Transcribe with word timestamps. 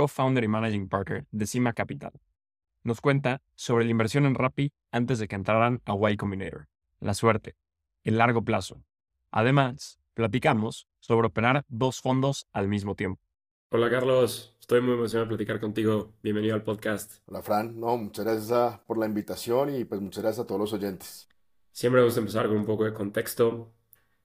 co-founder 0.00 0.44
y 0.44 0.48
managing 0.48 0.88
partner 0.88 1.26
de 1.30 1.46
Cima 1.46 1.74
Capital. 1.74 2.12
Nos 2.84 3.02
cuenta 3.02 3.42
sobre 3.54 3.84
la 3.84 3.90
inversión 3.90 4.24
en 4.24 4.34
Rappi 4.34 4.72
antes 4.90 5.18
de 5.18 5.28
que 5.28 5.36
entraran 5.36 5.82
a 5.84 6.10
Y 6.10 6.16
Combinator, 6.16 6.68
la 7.00 7.12
suerte, 7.12 7.54
el 8.02 8.16
largo 8.16 8.42
plazo. 8.42 8.82
Además, 9.30 10.00
platicamos 10.14 10.88
sobre 11.00 11.26
operar 11.26 11.66
dos 11.68 12.00
fondos 12.00 12.46
al 12.54 12.66
mismo 12.66 12.94
tiempo. 12.94 13.20
Hola 13.68 13.90
Carlos, 13.90 14.56
estoy 14.58 14.80
muy 14.80 14.94
emocionado 14.94 15.26
de 15.26 15.36
platicar 15.36 15.60
contigo. 15.60 16.14
Bienvenido 16.22 16.54
al 16.54 16.62
podcast. 16.62 17.18
Hola 17.26 17.42
Fran, 17.42 17.78
no, 17.78 17.98
muchas 17.98 18.24
gracias 18.24 18.52
ah, 18.52 18.82
por 18.86 18.96
la 18.96 19.04
invitación 19.04 19.76
y 19.76 19.84
pues 19.84 20.00
muchas 20.00 20.22
gracias 20.22 20.44
a 20.44 20.46
todos 20.46 20.62
los 20.62 20.72
oyentes. 20.72 21.28
Siempre 21.72 22.00
me 22.00 22.06
gusta 22.06 22.20
empezar 22.20 22.48
con 22.48 22.56
un 22.56 22.64
poco 22.64 22.86
de 22.86 22.94
contexto. 22.94 23.70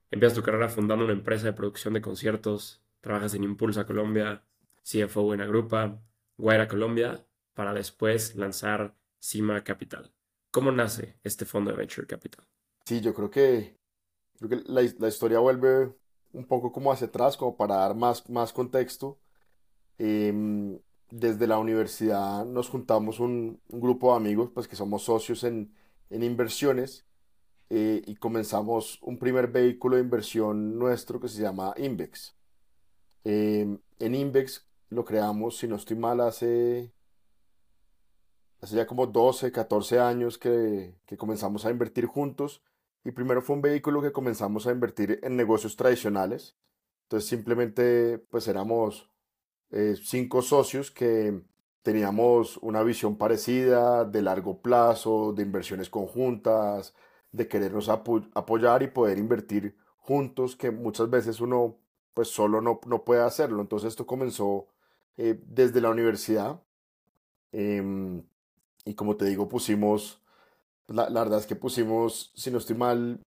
Empiezas 0.09 0.37
tu 0.37 0.41
carrera 0.41 0.69
fundando 0.69 1.03
una 1.03 1.13
empresa 1.13 1.47
de 1.47 1.53
producción 1.53 1.93
de 1.95 2.01
conciertos, 2.01 2.81
trabajas 3.01 3.33
en 3.33 3.43
Impulsa 3.43 3.85
Colombia, 3.85 4.41
CFO 4.85 5.33
en 5.33 5.41
Agrupa, 5.41 5.99
Guaira 6.37 6.67
Colombia, 6.67 7.25
para 7.53 7.73
después 7.73 8.35
lanzar 8.35 8.95
Cima 9.19 9.63
Capital. 9.63 10.13
¿Cómo 10.51 10.71
nace 10.71 11.17
este 11.23 11.45
fondo 11.45 11.71
de 11.71 11.77
Venture 11.77 12.05
Capital? 12.05 12.45
Sí, 12.85 13.01
yo 13.01 13.13
creo 13.13 13.31
que, 13.31 13.77
la, 14.39 14.83
historia 14.83 15.39
vuelve 15.39 15.91
un 16.33 16.45
poco 16.45 16.71
como 16.71 16.91
hacia 16.91 17.07
atrás, 17.07 17.35
como 17.35 17.57
para 17.57 17.77
dar 17.77 17.95
más, 17.95 18.29
más 18.29 18.53
contexto. 18.53 19.19
Em, 19.97 20.79
desde 21.09 21.47
la 21.47 21.57
universidad 21.57 22.45
nos 22.45 22.69
juntamos 22.69 23.19
un, 23.19 23.59
grupo 23.69 24.11
de 24.11 24.17
amigos, 24.17 24.51
pues 24.53 24.67
que 24.67 24.75
somos 24.75 25.03
socios 25.03 25.43
en, 25.43 25.73
inversiones, 26.11 27.05
eh, 27.69 28.03
y 28.05 28.15
comenzamos 28.17 28.99
un 29.01 29.17
primer 29.17 29.47
vehículo 29.47 29.95
de 29.95 30.03
inversión 30.03 30.77
nuestro 30.77 31.19
que 31.19 31.27
se 31.27 31.41
llama 31.41 31.73
Invex. 31.77 32.35
Em, 33.23 33.79
en 33.99 34.15
Invex 34.15 34.67
lo 34.95 35.05
creamos, 35.05 35.57
si 35.57 35.67
no 35.67 35.75
estoy 35.75 35.97
mal, 35.97 36.21
hace, 36.21 36.93
hace 38.61 38.75
ya 38.75 38.87
como 38.87 39.07
12, 39.07 39.51
14 39.51 39.99
años 39.99 40.37
que, 40.37 40.95
comenzamos 41.17 41.65
a 41.65 41.71
invertir 41.71 42.05
juntos. 42.05 42.63
Y 43.03 43.11
primero 43.11 43.41
fue 43.41 43.55
un 43.55 43.61
vehículo 43.61 44.01
que 44.01 44.11
comenzamos 44.11 44.65
a 44.65 44.71
invertir 44.71 45.19
en 45.21 45.35
negocios 45.35 45.75
tradicionales. 45.75 46.57
Entonces 47.03 47.29
simplemente 47.29 48.17
pues 48.17 48.47
éramos 48.47 49.11
eh, 49.69 49.95
cinco 50.01 50.41
socios 50.41 50.89
que 50.89 51.43
teníamos 51.83 52.57
una 52.57 52.81
visión 52.81 53.17
parecida 53.17 54.05
de 54.05 54.23
largo 54.23 54.61
plazo, 54.61 55.33
de 55.33 55.43
inversiones 55.43 55.89
conjuntas, 55.91 56.95
de 57.31 57.47
querernos 57.47 57.89
apoyar 57.89 58.81
y 58.81 58.87
poder 58.87 59.19
invertir 59.19 59.77
juntos, 59.97 60.55
que 60.55 60.71
muchas 60.71 61.09
veces 61.11 61.41
uno 61.41 61.77
pues 62.15 62.29
solo 62.29 62.61
no, 62.61 62.79
no 62.87 63.03
puede 63.03 63.21
hacerlo. 63.21 63.61
Entonces 63.61 63.89
esto 63.89 64.07
comenzó 64.07 64.67
eh, 65.17 65.39
desde 65.47 65.81
la 65.81 65.89
universidad. 65.89 66.61
Em, 67.51 68.23
y 68.85 68.95
como 68.95 69.17
te 69.17 69.25
digo, 69.25 69.47
pusimos, 69.49 70.21
la, 70.87 71.09
la, 71.09 71.23
verdad 71.23 71.39
es 71.39 71.47
que 71.47 71.55
pusimos, 71.55 72.31
si 72.35 72.51
no 72.51 72.57
estoy 72.59 72.75
mal, 72.75 73.21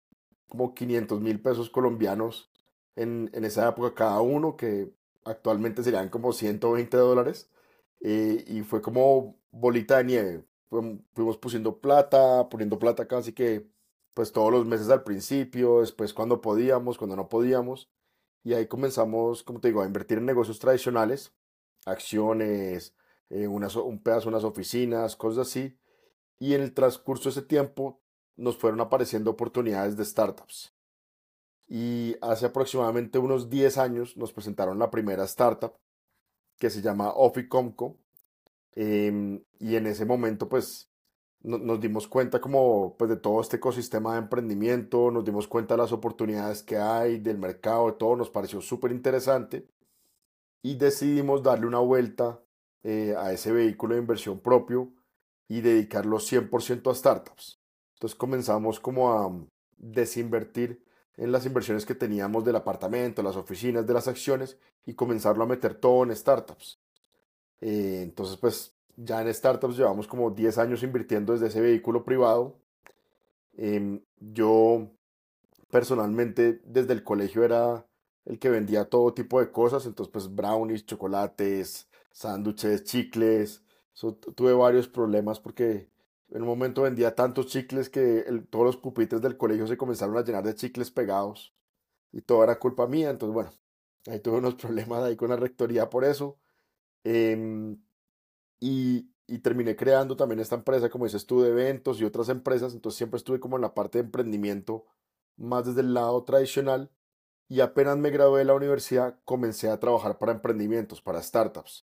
como 0.49 0.75
500 0.75 1.21
mil 1.21 1.41
pesos 1.41 1.71
colombianos 1.71 2.51
en, 2.97 3.31
en, 3.35 3.45
esa 3.45 3.69
época 3.69 3.95
cada 3.95 4.21
uno, 4.21 4.57
que 4.57 4.93
actualmente 5.25 5.83
serían 5.83 6.09
como 6.09 6.33
120 6.33 6.97
dólares. 6.97 7.51
Eh, 8.01 8.45
y 8.49 8.63
fue 8.63 8.83
como 8.83 9.37
bolita 9.51 9.99
de 9.99 10.05
nieve. 10.05 10.45
Fuimos 11.15 11.39
pusiendo 11.39 11.81
plata, 11.81 12.49
poniendo 12.49 12.79
plata 12.79 13.07
casi 13.09 13.33
que 13.33 13.69
pues 14.15 14.33
todos 14.33 14.53
los 14.53 14.67
meses 14.67 14.89
al 14.91 15.05
principio, 15.05 15.81
después 15.81 16.15
cuando 16.15 16.41
podíamos, 16.41 16.99
cuando 16.99 17.17
no 17.17 17.29
podíamos. 17.29 17.91
Y 18.45 18.55
ahí 18.55 18.67
comenzamos, 18.67 19.43
como 19.43 19.61
te 19.61 19.69
digo, 19.69 19.83
a 19.83 19.87
invertir 19.87 20.19
en 20.19 20.27
negocios 20.27 20.59
tradicionales 20.59 21.35
acciones, 21.87 22.95
eh, 23.31 23.47
un 23.49 24.03
pedazo 24.03 24.29
unas 24.29 24.45
oficinas, 24.45 25.17
cosas 25.17 25.49
así. 25.49 25.79
Y 26.39 26.55
en 26.55 26.63
el 26.63 26.75
transcurso 26.75 27.25
de 27.25 27.31
ese 27.31 27.43
tiempo 27.43 28.01
nos 28.37 28.59
fueron 28.59 28.81
apareciendo 28.81 29.31
oportunidades 29.31 29.97
de 29.97 30.05
startups. 30.05 30.75
Y 31.69 32.17
hace 32.21 32.47
aproximadamente 32.47 33.19
unos 33.19 33.49
10 33.49 33.79
años 33.79 34.17
nos 34.17 34.33
presentaron 34.33 34.79
la 34.79 34.91
primera 34.91 35.25
startup 35.25 35.75
que 36.59 36.71
se 36.71 36.83
llama 36.83 37.13
Oficomco. 37.15 37.97
Em, 38.73 39.43
y 39.59 39.77
en 39.77 39.87
ese 39.87 40.05
momento 40.05 40.49
pues 40.49 40.91
nos 41.43 41.81
dimos 41.81 42.09
cuenta 42.09 42.41
como 42.41 42.97
pues 42.99 43.09
de 43.09 43.17
todo 43.17 43.41
este 43.41 43.57
ecosistema 43.57 44.15
de 44.15 44.19
emprendimiento, 44.19 45.11
nos 45.11 45.25
dimos 45.25 45.49
cuenta 45.49 45.75
de 45.75 45.83
las 45.83 45.93
oportunidades 45.93 46.63
que 46.63 46.77
hay, 46.77 47.21
del 47.21 47.39
mercado, 47.39 47.87
de 47.87 47.93
todo, 47.93 48.17
nos 48.17 48.31
pareció 48.31 48.61
súper 48.61 48.91
interesante 48.93 49.67
y 50.63 50.77
decidimos 50.77 51.43
darle 51.43 51.67
una 51.67 51.79
vuelta 51.79 52.41
eh, 52.83 53.15
a 53.17 53.33
ese 53.33 53.53
vehículo 53.53 53.95
de 53.95 54.01
inversión 54.01 54.41
propio 54.41 54.93
y 55.49 55.61
dedicarlo 55.61 56.19
100% 56.19 56.91
a 56.91 56.95
startups. 56.95 57.61
Entonces 57.95 58.17
comenzamos 58.17 58.81
como 58.81 59.13
a 59.13 59.33
desinvertir 59.77 60.85
en 61.17 61.33
las 61.33 61.47
inversiones 61.47 61.87
que 61.87 61.95
teníamos 61.95 62.45
del 62.45 62.57
apartamento, 62.57 63.23
las 63.23 63.37
oficinas, 63.37 63.87
de 63.87 63.95
las 63.95 64.07
acciones 64.07 64.59
y 64.85 64.95
comenzarlo 64.95 65.45
a 65.45 65.47
meter 65.47 65.75
todo 65.75 66.05
en 66.05 66.15
startups. 66.15 66.81
Eh, 67.61 68.01
entonces 68.03 68.37
pues 68.37 68.77
ya 68.97 69.23
en 69.23 69.33
startups 69.33 69.77
llevamos 69.77 70.07
como 70.07 70.31
10 70.31 70.59
años 70.59 70.83
invirtiendo 70.83 71.33
desde 71.33 71.49
ese 71.49 71.61
vehículo 71.61 72.05
privado. 72.05 72.59
Em, 73.57 74.03
yo 74.19 74.91
personalmente 75.71 76.61
desde 76.65 76.93
el 76.93 77.03
colegio 77.03 77.45
era 77.45 77.87
el 78.27 78.39
que 78.39 78.51
vendía 78.51 78.89
todo 78.89 79.15
tipo 79.15 79.41
de 79.41 79.51
cosas, 79.51 79.87
entonces 79.87 80.13
pues 80.13 80.35
brownies, 80.35 80.85
chocolates, 80.85 81.89
sándwiches, 82.13 82.85
chicles. 82.85 83.63
tuve 84.35 84.53
varios 84.53 84.89
problemas 84.89 85.41
porque 85.41 85.89
en 86.31 86.43
un 86.43 86.49
momento 86.49 86.83
vendía 86.83 87.15
tantos 87.15 87.47
chicles 87.47 87.89
que 87.89 88.25
todos 88.51 88.67
los 88.67 88.77
pupitres 88.77 89.23
del 89.23 89.37
colegio 89.37 89.67
se 89.67 89.77
comenzaron 89.77 90.17
a 90.17 90.25
llenar 90.25 90.45
de 90.45 90.55
chicles 90.57 90.91
pegados 90.91 91.55
y 92.13 92.23
todo 92.23 92.43
era 92.45 92.59
culpa 92.59 92.87
mía, 92.89 93.11
entonces 93.11 93.35
bueno, 93.35 93.53
ahí 94.09 94.21
tuve 94.21 94.39
unos 94.39 94.55
problemas 94.57 95.05
ahí 95.05 95.17
con 95.17 95.31
la 95.31 95.37
rectoría 95.37 95.89
por 95.91 96.05
eso. 96.05 96.39
Em, 97.05 97.81
y, 98.61 99.11
y 99.27 99.39
terminé 99.41 99.77
creando 99.77 100.17
también 100.17 100.41
esta 100.41 100.57
empresa, 100.57 100.91
como 100.91 101.05
dices 101.05 101.27
tú, 101.27 101.43
de 101.43 101.51
eventos 101.51 102.01
y 102.01 102.05
otras 102.05 102.29
empresas, 102.29 102.75
entonces 102.75 102.99
siempre 102.99 103.19
estuve 103.19 103.41
como 103.41 103.57
en 103.57 103.63
la 103.63 103.75
parte 103.75 103.99
de 103.99 104.05
emprendimiento 104.05 104.87
más 105.37 105.67
desde 105.67 105.83
el 105.83 105.95
lado 105.95 106.25
tradicional 106.25 106.91
y 107.49 107.61
apenas 107.61 107.97
me 107.97 108.11
gradué 108.11 108.41
de 108.41 108.45
la 108.47 108.55
universidad 108.55 109.19
comencé 109.25 109.69
a 109.71 109.79
trabajar 109.79 110.19
para 110.19 110.33
emprendimientos, 110.33 111.01
para 111.03 111.23
startups. 111.23 111.87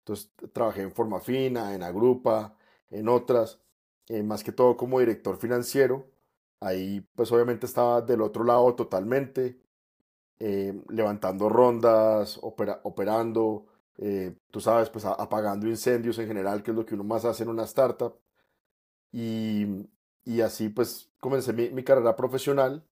Entonces 0.00 0.32
trabajé 0.52 0.82
en 0.82 0.92
Forma 0.92 1.20
Fina, 1.20 1.74
en 1.74 1.82
Agrupa, 1.82 2.56
en 2.90 3.08
otras, 3.08 3.60
eh, 4.08 4.22
más 4.22 4.44
que 4.44 4.52
todo 4.52 4.76
como 4.76 5.00
director 5.00 5.36
financiero. 5.38 6.10
Ahí 6.60 7.00
pues 7.14 7.32
obviamente 7.32 7.66
estaba 7.66 8.02
del 8.02 8.22
otro 8.22 8.44
lado 8.44 8.74
totalmente, 8.74 9.60
eh, 10.40 10.74
levantando 10.88 11.48
rondas, 11.48 12.38
operando, 12.42 13.66
eh, 13.98 14.36
tú 14.50 14.60
sabes, 14.60 14.90
pues 14.90 15.04
apagando 15.04 15.66
incendios 15.68 16.18
en 16.18 16.28
general, 16.28 16.62
que 16.62 16.70
es 16.72 16.76
lo 16.76 16.86
que 16.86 16.94
uno 16.94 17.04
más 17.04 17.24
hace 17.24 17.42
en 17.44 17.50
una 17.50 17.64
startup. 17.64 18.18
Y, 19.12 19.66
y 20.24 20.40
así 20.42 20.68
pues 20.68 21.10
comencé 21.20 21.52
mi 21.52 21.84
carrera 21.84 22.16
profesional 22.16 22.84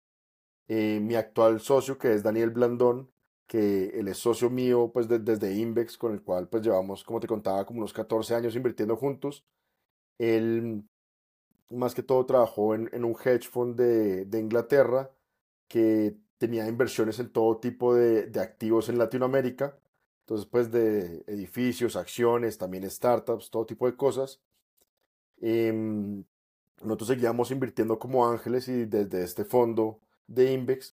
eh, 0.69 1.01
mi 1.01 1.15
actual 1.15 1.61
socio, 1.61 1.99
que 1.99 2.15
es 2.15 2.23
Daniel 2.23 2.51
Blandón, 2.51 3.11
que 3.47 3.91
él 3.99 4.09
es 4.09 4.19
socio 4.19 4.51
mío 4.51 4.91
pues 4.93 5.09
desde 5.09 5.55
Invex, 5.55 5.97
con 5.99 6.13
el 6.13 6.23
cual 6.23 6.49
pues 6.49 6.63
llevamos, 6.63 7.05
como 7.05 7.21
te 7.21 7.29
contaba, 7.29 7.65
como 7.67 7.81
unos 7.81 7.93
14 7.93 8.35
años 8.35 8.57
invirtiendo 8.57 8.97
juntos. 8.97 9.45
Él 10.19 10.85
más 11.71 11.95
que 11.95 12.03
todo 12.03 12.25
trabajó 12.27 12.75
en, 12.75 12.89
en 12.93 13.05
un 13.05 13.15
hedge 13.15 13.49
fund 13.49 13.77
de, 13.77 14.25
de, 14.27 14.41
Inglaterra 14.41 15.11
que 15.69 16.17
tenía 16.39 16.69
inversiones 16.69 17.19
en 17.19 17.31
todo 17.31 17.59
tipo 17.59 17.95
de, 17.95 18.27
de, 18.27 18.41
activos 18.41 18.89
en 18.89 18.99
Latinoamérica. 18.99 19.79
Entonces 20.21 20.47
pues 20.47 20.71
de 20.73 21.25
edificios, 21.27 21.97
acciones, 21.97 22.59
también 22.59 22.89
startups, 22.91 23.51
todo 23.51 23.67
tipo 23.67 23.87
de 23.87 23.97
cosas. 23.97 24.41
Em, 25.41 26.25
nosotros 26.83 27.09
seguíamos 27.09 27.51
invirtiendo 27.51 27.99
como 27.99 28.27
ángeles 28.29 28.69
y 28.69 28.87
desde 28.87 29.23
este 29.25 29.45
fondo 29.45 30.01
de 30.26 30.52
Invex 30.52 30.96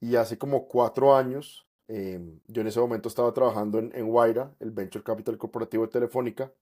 y 0.00 0.16
hace 0.16 0.38
como 0.38 0.66
cuatro 0.68 1.14
años, 1.14 1.66
em, 1.88 2.40
yo 2.48 2.62
en 2.62 2.68
ese 2.68 2.80
momento 2.80 3.08
estaba 3.08 3.32
trabajando 3.32 3.78
en, 3.78 3.92
en 3.94 4.06
el 4.60 4.70
Venture 4.72 5.04
Capital 5.04 5.38
Corporativo 5.38 5.86
de 5.86 5.92
Telefónica, 5.92 6.52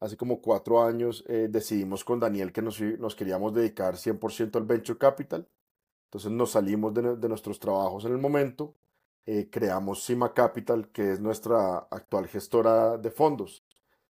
hace 0.00 0.16
como 0.16 0.40
cuatro 0.40 0.82
años, 0.82 1.24
eh, 1.28 1.48
decidimos 1.50 2.04
con 2.04 2.20
Daniel 2.20 2.52
que 2.52 2.62
nos, 2.62 2.80
nos 2.80 3.14
queríamos 3.14 3.54
dedicar 3.54 3.96
100% 3.96 4.56
al 4.56 4.64
Venture 4.64 4.98
Capital. 4.98 5.48
Entonces 6.06 6.30
nos 6.30 6.52
salimos 6.52 6.94
de, 6.94 7.16
de 7.16 7.28
nuestros 7.28 7.60
trabajos 7.60 8.04
en 8.06 8.12
el 8.12 8.18
momento, 8.18 8.74
eh, 9.26 9.50
creamos 9.50 10.04
Cima 10.04 10.32
Capital, 10.32 10.88
que 10.90 11.12
es 11.12 11.20
nuestra 11.20 11.78
actual 11.90 12.28
gestora 12.28 12.96
de 12.96 13.10
fondos. 13.10 13.64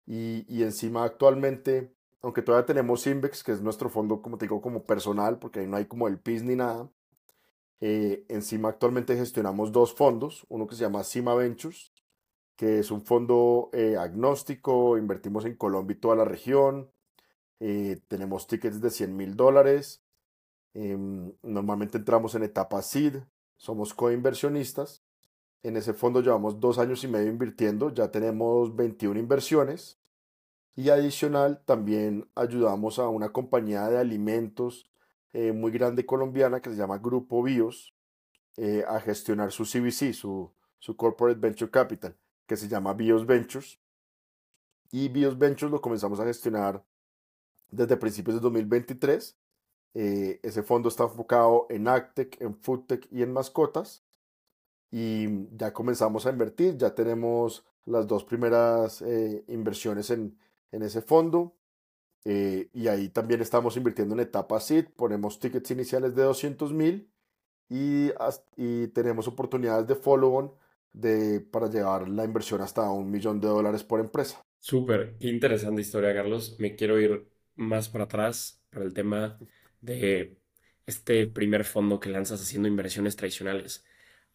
Y, 0.05 0.45
y 0.47 0.63
encima 0.63 1.03
actualmente, 1.03 1.93
aunque 2.21 2.43
todavía 2.43 2.65
tenemos 2.67 3.07
Invex, 3.07 3.43
que 3.43 3.53
es 3.53 3.61
nuestro 3.61 3.89
fondo, 3.89 4.21
como 4.21 4.37
te 4.37 4.45
digo, 4.45 4.61
como 4.61 4.85
personal, 4.85 5.39
porque 5.39 5.61
ahí 5.61 5.67
no 5.67 5.77
hay 5.77 5.85
como 5.85 6.07
el 6.07 6.19
PIS 6.19 6.43
ni 6.43 6.55
nada, 6.55 6.89
eh, 7.81 8.25
encima 8.27 8.69
actualmente 8.69 9.15
gestionamos 9.15 9.71
dos 9.71 9.93
fondos, 9.93 10.45
uno 10.49 10.67
que 10.67 10.75
se 10.75 10.81
llama 10.81 11.03
Cima 11.03 11.33
Ventures, 11.35 11.93
que 12.55 12.79
es 12.79 12.91
un 12.91 13.01
fondo 13.05 13.69
eh, 13.71 13.95
agnóstico, 13.97 14.97
invertimos 14.97 15.45
en 15.45 15.55
Colombia 15.55 15.95
y 15.95 15.99
toda 15.99 16.15
la 16.17 16.25
región, 16.25 16.91
eh, 17.59 18.01
tenemos 18.07 18.47
tickets 18.47 18.81
de 18.81 18.89
100 18.89 19.15
mil 19.15 19.35
dólares, 19.35 20.03
em, 20.73 21.33
normalmente 21.41 21.97
entramos 21.97 22.35
en 22.35 22.43
etapa 22.43 22.81
seed, 22.81 23.23
somos 23.57 23.93
coinversionistas, 23.93 25.03
en 25.63 25.77
ese 25.77 25.93
fondo 25.93 26.21
llevamos 26.21 26.59
dos 26.59 26.79
años 26.79 27.03
y 27.03 27.07
medio 27.07 27.29
invirtiendo, 27.29 27.93
ya 27.93 28.11
tenemos 28.11 28.75
21 28.75 29.19
inversiones 29.19 29.99
y 30.75 30.89
adicional 30.89 31.63
también 31.65 32.29
ayudamos 32.35 32.99
a 32.99 33.09
una 33.09 33.29
compañía 33.33 33.89
de 33.89 33.97
alimentos 33.97 34.89
eh, 35.33 35.51
muy 35.51 35.71
grande 35.71 36.05
colombiana 36.05 36.61
que 36.61 36.69
se 36.69 36.75
llama 36.75 36.97
Grupo 36.97 37.43
Bios 37.43 37.93
a 38.87 38.99
gestionar 38.99 39.53
su 39.53 39.63
CVC, 39.63 40.11
su, 40.11 40.51
su 40.79 40.97
Corporate 40.97 41.39
Venture 41.39 41.71
Capital 41.71 42.13
que 42.49 42.57
se 42.57 42.67
llama 42.67 42.93
Bios 42.93 43.25
Ventures. 43.25 43.79
Y 44.91 45.07
Bios 45.07 45.37
Ventures 45.37 45.71
lo 45.71 45.79
comenzamos 45.79 46.19
a 46.19 46.25
gestionar 46.25 46.83
desde 47.69 47.95
principios 47.95 48.35
de 48.37 48.41
2023. 48.41 49.37
Eh, 49.93 50.39
ese 50.41 50.63
fondo 50.63 50.89
está 50.89 51.03
enfocado 51.03 51.67
en 51.69 51.87
AgTech, 51.87 52.41
en 52.41 52.55
FoodTech 52.55 53.07
y 53.11 53.21
en 53.21 53.31
mascotas. 53.31 54.03
Y 54.91 55.47
ya 55.55 55.71
comenzamos 55.71 56.25
a 56.25 56.31
invertir, 56.31 56.75
ya 56.75 56.95
tenemos 56.95 57.63
las 57.85 58.07
dos 58.07 58.23
primeras 58.23 59.03
eh, 59.03 59.45
inversiones 59.47 60.09
en, 60.09 60.35
en, 60.71 60.81
ese 60.81 61.03
fondo. 61.03 61.55
Eh, 62.25 62.69
y 62.73 62.87
ahí 62.87 63.09
también 63.09 63.41
estamos 63.41 63.77
invirtiendo 63.77 64.13
en 64.15 64.21
etapa 64.21 64.57
SID, 64.57 64.85
ponemos 64.95 65.39
tickets 65.39 65.71
iniciales 65.71 66.15
de 66.15 66.23
200 66.23 66.73
mil 66.73 67.09
y, 67.69 68.11
y 68.57 68.87
tenemos 68.89 69.27
oportunidades 69.27 69.87
de 69.87 69.95
follow-on 69.95 70.53
de, 70.93 71.41
para 71.41 71.69
llevar 71.69 72.09
la 72.09 72.25
inversión 72.25 72.61
hasta 72.61 72.89
un 72.91 73.09
millón 73.11 73.39
de 73.41 73.47
dólares 73.47 73.83
por 73.83 73.99
empresa. 73.99 74.45
Súper, 74.59 75.17
qué 75.19 75.29
interesante 75.29 75.81
historia, 75.81 76.13
Carlos. 76.13 76.55
Me 76.59 76.75
quiero 76.75 76.99
ir 76.99 77.27
más 77.55 77.89
para 77.89 78.05
atrás 78.05 78.61
para 78.69 78.85
el 78.85 78.93
tema 78.93 79.39
de 79.81 80.37
este 80.85 81.27
primer 81.27 81.63
fondo 81.65 81.99
que 81.99 82.09
lanzas 82.09 82.41
haciendo 82.41 82.67
inversiones 82.67 83.15
tradicionales. 83.15 83.85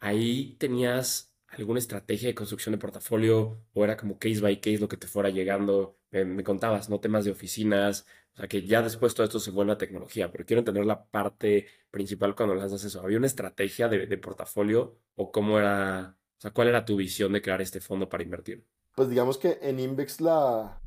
Ahí 0.00 0.56
tenías 0.58 1.32
alguna 1.48 1.78
estrategia 1.78 2.28
de 2.28 2.34
construcción 2.34 2.72
de 2.72 2.78
portafolio 2.78 3.62
o 3.72 3.84
era 3.84 3.96
como 3.96 4.18
case 4.18 4.40
by 4.40 4.60
case 4.60 4.78
lo 4.78 4.88
que 4.88 4.96
te 4.96 5.06
fuera 5.06 5.30
llegando. 5.30 5.98
Me, 6.14 6.44
contabas, 6.44 6.88
no 6.88 7.00
temas 7.00 7.24
de 7.24 7.32
oficinas, 7.32 8.06
o 8.34 8.36
sea 8.36 8.48
que 8.48 8.66
ya 8.66 8.82
después 8.82 9.14
todo 9.14 9.24
esto 9.24 9.40
se 9.40 9.50
vuelve 9.50 9.72
a 9.72 9.78
tecnología, 9.78 10.30
pero 10.30 10.44
quiero 10.44 10.60
entender 10.60 10.86
la 10.86 11.04
parte 11.04 11.66
principal 11.90 12.34
cuando 12.36 12.54
lanzas 12.54 12.84
eso. 12.84 13.00
¿Había 13.00 13.18
una 13.18 13.26
estrategia 13.26 13.88
de, 13.88 14.06
de 14.06 14.18
portafolio 14.18 14.96
o 15.16 15.32
cómo 15.32 15.58
era 15.58 16.16
sea, 16.44 16.52
¿cuál 16.52 16.68
era 16.68 16.84
tu 16.84 16.96
visión 16.96 17.32
de 17.32 17.42
crear 17.42 17.60
este 17.62 17.80
fondo 17.80 18.08
para 18.08 18.22
invertir? 18.22 18.66
Pues 18.94 19.08
digamos 19.08 19.38
que 19.38 19.58
en 19.62 19.80
Invex 19.80 20.20
la, 20.20 20.80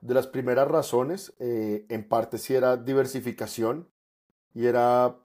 de 0.00 0.14
las 0.14 0.26
primeras 0.26 0.66
razones, 0.66 1.34
eh, 1.38 1.86
en 1.88 2.08
parte 2.08 2.38
sí 2.38 2.54
era 2.54 2.76
diversificación 2.76 3.88
y 4.54 4.66
era, 4.66 5.18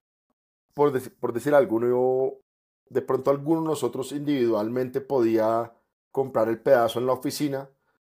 por, 0.74 0.92
decir 1.34 1.54
algo, 1.56 2.42
de 2.90 3.02
pronto 3.02 3.32
alguno 3.32 3.62
de 3.62 3.68
nosotros 3.68 4.12
individualmente 4.12 5.02
podía 5.02 5.74
comprar 6.12 6.50
el 6.50 6.60
pedazo 6.60 7.00
en 7.00 7.06
la 7.06 7.14
oficina, 7.14 7.70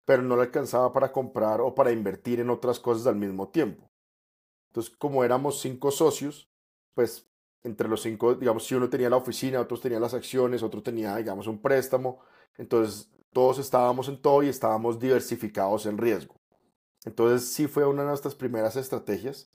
pero 0.07 0.23
no 0.23 0.37
le 0.37 0.43
alcanzaba 0.43 0.93
para 0.95 1.13
comprar 1.13 1.61
o 1.61 1.75
para 1.75 1.93
invertir 1.93 2.41
en 2.41 2.49
otras 2.49 2.81
cosas 2.81 3.07
al 3.07 3.17
mismo 3.17 3.49
tiempo. 3.49 3.91
Entonces, 4.69 4.97
como 4.97 5.25
éramos 5.25 5.61
cinco 5.61 5.91
socios, 5.91 6.49
pues 6.95 7.29
entre 7.65 7.89
los 7.89 8.03
cinco, 8.03 8.35
digamos, 8.35 8.65
si 8.65 8.75
uno 8.75 8.89
tenía 8.89 9.11
la 9.11 9.17
oficina, 9.17 9.61
otros 9.61 9.81
tenían 9.81 10.01
las 10.01 10.15
acciones, 10.15 10.63
otro 10.63 10.83
tenía, 10.83 11.17
digamos, 11.17 11.49
un 11.49 11.61
préstamo. 11.61 12.21
Entonces, 12.57 13.11
todos 13.33 13.59
estábamos 13.59 14.09
en 14.09 14.23
todo 14.23 14.43
y 14.45 14.49
estábamos 14.49 15.01
diversificados 15.01 15.85
en 15.87 15.99
riesgo. 15.99 16.37
Entonces, 17.05 17.53
sí 17.53 17.67
fue 17.67 17.85
una 17.85 18.03
de 18.03 18.09
nuestras 18.09 18.37
primeras 18.37 18.77
estrategias. 18.77 19.51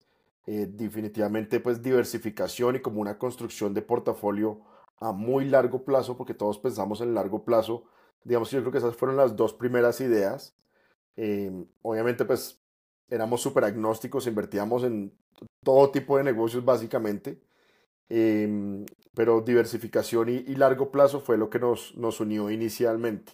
Eh, 0.47 0.67
definitivamente, 0.69 1.61
pues, 1.61 1.81
diversificación 1.81 2.75
y 2.75 2.81
como 2.81 2.99
una 2.99 3.17
construcción 3.17 3.73
de 3.73 3.81
portafolio 3.81 4.61
a 4.97 5.13
muy 5.13 5.45
largo 5.45 5.85
plazo, 5.85 6.17
porque 6.17 6.33
todos 6.33 6.59
pensamos 6.59 6.99
en 6.99 7.13
largo 7.13 7.45
plazo. 7.45 7.85
Digamos, 8.23 8.51
yo 8.51 8.59
creo 8.61 8.71
que 8.71 8.77
esas 8.77 8.95
fueron 8.95 9.17
las 9.17 9.35
dos 9.35 9.53
primeras 9.53 10.01
ideas. 10.01 10.55
Em, 11.15 11.65
obviamente, 11.81 12.25
pues, 12.25 12.61
éramos 13.09 13.41
súper 13.41 13.65
agnósticos, 13.65 14.27
invertíamos 14.27 14.83
en 14.83 15.13
todo 15.63 15.91
tipo 15.91 16.17
de 16.17 16.23
negocios, 16.23 16.63
básicamente 16.63 17.41
Em, 18.13 18.85
pero 19.13 19.39
diversificación 19.39 20.27
y, 20.27 20.55
largo 20.55 20.91
plazo 20.91 21.21
fue 21.21 21.37
lo 21.37 21.49
que 21.49 21.59
nos, 21.59 21.95
nos 21.95 22.19
unió 22.19 22.51
inicialmente. 22.51 23.31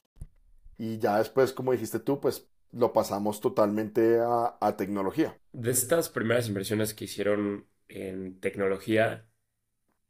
Y 0.77 0.99
ya 0.99 1.17
después, 1.17 1.51
como 1.51 1.71
dijiste 1.71 1.97
tú, 1.99 2.21
pues 2.21 2.47
lo 2.71 2.93
pasamos 2.93 3.41
totalmente 3.41 4.19
a, 4.19 4.55
a 4.61 4.77
tecnología. 4.77 5.35
De 5.51 5.71
estas 5.71 6.09
primeras 6.09 6.47
inversiones 6.47 6.93
que 6.93 7.05
hicieron 7.05 7.65
en 7.87 8.39
tecnología, 8.39 9.25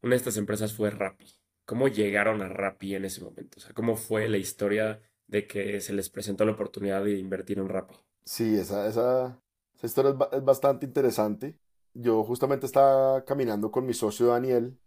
una 0.01 0.12
de 0.12 0.18
estas 0.18 0.35
empresas 0.35 0.74
fue 0.74 0.89
Rappi. 0.89 1.37
¿Cómo 1.67 1.89
llegaron 1.89 2.41
a 2.41 2.47
Rappi 2.47 2.95
en 2.95 3.03
ese 3.05 3.21
momento? 3.21 3.57
O 3.57 3.59
sea, 3.59 3.73
¿cómo 3.73 3.97
fue 3.97 4.29
la 4.29 4.37
historia 4.37 5.01
de 5.27 5.45
que 5.45 5.81
se 5.81 5.91
les 5.91 6.09
presentó 6.09 6.45
la 6.45 6.53
oportunidad 6.53 7.03
de 7.03 7.19
invertir 7.19 7.59
en 7.59 7.67
Rappi? 7.67 7.93
Sí, 8.23 8.57
esa, 8.57 8.87
esa, 8.87 9.39
historia 9.83 10.15
es, 10.31 10.43
bastante 10.43 10.85
interesante 10.85 11.59
yo 11.93 12.23
justamente 12.23 12.65
estaba 12.65 13.25
caminando 13.25 13.69
con 13.69 13.85
mi 13.85 13.93
socio 13.93 14.27
Daniel 14.27 14.79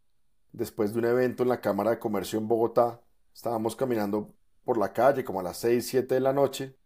después 0.53 0.93
de 0.95 1.01
un 1.01 1.05
evento 1.05 1.43
en 1.43 1.51
la 1.51 1.61
Cámara 1.61 1.91
de 1.91 1.99
Comercio 1.99 2.39
en 2.39 2.49
Bogotá. 2.49 3.03
Estábamos 3.35 3.77
caminando 3.77 4.33
por 4.65 4.79
la 4.79 4.93
calle 4.95 5.25
como 5.25 5.41
a 5.41 5.43
las 5.43 5.59
6, 5.59 5.87
7 5.87 6.15
de 6.15 6.21
la 6.21 6.33
noche 6.33 6.77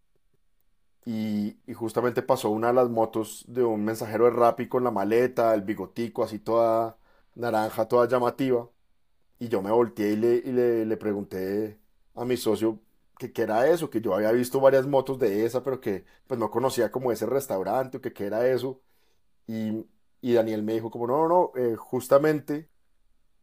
y, 1.05 1.57
justamente 1.73 2.21
pasó 2.21 2.49
una 2.49 2.67
de 2.67 2.73
las 2.73 2.89
motos 2.89 3.45
de 3.47 3.63
un 3.63 3.85
mensajero 3.85 4.25
de 4.25 4.31
Rappi 4.31 4.67
con 4.67 4.83
la 4.83 4.91
maleta, 4.91 5.53
el 5.53 5.61
bigotico 5.61 6.23
así 6.23 6.39
toda 6.39 6.97
naranja, 7.35 7.87
toda 7.87 8.07
llamativa. 8.07 8.69
Y 9.39 9.49
yo 9.49 9.61
me 9.61 9.71
volteé 9.71 10.13
y 10.13 10.15
le, 10.17 10.35
y 10.37 10.51
le, 10.51 10.85
le 10.85 10.97
pregunté 10.97 11.79
a 12.15 12.25
mi 12.25 12.37
socio 12.37 12.79
que 13.17 13.31
qué 13.33 13.43
era 13.43 13.67
eso, 13.69 13.89
que 13.89 14.01
yo 14.01 14.13
había 14.15 14.31
visto 14.31 14.59
varias 14.59 14.87
motos 14.87 15.19
de 15.19 15.45
esa, 15.45 15.63
pero 15.63 15.79
que 15.81 16.05
pues 16.27 16.39
no 16.39 16.49
conocía 16.51 16.91
como 16.91 17.11
ese 17.11 17.25
restaurante 17.25 17.97
o 17.97 18.01
que 18.01 18.13
qué 18.13 18.25
era 18.27 18.47
eso. 18.47 18.81
Y, 19.47 19.85
y 20.21 20.33
Daniel 20.33 20.63
me 20.63 20.73
dijo 20.73 20.91
como, 20.91 21.07
no, 21.07 21.27
no, 21.27 21.29
no, 21.29 21.51
eh, 21.61 21.75
justamente 21.77 22.69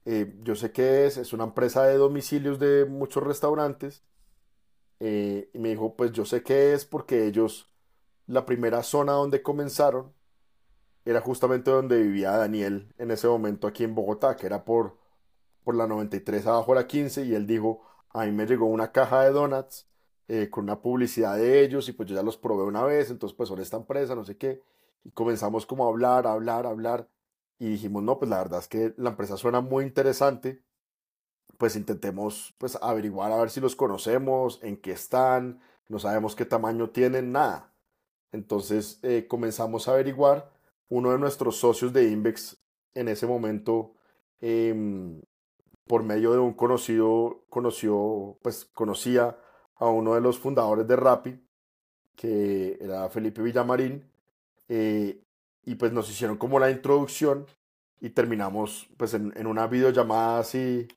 eh, 0.07 0.35
yo 0.43 0.55
sé 0.57 0.73
que 0.73 1.07
es, 1.07 1.17
es 1.19 1.33
una 1.33 1.45
empresa 1.45 1.85
de 1.87 1.97
domicilios 1.97 2.59
de 2.59 2.87
muchos 2.87 3.23
restaurantes. 3.25 4.05
Eh, 5.01 5.51
y 5.53 5.59
me 5.59 5.71
dijo, 5.71 5.97
pues 5.97 6.13
yo 6.13 6.25
sé 6.25 6.43
que 6.43 6.75
es 6.75 6.85
porque 6.85 7.27
ellos, 7.27 7.69
la 8.27 8.47
primera 8.47 8.83
zona 8.83 9.13
donde 9.13 9.43
comenzaron 9.43 10.13
era 11.05 11.21
justamente 11.21 11.71
donde 11.71 11.99
vivía 12.03 12.33
Daniel 12.33 12.95
en 12.99 13.11
ese 13.11 13.29
momento 13.29 13.67
aquí 13.69 13.85
en 13.85 13.95
Bogotá, 13.95 14.37
que 14.37 14.47
era 14.47 14.65
por, 14.65 14.99
por 15.65 15.75
la 15.77 15.87
93 15.87 16.47
abajo 16.47 16.75
la 16.75 16.87
15, 16.87 17.25
y 17.25 17.35
él 17.35 17.47
dijo, 17.47 17.83
a 18.11 18.25
mí 18.27 18.33
me 18.33 18.47
llegó 18.47 18.67
una 18.67 18.93
caja 18.93 19.23
de 19.23 19.31
donuts 19.31 19.89
con 20.51 20.65
una 20.65 20.81
publicidad 20.81 21.37
de 21.37 21.63
ellos 21.63 21.91
y 21.91 21.93
pues 21.93 22.09
yo 22.09 22.15
ya 22.15 22.23
los 22.23 22.39
probé 22.39 22.65
una 22.65 22.83
vez, 22.83 23.11
entonces 23.11 23.37
pues 23.37 23.51
son 23.51 23.61
esta 23.61 23.77
empresa, 23.77 24.15
no 24.15 24.25
sé 24.25 24.39
qué. 24.39 24.63
Y 25.05 25.11
comenzamos 25.11 25.67
como 25.67 25.85
a 25.85 25.89
hablar, 25.89 26.27
a 26.27 26.33
hablar, 26.33 26.67
a 26.67 26.71
hablar. 26.71 27.09
Y 27.59 27.69
dijimos, 27.71 28.03
no, 28.03 28.19
pues 28.19 28.31
la 28.31 28.39
verdad 28.39 28.61
es 28.61 28.69
que 28.69 28.95
la 28.97 29.11
empresa 29.11 29.37
suena 29.37 29.61
muy 29.61 29.85
interesante. 29.85 30.63
Pues 31.59 31.77
intentemos 31.77 32.55
pues 32.59 32.79
averiguar 32.81 33.33
a 33.33 33.39
ver 33.39 33.51
si 33.51 33.61
los 33.61 33.77
conocemos, 33.77 34.59
en 34.63 34.77
qué 34.77 34.93
están, 34.93 35.61
no 35.89 35.99
sabemos 35.99 36.35
qué 36.35 36.45
tamaño 36.45 36.91
tienen, 36.91 37.33
nada. 37.33 37.73
Entonces 38.33 38.99
eh, 39.03 39.27
comenzamos 39.29 39.89
a 39.89 39.93
averiguar. 39.93 40.51
Uno 40.89 41.13
de 41.13 41.19
nuestros 41.19 41.57
socios 41.59 41.93
de 41.93 42.11
Invex 42.11 42.59
en 42.95 43.09
ese 43.09 43.27
momento, 43.27 43.95
em, 44.41 45.23
por 45.87 46.03
medio 46.03 46.33
de 46.33 46.39
un 46.39 46.55
conocido, 46.55 47.45
conoció, 47.49 48.39
pues 48.43 48.65
conocía 48.67 49.39
a 49.77 49.87
uno 49.89 50.15
de 50.15 50.21
los 50.21 50.39
fundadores 50.39 50.87
de 50.87 50.97
Rappi, 50.97 51.41
que 52.17 52.79
era 52.81 53.09
Felipe 53.09 53.43
Villamarín, 53.43 54.11
eh, 54.69 55.23
y 55.65 55.75
pues 55.75 55.93
nos 55.93 56.11
hicieron 56.11 56.37
como 56.37 56.59
la 56.59 56.71
introducción 56.71 57.47
y 58.01 58.11
terminamos 58.11 58.89
pues 58.97 59.15
en, 59.15 59.33
en 59.37 59.47
una 59.47 59.67
videollamada 59.67 60.41
así, 60.41 60.89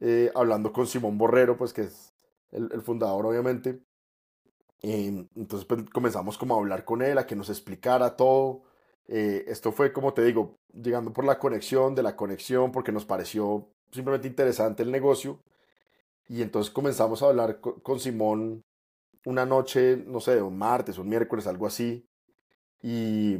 eh, 0.00 0.30
hablando 0.34 0.72
con 0.72 0.86
Simón 0.86 1.18
Borrero, 1.18 1.56
pues 1.56 1.72
que 1.72 1.82
es 1.82 2.14
el, 2.50 2.82
fundador 2.82 3.26
obviamente. 3.26 3.80
Em, 4.82 5.28
entonces 5.34 5.66
pues, 5.66 5.84
comenzamos 5.90 6.38
como 6.38 6.54
a 6.54 6.58
hablar 6.58 6.84
con 6.84 7.02
él, 7.02 7.18
a 7.18 7.26
que 7.26 7.36
nos 7.36 7.48
explicara 7.50 8.16
todo. 8.16 8.62
Eh, 9.06 9.44
esto 9.48 9.72
fue, 9.72 9.92
como 9.92 10.14
te 10.14 10.22
digo, 10.24 10.58
llegando 10.72 11.12
por 11.12 11.24
la 11.24 11.38
conexión, 11.38 11.94
de 11.94 12.02
la 12.02 12.16
conexión, 12.16 12.72
porque 12.72 12.92
nos 12.92 13.04
pareció 13.04 13.68
simplemente 13.90 14.28
interesante 14.28 14.82
el 14.82 14.90
negocio. 14.90 15.38
Y 16.28 16.42
entonces 16.42 16.72
comenzamos 16.72 17.22
a 17.22 17.26
hablar 17.26 17.60
con, 17.60 18.00
Simón 18.00 18.64
una 19.24 19.46
noche, 19.46 19.96
no 20.06 20.20
sé, 20.20 20.42
un 20.42 20.58
martes, 20.58 20.98
un 20.98 21.08
miércoles, 21.08 21.46
algo 21.46 21.66
así. 21.66 22.06
Y, 22.82 23.36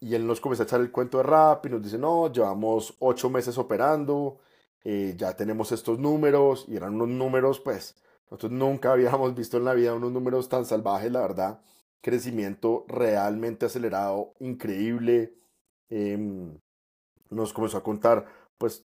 y 0.00 0.14
él 0.14 0.26
nos 0.26 0.40
comenzó 0.40 0.62
a 0.62 0.66
echar 0.66 0.80
el 0.80 0.90
cuento 0.92 1.18
de 1.18 1.24
rap 1.24 1.66
y 1.66 1.70
nos 1.70 1.82
dice, 1.82 1.98
no, 1.98 2.32
llevamos 2.32 2.94
ocho 2.98 3.30
meses 3.30 3.58
operando, 3.58 4.38
eh, 4.84 5.14
ya 5.16 5.36
tenemos 5.36 5.72
estos 5.72 5.98
números, 5.98 6.64
y 6.68 6.76
eran 6.76 6.94
unos 6.94 7.08
números, 7.08 7.60
pues, 7.60 7.96
nosotros 8.30 8.52
nunca 8.52 8.92
habíamos 8.92 9.34
visto 9.34 9.56
en 9.56 9.64
la 9.64 9.74
vida 9.74 9.94
unos 9.94 10.12
números 10.12 10.48
tan 10.48 10.64
salvajes, 10.64 11.10
la 11.12 11.20
verdad. 11.20 11.60
Crecimiento 12.00 12.84
realmente 12.88 13.66
acelerado, 13.66 14.34
increíble. 14.40 15.34
Em, 15.90 16.58
nos 17.30 17.52
comenzó 17.52 17.78
a 17.78 17.82
contar, 17.82 18.26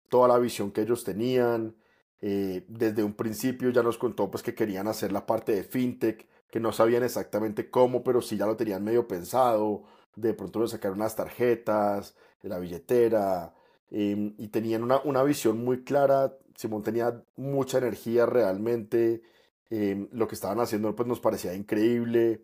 toda 0.09 0.29
la 0.29 0.39
visión 0.39 0.73
que 0.73 0.83
ellos 0.83 1.05
tenían. 1.05 1.77
Eh, 2.21 2.65
desde 2.69 3.05
un 3.05 3.15
principio 3.15 3.71
ya 3.71 3.83
nos 3.83 3.99
contó, 3.99 4.31
pues, 4.31 4.43
que 4.43 4.55
querían 4.55 4.89
hacer 4.89 5.13
la 5.13 5.27
parte 5.27 5.53
de 5.55 5.63
fintech, 5.65 6.27
que 6.51 6.61
no 6.61 6.73
sabían 6.73 7.03
exactamente 7.05 7.71
cómo, 7.71 8.03
pero 8.05 8.21
sí 8.23 8.37
ya 8.37 8.47
lo 8.47 8.57
tenían 8.57 8.85
medio 8.85 9.07
pensado. 9.09 9.85
De 10.17 10.35
pronto 10.35 10.61
de 10.61 10.69
sacar 10.69 10.93
unas 10.93 11.15
tarjetas, 11.17 12.17
la 12.43 12.59
billetera, 12.59 13.55
em, 13.91 14.35
y 14.39 14.49
tenían 14.49 14.83
una, 14.83 15.01
una 15.05 15.23
visión 15.23 15.65
muy 15.65 15.85
clara 15.85 16.35
Simón 16.59 16.83
tenía 16.83 17.23
mucha 17.37 17.79
energía 17.79 18.27
realmente. 18.27 19.23
Em, 19.71 20.09
lo 20.13 20.27
que 20.29 20.35
estaban 20.35 20.59
haciendo 20.61 20.95
pues 20.97 21.09
nos 21.09 21.21
parecía 21.21 21.55
increíble. 21.55 22.43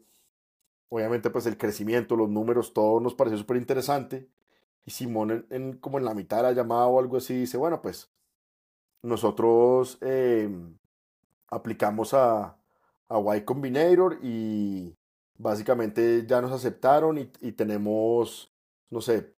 Obviamente 0.89 1.31
pues 1.31 1.47
el 1.47 1.59
crecimiento, 1.59 2.17
los 2.17 2.31
números, 2.31 2.73
todo 2.73 3.01
nos 3.01 3.15
pareció 3.15 3.39
súper 3.39 3.57
interesante. 3.57 4.29
Y 4.85 4.91
Simón 4.91 5.47
en, 5.51 5.79
como 5.79 5.99
en 5.99 6.05
la 6.05 6.15
mitad 6.15 6.39
de 6.39 6.43
la 6.45 6.53
llamada 6.53 6.87
o 6.87 6.99
algo 6.99 7.17
así 7.17 7.35
dice, 7.35 7.57
bueno 7.57 7.81
pues 7.83 8.11
nosotros 9.03 9.99
em, 10.01 10.79
aplicamos 11.49 12.15
a, 12.15 12.57
a 13.09 13.37
Y 13.37 13.45
Combinator 13.45 14.19
y 14.23 14.97
básicamente 15.39 16.25
ya 16.27 16.41
nos 16.41 16.53
aceptaron 16.53 17.19
y, 17.19 17.31
y 17.41 17.53
tenemos, 17.53 18.53
no 18.91 19.01
sé, 19.01 19.35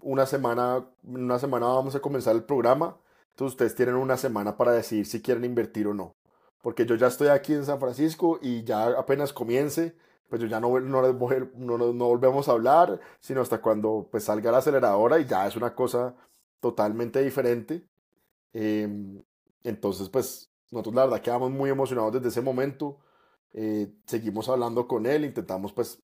una 0.00 0.26
semana, 0.26 0.88
una 1.04 1.38
semana 1.38 1.66
vamos 1.66 1.94
a 1.94 2.00
comenzar 2.00 2.34
el 2.36 2.44
programa 2.44 2.98
entonces 3.36 3.52
ustedes 3.52 3.74
tienen 3.74 3.96
una 3.96 4.16
semana 4.16 4.56
para 4.56 4.72
decidir 4.72 5.04
si 5.04 5.20
quieren 5.20 5.44
invertir 5.44 5.86
o 5.88 5.92
no. 5.92 6.16
Porque 6.62 6.86
yo 6.86 6.94
ya 6.94 7.08
estoy 7.08 7.28
aquí 7.28 7.52
en 7.52 7.66
San 7.66 7.78
Francisco 7.78 8.38
y 8.40 8.64
ya 8.64 8.86
apenas 8.98 9.34
comience, 9.34 9.94
pues 10.28 10.42
yo 10.42 10.48
ya 10.48 10.60
no, 10.60 10.78
no, 10.80 11.02
no, 11.02 11.92
no 11.92 12.04
volvemos 12.06 12.48
a 12.48 12.52
hablar, 12.52 13.00
sino 13.20 13.40
hasta 13.40 13.60
cuando 13.60 14.08
pues 14.10 14.24
salga 14.24 14.52
la 14.52 14.58
aceleradora 14.58 15.18
y 15.20 15.26
ya 15.26 15.46
es 15.46 15.56
una 15.56 15.74
cosa 15.74 16.14
totalmente 16.60 17.22
diferente. 17.22 17.86
Em, 18.52 19.22
entonces 19.64 20.08
pues 20.08 20.50
nosotros 20.70 20.94
la 20.94 21.04
verdad 21.04 21.22
quedamos 21.22 21.50
muy 21.50 21.70
emocionados 21.70 22.12
desde 22.14 22.28
ese 22.28 22.42
momento. 22.42 22.98
Eh, 23.52 23.92
seguimos 24.06 24.48
hablando 24.48 24.86
con 24.88 25.06
él, 25.06 25.24
intentamos 25.24 25.72
pues 25.72 26.02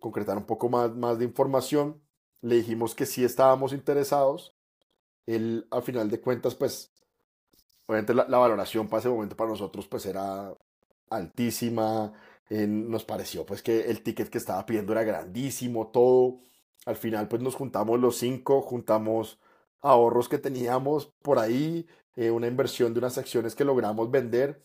concretar 0.00 0.36
un 0.36 0.46
poco 0.46 0.68
más, 0.68 0.94
más 0.96 1.18
de 1.18 1.24
información. 1.24 2.00
Le 2.40 2.56
dijimos 2.56 2.94
que 2.94 3.06
sí 3.06 3.24
estábamos 3.24 3.72
interesados 3.72 4.54
él, 5.26 5.66
al 5.70 5.82
final 5.82 6.10
de 6.10 6.20
cuentas, 6.20 6.54
pues, 6.54 6.92
obviamente 7.86 8.14
la, 8.14 8.24
valoración 8.24 8.88
para 8.88 9.00
ese 9.00 9.08
momento 9.08 9.36
para 9.36 9.50
nosotros, 9.50 9.86
pues, 9.88 10.06
era 10.06 10.54
altísima. 11.10 12.12
Nos 12.68 13.04
pareció, 13.04 13.46
pues, 13.46 13.62
que 13.62 13.90
el 13.90 14.02
ticket 14.02 14.28
que 14.28 14.38
estaba 14.38 14.64
pidiendo 14.66 14.92
era 14.92 15.04
grandísimo, 15.04 15.88
todo. 15.88 16.40
Al 16.86 16.96
final, 16.96 17.28
pues, 17.28 17.42
nos 17.42 17.54
juntamos 17.54 18.00
los 18.00 18.18
cinco, 18.18 18.60
juntamos 18.62 19.40
ahorros 19.80 20.28
que 20.28 20.38
teníamos 20.38 21.06
por 21.22 21.38
ahí, 21.38 21.86
eh, 22.16 22.30
una 22.30 22.46
inversión 22.46 22.92
de 22.94 23.00
unas 23.00 23.18
acciones 23.18 23.54
que 23.54 23.64
logramos 23.64 24.10
vender. 24.10 24.62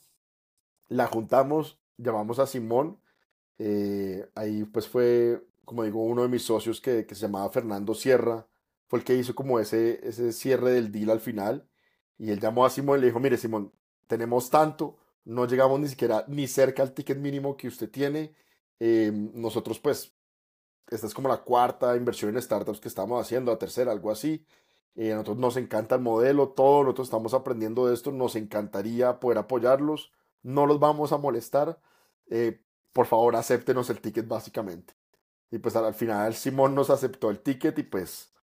La 0.89 1.08
juntamos, 1.08 1.79
llamamos 1.98 2.39
a 2.39 2.48
Simón. 2.48 3.00
Eh, 3.60 4.29
ahí, 4.36 4.63
pues, 4.65 4.88
fue, 4.88 5.46
como 5.65 5.84
digo, 5.84 6.03
uno 6.03 6.24
de 6.24 6.29
mis 6.29 6.44
socios 6.44 6.82
que, 6.82 7.06
que 7.06 7.15
se 7.15 7.22
llamaba 7.22 7.50
Fernando 7.50 7.94
Sierra 7.94 8.48
fue 8.88 9.00
el 9.00 9.06
que 9.06 9.15
hizo 9.15 9.36
como 9.36 9.60
ese, 9.60 10.00
ese 10.08 10.32
cierre 10.34 10.72
del 10.72 10.91
deal 10.91 11.10
al 11.12 11.20
final. 11.20 11.67
Y 12.17 12.32
él 12.32 12.39
llamó 12.39 12.65
a 12.65 12.70
Simón 12.70 13.00
y 13.00 13.01
le 13.01 13.08
dijo, 13.08 13.20
mire 13.20 13.38
Simón, 13.38 13.72
tenemos 14.08 14.50
tanto, 14.50 14.98
no 15.27 15.46
llegamos 15.46 15.79
ni 15.79 15.89
siquiera 15.89 16.24
ni 16.27 16.48
cerca 16.48 16.81
al 16.84 16.93
ticket 16.93 17.17
mínimo 17.17 17.57
que 17.57 17.67
usted 17.67 17.89
tiene. 17.91 18.34
Eh, 18.79 19.12
nosotros 19.34 19.77
pues, 19.79 20.15
esta 20.89 21.05
es 21.05 21.13
como 21.13 21.27
la 21.27 21.43
cuarta 21.43 21.98
inversión 21.98 22.34
en 22.34 22.41
startups 22.41 22.79
que 22.79 22.88
estamos 22.88 23.22
haciendo, 23.22 23.51
la 23.51 23.60
tercera, 23.60 23.91
algo 23.91 24.10
así. 24.10 24.46
Eh, 24.96 25.10
nosotros 25.12 25.38
nos 25.38 25.57
encanta 25.57 25.96
el 25.96 26.01
modelo, 26.01 26.50
todo, 26.50 26.84
nosotros 26.84 27.07
estamos 27.07 27.34
aprendiendo 27.34 27.88
de 27.88 27.93
esto, 27.93 28.12
nos 28.12 28.38
encantaría 28.38 29.19
poder 29.19 29.38
apoyarlos, 29.39 30.13
no 30.43 30.65
los 30.65 30.79
vamos 30.79 31.12
a 31.12 31.17
molestar. 31.17 31.79
Eh, 32.29 32.62
por 32.93 33.05
favor, 33.05 33.36
acéptenos 33.36 33.89
el 33.89 34.00
ticket 34.00 34.27
básicamente. 34.27 34.96
Y 35.51 35.60
pues 35.60 35.75
al 35.75 35.93
final 35.93 36.36
Simón 36.36 36.74
nos 36.74 36.89
aceptó 36.89 37.29
el 37.29 37.41
ticket 37.41 37.77
y 37.79 37.84
pues 37.84 38.34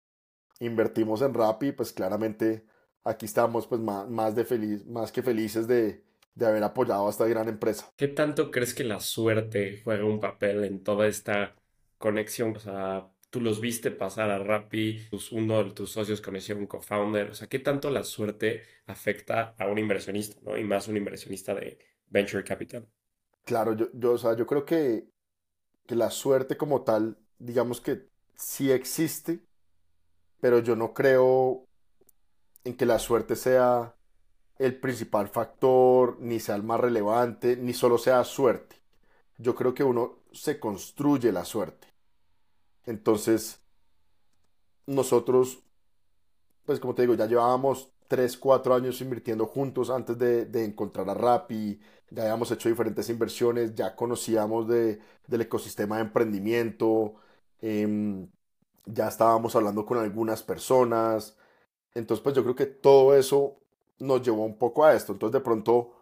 invertimos 0.60 1.22
en 1.22 1.32
Rappi, 1.32 1.72
pues 1.72 1.92
claramente 1.92 2.66
aquí 3.04 3.24
estamos 3.26 3.66
pues 3.66 3.80
más, 3.80 4.08
más, 4.08 4.34
de 4.34 4.44
feliz, 4.44 4.86
más 4.86 5.12
que 5.12 5.22
felices 5.22 5.66
de, 5.66 6.03
de 6.34 6.46
haber 6.46 6.64
apoyado 6.64 7.06
a 7.06 7.10
esta 7.10 7.26
gran 7.26 7.48
empresa. 7.48 7.90
¿Qué 7.96 8.08
tanto 8.08 8.50
crees 8.50 8.74
que 8.74 8.84
la 8.84 9.00
suerte 9.00 9.80
juega 9.84 10.04
un 10.04 10.20
papel 10.20 10.64
en 10.64 10.82
toda 10.82 11.06
esta 11.06 11.54
conexión? 11.98 12.56
O 12.56 12.60
sea, 12.60 13.08
tú 13.30 13.40
los 13.40 13.60
viste 13.60 13.90
pasar 13.90 14.30
a 14.30 14.38
Rappi, 14.38 15.08
uno 15.32 15.64
de 15.64 15.70
tus 15.72 15.92
socios 15.92 16.20
conoció 16.20 16.54
a 16.54 16.58
un 16.58 16.66
co-founder. 16.66 17.30
O 17.30 17.34
sea, 17.34 17.48
¿qué 17.48 17.58
tanto 17.58 17.90
la 17.90 18.04
suerte 18.04 18.62
afecta 18.86 19.54
a 19.58 19.66
un 19.68 19.78
inversionista, 19.78 20.40
¿no? 20.42 20.56
Y 20.56 20.64
más 20.64 20.88
un 20.88 20.96
inversionista 20.96 21.54
de 21.54 21.78
venture 22.08 22.44
capital. 22.44 22.86
Claro, 23.44 23.74
yo, 23.74 23.88
yo, 23.92 24.12
o 24.12 24.18
sea, 24.18 24.36
yo 24.36 24.46
creo 24.46 24.64
que, 24.64 25.08
que 25.86 25.94
la 25.94 26.10
suerte 26.10 26.56
como 26.56 26.82
tal, 26.82 27.18
digamos 27.38 27.80
que 27.80 28.08
sí 28.34 28.70
existe, 28.70 29.40
pero 30.40 30.58
yo 30.60 30.76
no 30.76 30.94
creo 30.94 31.66
en 32.64 32.76
que 32.76 32.86
la 32.86 32.98
suerte 32.98 33.36
sea 33.36 33.94
el 34.58 34.78
principal 34.78 35.28
factor, 35.28 36.18
ni 36.20 36.40
sea 36.40 36.56
el 36.56 36.62
más 36.62 36.80
relevante, 36.80 37.56
ni 37.56 37.72
solo 37.72 37.98
sea 37.98 38.22
suerte. 38.24 38.76
Yo 39.38 39.54
creo 39.54 39.74
que 39.74 39.84
uno 39.84 40.18
se 40.32 40.60
construye 40.60 41.32
la 41.32 41.44
suerte. 41.44 41.88
Entonces, 42.86 43.60
nosotros, 44.86 45.62
pues 46.64 46.80
como 46.80 46.94
te 46.94 47.02
digo, 47.02 47.14
ya 47.14 47.26
llevábamos 47.26 47.90
3, 48.08 48.36
4 48.38 48.74
años 48.74 49.00
invirtiendo 49.00 49.46
juntos 49.46 49.90
antes 49.90 50.18
de, 50.18 50.64
encontrar 50.64 51.08
a 51.10 51.14
Rappi, 51.14 51.80
ya 52.10 52.22
habíamos 52.24 52.50
hecho 52.50 52.68
diferentes 52.68 53.08
inversiones, 53.08 53.74
ya 53.74 53.96
conocíamos 53.96 54.68
de, 54.68 55.00
del 55.26 55.40
ecosistema 55.42 55.96
de 55.96 56.02
emprendimiento. 56.02 57.14
Em, 57.60 58.28
ya 58.86 59.08
estábamos 59.08 59.56
hablando 59.56 59.84
con 59.86 59.98
algunas 59.98 60.42
personas. 60.42 61.36
Entonces, 61.94 62.22
pues 62.22 62.36
yo 62.36 62.42
creo 62.42 62.54
que 62.54 62.66
todo 62.66 63.16
eso 63.16 63.63
nos 63.98 64.22
llevó 64.22 64.44
un 64.44 64.58
poco 64.58 64.84
a 64.84 64.94
esto. 64.94 65.12
Entonces, 65.12 65.32
de 65.32 65.44
pronto, 65.44 65.92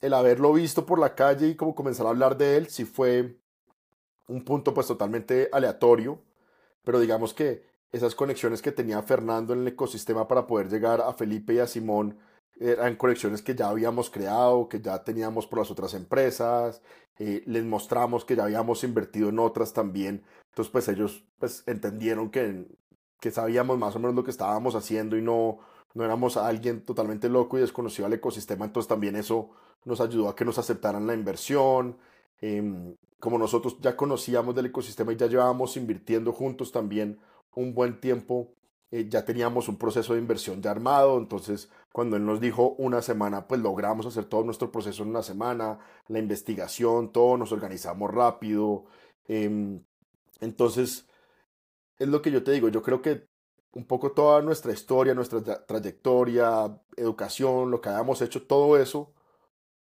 el 0.00 0.14
haberlo 0.14 0.52
visto 0.52 0.86
por 0.86 0.98
la 0.98 1.14
calle 1.14 1.48
y 1.48 1.56
como 1.56 1.74
comenzar 1.74 2.06
a 2.06 2.10
hablar 2.10 2.36
de 2.36 2.56
él, 2.56 2.68
sí 2.68 2.84
fue 2.84 3.40
un 4.28 4.44
punto 4.44 4.74
pues 4.74 4.86
totalmente 4.86 5.48
aleatorio. 5.52 6.22
Pero 6.84 7.00
digamos 7.00 7.34
que 7.34 7.66
esas 7.92 8.14
conexiones 8.14 8.60
que 8.60 8.72
tenía 8.72 9.02
Fernando 9.02 9.52
en 9.54 9.60
el 9.60 9.68
ecosistema 9.68 10.26
para 10.28 10.46
poder 10.46 10.68
llegar 10.68 11.00
a 11.00 11.12
Felipe 11.12 11.54
y 11.54 11.58
a 11.60 11.66
Simón 11.66 12.18
eran 12.60 12.96
conexiones 12.96 13.42
que 13.42 13.54
ya 13.54 13.68
habíamos 13.68 14.10
creado, 14.10 14.68
que 14.68 14.80
ya 14.80 15.02
teníamos 15.02 15.46
por 15.46 15.60
las 15.60 15.70
otras 15.70 15.94
empresas, 15.94 16.82
eh, 17.18 17.42
les 17.46 17.64
mostramos 17.64 18.24
que 18.24 18.36
ya 18.36 18.44
habíamos 18.44 18.84
invertido 18.84 19.28
en 19.28 19.38
otras 19.38 19.72
también, 19.72 20.24
entonces 20.50 20.70
pues 20.70 20.88
ellos 20.88 21.24
pues 21.38 21.64
entendieron 21.66 22.30
que, 22.30 22.66
que 23.20 23.30
sabíamos 23.30 23.78
más 23.78 23.96
o 23.96 23.98
menos 23.98 24.14
lo 24.14 24.24
que 24.24 24.30
estábamos 24.30 24.74
haciendo 24.74 25.16
y 25.16 25.22
no, 25.22 25.58
no 25.94 26.04
éramos 26.04 26.36
alguien 26.36 26.84
totalmente 26.84 27.28
loco 27.28 27.56
y 27.56 27.60
desconocido 27.60 28.06
al 28.06 28.12
ecosistema, 28.12 28.64
entonces 28.64 28.88
también 28.88 29.16
eso 29.16 29.50
nos 29.84 30.00
ayudó 30.00 30.28
a 30.28 30.36
que 30.36 30.44
nos 30.44 30.58
aceptaran 30.58 31.06
la 31.06 31.14
inversión. 31.14 31.98
Em, 32.40 32.96
como 33.20 33.38
nosotros 33.38 33.78
ya 33.80 33.96
conocíamos 33.96 34.54
del 34.54 34.66
ecosistema 34.66 35.12
y 35.12 35.16
ya 35.16 35.26
llevábamos 35.26 35.76
invirtiendo 35.76 36.32
juntos 36.32 36.72
también 36.72 37.18
un 37.54 37.74
buen 37.74 38.00
tiempo, 38.00 38.54
eh, 38.90 39.08
ya 39.08 39.24
teníamos 39.24 39.68
un 39.68 39.78
proceso 39.78 40.14
de 40.14 40.20
inversión 40.20 40.62
ya 40.62 40.70
armado, 40.70 41.18
entonces 41.18 41.70
cuando 41.92 42.16
él 42.16 42.26
nos 42.26 42.40
dijo 42.40 42.74
una 42.78 43.02
semana, 43.02 43.46
pues 43.46 43.60
logramos 43.60 44.06
hacer 44.06 44.24
todo 44.26 44.44
nuestro 44.44 44.70
proceso 44.72 45.02
en 45.04 45.10
una 45.10 45.22
semana, 45.22 45.78
la 46.08 46.18
investigación, 46.18 47.12
todo, 47.12 47.36
nos 47.36 47.52
organizamos 47.52 48.10
rápido. 48.12 48.84
Em, 49.26 49.82
entonces, 50.40 51.08
es 51.98 52.08
lo 52.08 52.22
que 52.22 52.30
yo 52.30 52.42
te 52.44 52.52
digo, 52.52 52.68
yo 52.68 52.82
creo 52.82 53.02
que 53.02 53.28
un 53.74 53.84
poco 53.84 54.12
toda 54.12 54.40
nuestra 54.40 54.72
historia, 54.72 55.14
nuestra 55.14 55.42
trayectoria, 55.66 56.80
educación, 56.96 57.70
lo 57.70 57.80
que 57.80 57.88
hayamos 57.88 58.22
hecho, 58.22 58.46
todo 58.46 58.78
eso 58.78 59.12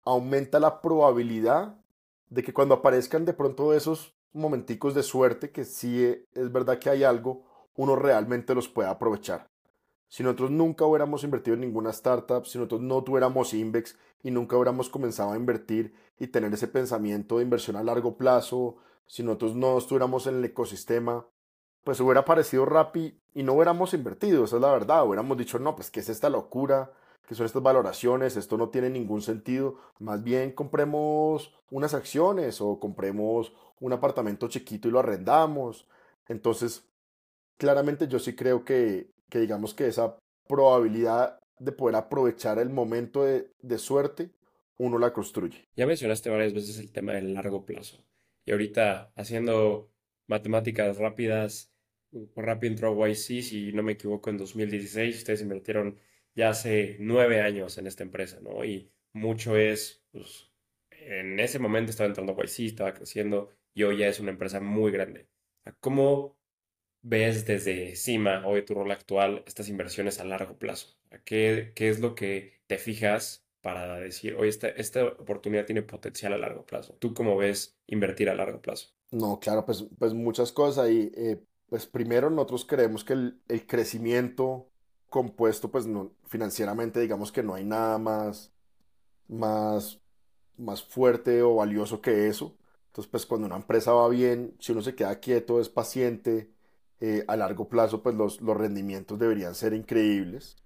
aumenta 0.04 0.60
la 0.60 0.82
probabilidad 0.82 1.78
de 2.30 2.44
que 2.44 2.54
cuando 2.54 2.76
aparezcan 2.76 3.26
de 3.26 3.34
pronto 3.34 3.74
esos 3.74 4.16
momenticos 4.34 4.94
de 4.94 5.04
suerte, 5.04 5.52
que 5.52 5.66
sí 5.66 6.04
es 6.34 6.52
verdad 6.52 6.80
que 6.80 6.90
hay 6.90 7.04
algo, 7.04 7.46
uno 7.76 7.96
realmente 7.96 8.54
los 8.54 8.68
pueda 8.68 8.92
aprovechar. 8.92 9.50
Si 10.08 10.24
nosotros 10.24 10.52
nunca 10.52 10.86
hubiéramos 10.86 11.24
invertido 11.24 11.54
en 11.54 11.62
ninguna 11.62 11.92
startup, 11.92 12.46
si 12.46 12.58
nosotros 12.58 12.82
no 12.82 13.04
tuviéramos 13.04 13.54
Invex 13.54 13.98
y 14.24 14.32
nunca 14.32 14.58
hubiéramos 14.58 14.90
comenzado 14.90 15.32
a 15.32 15.38
invertir 15.38 15.94
y 16.20 16.28
tener 16.28 16.54
ese 16.54 16.68
pensamiento 16.68 17.38
de 17.38 17.44
inversión 17.44 17.76
a 17.76 17.84
largo 17.84 18.18
plazo, 18.18 18.78
si 19.06 19.24
nosotros 19.24 19.56
no 19.56 19.78
estuviéramos 19.78 20.28
en 20.28 20.38
el 20.38 20.46
ecosistema, 20.46 21.28
pues 21.84 22.00
hubiera 22.00 22.22
aparecido 22.22 22.66
Rappi 22.66 23.20
y 23.34 23.44
no 23.44 23.54
hubiéramos 23.54 23.94
invertido, 23.94 24.44
esa 24.46 24.58
es 24.58 24.62
la 24.62 24.72
verdad, 24.72 25.06
hubiéramos 25.06 25.38
dicho, 25.38 25.60
no, 25.60 25.76
pues 25.76 25.92
qué 25.92 26.02
es 26.02 26.10
esta 26.10 26.30
locura, 26.30 26.92
qué 27.28 27.36
son 27.36 27.46
estas 27.46 27.62
valoraciones, 27.62 28.38
esto 28.38 28.58
no 28.58 28.70
tiene 28.70 28.90
ningún 28.90 29.22
sentido, 29.22 29.78
más 30.00 30.24
bien 30.24 30.52
compremos 30.52 31.54
unas 31.72 31.94
acciones 31.94 32.62
o 32.62 32.80
compremos 32.80 33.54
un 33.80 33.94
apartamento 33.94 34.48
chiquito 34.48 34.88
y 34.88 34.92
lo 34.92 35.00
arrendamos. 35.00 35.88
Entonces, 36.28 36.86
claramente 37.58 38.08
yo 38.08 38.20
sí 38.20 38.36
creo 38.36 38.66
que, 38.66 39.12
que 39.30 39.40
digamos 39.40 39.74
que 39.74 39.88
esa 39.88 40.18
probabilidad 40.48 41.40
de 41.60 41.72
poder 41.72 41.96
aprovechar 41.96 42.60
el 42.60 42.70
momento 42.70 43.24
de, 43.24 43.52
de 43.62 43.78
suerte, 43.78 44.32
uno 44.78 44.98
la 44.98 45.14
construye. 45.14 45.68
Ya 45.76 45.86
mencionaste 45.86 46.30
varias 46.30 46.54
veces 46.54 46.80
el 46.80 46.92
tema 46.92 47.14
del 47.14 47.34
largo 47.34 47.66
plazo. 47.66 48.04
Y 48.46 48.52
ahorita 48.52 49.12
haciendo 49.16 49.92
matemáticas 50.30 50.98
rápidas, 50.98 51.74
Rappi 52.36 52.68
entró 52.68 53.04
a 53.04 53.10
YC, 53.10 53.42
si 53.44 53.72
no 53.74 53.84
me 53.84 53.94
equivoco, 53.94 54.30
en 54.30 54.38
2016. 54.38 55.18
Ustedes 55.18 55.42
invirtieron 55.42 56.00
ya 56.36 56.50
hace 56.50 56.98
nueve 57.00 57.42
años 57.42 57.78
en 57.78 57.88
esta 57.88 58.04
empresa, 58.04 58.40
¿no? 58.42 58.64
Y 58.64 58.92
mucho 59.14 59.58
es, 59.58 60.04
pues, 60.12 60.52
en 60.92 61.40
ese 61.40 61.60
momento 61.60 61.92
estaba 61.92 62.08
entrando 62.08 62.34
a 62.34 62.44
YC, 62.44 62.66
estaba 62.66 62.94
creciendo, 62.94 63.52
y 63.74 63.84
hoy 63.84 63.98
ya 64.00 64.08
es 64.08 64.20
una 64.20 64.32
empresa 64.32 64.60
muy 64.60 64.92
grande. 64.92 65.28
¿Cómo 65.80 66.38
ves 67.02 67.46
desde 67.46 67.90
encima, 67.90 68.46
hoy 68.48 68.64
tu 68.66 68.74
rol 68.74 68.92
actual, 68.92 69.44
estas 69.46 69.70
inversiones 69.70 70.20
a 70.20 70.26
largo 70.26 70.58
plazo? 70.58 70.98
¿Qué, 71.26 71.74
qué 71.76 71.90
es 71.90 72.00
lo 72.00 72.16
que 72.16 72.62
te 72.68 72.78
fijas 72.78 73.49
para 73.62 73.98
decir, 73.98 74.36
oye, 74.36 74.50
esta, 74.50 74.70
esta 74.70 75.06
oportunidad 75.06 75.66
tiene 75.66 75.82
potencial 75.84 76.34
a 76.34 76.38
largo 76.38 76.66
plazo? 76.66 76.96
¿Tú 77.00 77.14
cómo 77.14 77.38
ves 77.38 77.78
invertir 77.88 78.30
a 78.30 78.36
largo 78.36 78.62
plazo? 78.62 78.90
No, 79.12 79.40
claro, 79.40 79.66
pues, 79.66 79.86
pues 79.98 80.14
muchas 80.14 80.52
cosas 80.52 80.86
ahí. 80.86 81.12
Eh, 81.16 81.44
pues 81.70 81.86
primero 81.88 82.30
nosotros 82.30 82.66
creemos 82.66 83.04
que 83.04 83.14
el, 83.14 83.42
el 83.48 83.66
crecimiento 83.68 84.70
compuesto, 85.10 85.72
pues 85.72 85.88
no, 85.88 86.14
financieramente 86.28 87.00
digamos 87.00 87.32
que 87.32 87.44
no 87.44 87.56
hay 87.56 87.64
nada 87.66 87.98
más, 87.98 88.54
más, 89.28 90.02
más 90.58 90.84
fuerte 90.84 91.42
o 91.44 91.56
valioso 91.56 92.02
que 92.02 92.28
eso. 92.28 92.58
Entonces, 92.88 93.10
pues 93.12 93.26
cuando 93.26 93.48
una 93.48 93.58
empresa 93.58 93.94
va 93.94 94.10
bien, 94.10 94.56
si 94.60 94.72
uno 94.74 94.82
se 94.82 94.96
queda 94.96 95.20
quieto, 95.20 95.62
es 95.62 95.70
paciente, 95.70 96.52
eh, 97.02 97.24
a 97.28 97.38
largo 97.38 97.70
plazo, 97.70 98.04
pues 98.04 98.16
los, 98.16 98.42
los 98.42 98.58
rendimientos 98.58 99.20
deberían 99.20 99.56
ser 99.56 99.74
increíbles. 99.74 100.58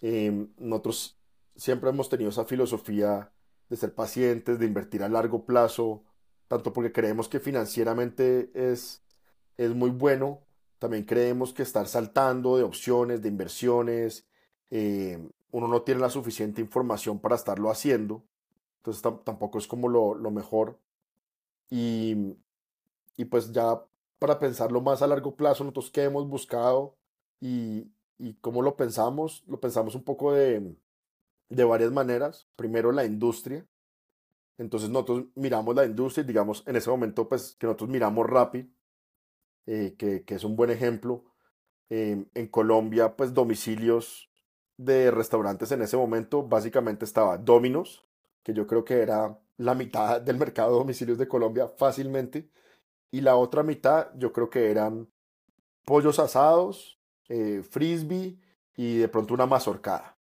Em, 0.00 0.48
nosotros 0.58 1.19
siempre 1.60 1.90
hemos 1.90 2.08
tenido 2.08 2.30
esa 2.30 2.46
filosofía 2.46 3.30
de 3.68 3.76
ser 3.76 3.94
pacientes, 3.94 4.58
de 4.58 4.64
invertir 4.64 5.02
a 5.02 5.10
largo 5.10 5.44
plazo, 5.44 6.02
tanto 6.48 6.72
porque 6.72 6.90
creemos 6.90 7.28
que 7.28 7.38
financieramente 7.38 8.50
es, 8.54 9.02
es 9.58 9.74
muy 9.74 9.90
bueno, 9.90 10.40
también 10.78 11.04
creemos 11.04 11.52
que 11.52 11.62
estar 11.62 11.86
saltando 11.86 12.56
de 12.56 12.62
opciones, 12.62 13.20
de 13.20 13.28
inversiones, 13.28 14.26
eh, 14.70 15.22
uno 15.50 15.68
no 15.68 15.82
tiene 15.82 16.00
la 16.00 16.08
suficiente 16.08 16.62
información 16.62 17.18
para 17.18 17.36
estarlo 17.36 17.70
haciendo, 17.70 18.24
entonces 18.78 19.02
tampoco 19.02 19.58
es 19.58 19.66
como 19.66 19.90
lo, 19.90 20.14
lo 20.14 20.30
mejor. 20.30 20.78
Y, 21.68 22.36
y 23.18 23.26
pues 23.26 23.52
ya 23.52 23.84
para 24.18 24.38
pensarlo 24.38 24.80
más 24.80 25.02
a 25.02 25.06
largo 25.06 25.36
plazo, 25.36 25.64
nosotros 25.64 25.90
que 25.90 26.04
hemos 26.04 26.26
buscado 26.26 26.96
y, 27.38 27.92
y 28.18 28.32
cómo 28.40 28.62
lo 28.62 28.76
pensamos, 28.76 29.44
lo 29.46 29.60
pensamos 29.60 29.94
un 29.94 30.04
poco 30.04 30.32
de, 30.32 30.74
de 31.50 31.64
varias 31.64 31.92
maneras. 31.92 32.48
Primero 32.56 32.92
la 32.92 33.04
industria. 33.04 33.66
Entonces 34.56 34.88
nosotros 34.90 35.24
miramos 35.34 35.74
la 35.74 35.84
industria, 35.84 36.24
digamos, 36.24 36.62
en 36.66 36.76
ese 36.76 36.90
momento 36.90 37.28
pues 37.28 37.56
que 37.58 37.66
nosotros 37.66 37.90
miramos 37.90 38.26
Rappi, 38.28 38.72
eh, 39.66 39.94
que, 39.98 40.24
que, 40.24 40.34
es 40.34 40.44
un 40.44 40.56
buen 40.56 40.70
ejemplo. 40.70 41.24
Eh, 41.88 42.24
en 42.34 42.46
Colombia 42.48 43.16
pues 43.16 43.34
domicilios 43.34 44.30
de 44.76 45.10
restaurantes 45.10 45.72
en 45.72 45.82
ese 45.82 45.96
momento 45.96 46.46
básicamente 46.46 47.04
estaba 47.04 47.36
Domino's, 47.36 48.06
que 48.42 48.54
yo 48.54 48.66
creo 48.66 48.84
que 48.84 49.00
era 49.00 49.38
la 49.56 49.74
mitad 49.74 50.20
del 50.22 50.38
mercado 50.38 50.72
de 50.72 50.78
domicilios 50.78 51.18
de 51.18 51.28
Colombia 51.28 51.68
fácilmente. 51.68 52.50
Y 53.10 53.22
la 53.22 53.36
otra 53.36 53.62
mitad 53.62 54.08
yo 54.16 54.32
creo 54.32 54.50
que 54.50 54.70
eran 54.70 55.08
pollos 55.84 56.18
asados, 56.18 57.00
eh, 57.28 57.62
frisbee 57.68 58.38
y 58.76 58.98
de 58.98 59.08
pronto 59.08 59.34
una 59.34 59.46
mazorcada. 59.46 60.19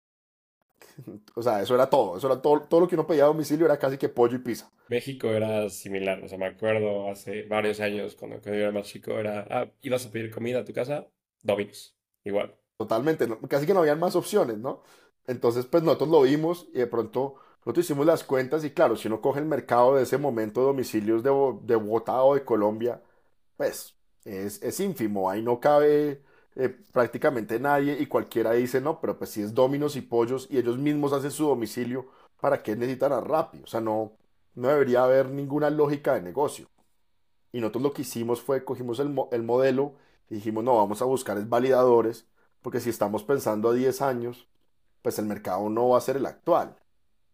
O 1.35 1.41
sea, 1.41 1.61
eso 1.61 1.75
era 1.75 1.89
todo. 1.89 2.17
Eso 2.17 2.27
era 2.27 2.41
todo, 2.41 2.61
todo 2.61 2.81
lo 2.81 2.87
que 2.87 2.95
uno 2.95 3.07
pedía 3.07 3.23
a 3.23 3.27
domicilio 3.27 3.65
era 3.65 3.77
casi 3.77 3.97
que 3.97 4.09
pollo 4.09 4.35
y 4.35 4.39
pizza. 4.39 4.71
México 4.89 5.29
era 5.29 5.69
similar. 5.69 6.23
O 6.23 6.27
sea, 6.27 6.37
me 6.37 6.47
acuerdo 6.47 7.09
hace 7.09 7.43
varios 7.43 7.79
años 7.79 8.15
cuando, 8.15 8.41
yo 8.41 8.53
era 8.53 8.71
más 8.71 8.87
chico, 8.87 9.11
era, 9.11 9.47
ah, 9.49 9.67
ibas 9.81 10.05
a 10.05 10.11
pedir 10.11 10.31
comida 10.31 10.59
a 10.59 10.65
tu 10.65 10.73
casa, 10.73 11.07
Domino's. 11.41 11.95
Igual. 12.23 12.55
Totalmente. 12.77 13.27
Casi 13.47 13.65
que 13.65 13.73
no 13.73 13.81
habían 13.81 13.99
más 13.99 14.15
opciones, 14.15 14.57
¿no? 14.57 14.81
Entonces, 15.27 15.65
pues 15.65 15.83
nosotros 15.83 16.09
lo 16.09 16.21
vimos 16.23 16.67
y 16.73 16.79
de 16.79 16.87
pronto 16.87 17.35
nosotros 17.59 17.85
hicimos 17.85 18.05
las 18.05 18.23
cuentas 18.23 18.63
y 18.63 18.71
claro, 18.71 18.95
si 18.95 19.07
uno 19.07 19.21
coge 19.21 19.39
el 19.39 19.45
mercado 19.45 19.95
de 19.95 20.03
ese 20.03 20.17
momento 20.17 20.61
de 20.61 20.67
domicilios 20.67 21.23
de, 21.23 21.29
de 21.63 21.75
Bogotá 21.75 22.23
o 22.23 22.33
de 22.33 22.43
Colombia, 22.43 23.01
pues 23.55 23.95
es, 24.25 24.61
es 24.63 24.79
ínfimo, 24.79 25.29
ahí 25.29 25.41
no 25.43 25.59
cabe 25.59 26.23
eh, 26.55 26.69
prácticamente 26.91 27.59
nadie 27.59 27.97
y 27.99 28.07
cualquiera 28.07 28.53
dice, 28.53 28.81
no, 28.81 28.99
pero 29.01 29.17
pues 29.17 29.31
si 29.31 29.41
es 29.41 29.53
Dominos 29.53 29.95
y 29.95 30.01
Pollos 30.01 30.47
y 30.49 30.57
ellos 30.57 30.77
mismos 30.77 31.13
hacen 31.13 31.31
su 31.31 31.45
domicilio, 31.47 32.07
¿para 32.39 32.61
qué 32.63 32.75
necesitan 32.75 33.13
a 33.13 33.21
Rappi? 33.21 33.61
O 33.63 33.67
sea, 33.67 33.81
no, 33.81 34.13
no 34.55 34.67
debería 34.69 35.03
haber 35.03 35.29
ninguna 35.29 35.69
lógica 35.69 36.13
de 36.15 36.21
negocio. 36.21 36.67
Y 37.51 37.59
nosotros 37.61 37.83
lo 37.83 37.93
que 37.93 38.03
hicimos 38.03 38.41
fue, 38.41 38.63
cogimos 38.65 38.99
el, 38.99 39.15
el 39.31 39.43
modelo 39.43 39.93
y 40.29 40.35
dijimos, 40.35 40.63
no, 40.63 40.77
vamos 40.77 41.01
a 41.01 41.05
buscar 41.05 41.37
es 41.37 41.49
validadores, 41.49 42.25
porque 42.61 42.79
si 42.79 42.89
estamos 42.89 43.23
pensando 43.23 43.69
a 43.69 43.73
10 43.73 44.01
años, 44.01 44.47
pues 45.01 45.19
el 45.19 45.25
mercado 45.25 45.69
no 45.69 45.89
va 45.89 45.97
a 45.97 46.01
ser 46.01 46.17
el 46.17 46.25
actual 46.25 46.77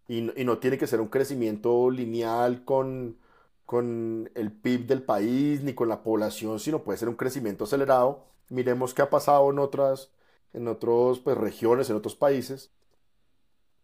y, 0.08 0.22
no 0.22 0.58
tiene 0.60 0.78
que 0.78 0.88
ser 0.88 1.02
un 1.02 1.10
crecimiento 1.10 1.90
lineal 1.92 2.64
con, 2.64 3.18
con 3.66 4.30
el 4.36 4.52
PIB 4.52 4.88
del 4.88 5.04
país 5.04 5.64
ni 5.64 5.74
con 5.74 5.90
la 5.90 6.04
población, 6.04 6.60
sino 6.60 6.84
puede 6.84 6.98
ser 6.98 7.10
un 7.10 7.16
crecimiento 7.16 7.66
acelerado. 7.66 8.26
Miremos 8.50 8.94
qué 8.94 9.02
ha 9.02 9.10
pasado 9.10 9.50
en 9.52 9.60
otras, 9.60 10.12
en 10.54 10.68
otros, 10.68 11.20
pues, 11.20 11.38
regiones, 11.38 11.90
en 11.90 11.98
otros 11.98 12.16
países. 12.16 12.72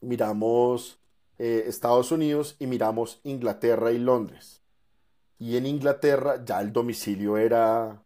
Miramos 0.01 0.99
eh, 1.39 1.65
Estados 1.67 2.11
Unidos 2.11 2.55
y 2.59 2.67
miramos 2.67 3.19
Inglaterra 3.23 3.91
y 3.91 3.99
Londres. 3.99 4.61
Y 5.39 5.57
en 5.57 5.65
Inglaterra 5.67 6.43
ya 6.45 6.61
el 6.61 6.73
domicilio 6.73 7.37
era 7.37 8.03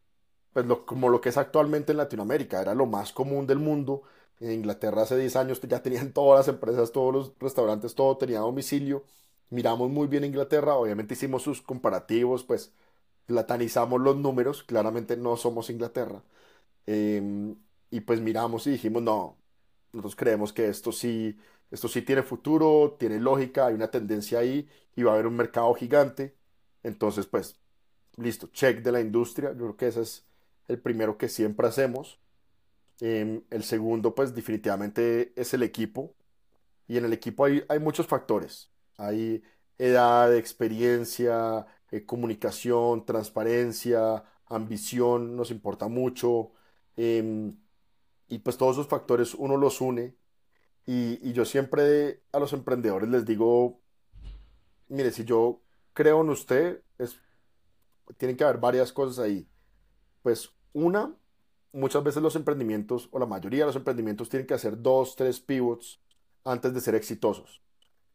pues 0.53 0.65
como 0.85 1.09
lo 1.09 1.21
que 1.21 1.29
es 1.29 1.37
actualmente 1.37 1.91
en 1.93 1.99
Latinoamérica, 1.99 2.61
era 2.61 2.75
lo 2.75 2.87
más 2.87 3.13
común 3.13 3.47
del 3.47 3.59
mundo 3.59 4.03
en 4.39 4.51
Inglaterra 4.53 5.03
hace 5.03 5.17
10 5.17 5.35
años 5.35 5.61
ya 5.61 5.81
tenían 5.81 6.13
todas 6.13 6.39
las 6.47 6.47
empresas, 6.55 6.91
todos 6.91 7.13
los 7.13 7.33
restaurantes, 7.39 7.95
todo 7.95 8.17
tenía 8.17 8.39
domicilio. 8.39 9.03
Miramos 9.49 9.89
muy 9.89 10.07
bien 10.07 10.23
Inglaterra, 10.25 10.75
obviamente 10.75 11.13
hicimos 11.13 11.43
sus 11.43 11.61
comparativos, 11.61 12.43
pues 12.43 12.71
platanizamos 13.27 14.01
los 14.01 14.17
números, 14.17 14.63
claramente 14.63 15.17
no 15.17 15.37
somos 15.37 15.69
Inglaterra. 15.69 16.23
Em, 16.87 17.57
y 17.91 18.01
pues 18.01 18.21
miramos 18.21 18.67
y 18.67 18.71
dijimos, 18.71 19.03
no, 19.03 19.39
nosotros 19.93 20.15
creemos 20.17 20.53
que 20.53 20.67
esto 20.69 20.91
sí, 20.93 21.37
esto 21.71 21.87
sí 21.89 22.01
tiene 22.03 22.23
futuro, 22.23 22.97
tiene 22.99 23.19
lógica, 23.19 23.67
hay 23.67 23.75
una 23.75 23.91
tendencia 23.91 24.39
ahí 24.39 24.69
y 24.95 25.03
va 25.03 25.11
a 25.11 25.15
haber 25.15 25.27
un 25.27 25.37
mercado 25.37 25.73
gigante. 25.75 26.35
Entonces, 26.83 27.27
pues, 27.27 27.59
listo, 28.17 28.47
check 28.49 28.81
de 28.83 28.91
la 28.93 29.01
industria, 29.01 29.51
yo 29.51 29.57
creo 29.59 29.77
que 29.77 29.87
ese 29.89 30.01
es 30.03 30.27
el 30.67 30.79
primero 30.81 31.17
que 31.17 31.29
siempre 31.29 31.67
hacemos. 31.67 32.19
Em, 32.99 33.43
el 33.51 33.63
segundo, 33.63 34.15
pues 34.15 34.33
definitivamente 34.35 35.33
es 35.39 35.53
el 35.53 35.63
equipo. 35.63 36.15
Y 36.87 36.97
en 36.97 37.05
el 37.05 37.13
equipo 37.13 37.45
hay, 37.45 37.63
hay 37.69 37.79
muchos 37.79 38.07
factores. 38.07 38.71
Hay 38.97 39.43
edad, 39.77 40.35
experiencia, 40.35 41.67
eh, 41.91 42.05
comunicación, 42.05 43.05
transparencia, 43.05 44.23
ambición, 44.47 45.35
nos 45.35 45.51
importa 45.51 45.87
mucho. 45.87 46.51
Em, 46.97 47.55
y 48.27 48.39
pues 48.39 48.57
todos 48.57 48.75
esos 48.75 48.87
factores 48.87 49.33
uno 49.35 49.55
los 49.57 49.79
une. 49.81 50.15
Y, 50.85 51.33
yo 51.33 51.45
siempre 51.45 52.23
a 52.31 52.39
los 52.39 52.53
emprendedores 52.53 53.09
les 53.09 53.25
digo, 53.25 53.81
mire, 54.89 55.11
si 55.11 55.25
yo 55.25 55.61
creo 55.93 56.21
en 56.21 56.29
usted, 56.29 56.81
es, 56.97 57.19
tienen 58.17 58.37
que 58.37 58.43
haber 58.43 58.57
varias 58.57 58.93
cosas 58.93 59.19
ahí. 59.19 59.47
Pues 60.23 60.51
una, 60.73 61.13
muchas 61.73 62.03
veces 62.03 62.23
los 62.23 62.35
emprendimientos, 62.35 63.09
o 63.11 63.19
la 63.19 63.25
mayoría 63.25 63.61
de 63.61 63.67
los 63.67 63.75
emprendimientos, 63.75 64.29
tienen 64.29 64.47
que 64.47 64.53
hacer 64.53 64.81
dos, 64.81 65.15
tres 65.15 65.39
pivots 65.41 66.01
antes 66.45 66.73
de 66.73 66.81
ser 66.81 66.95
exitosos. 66.95 67.61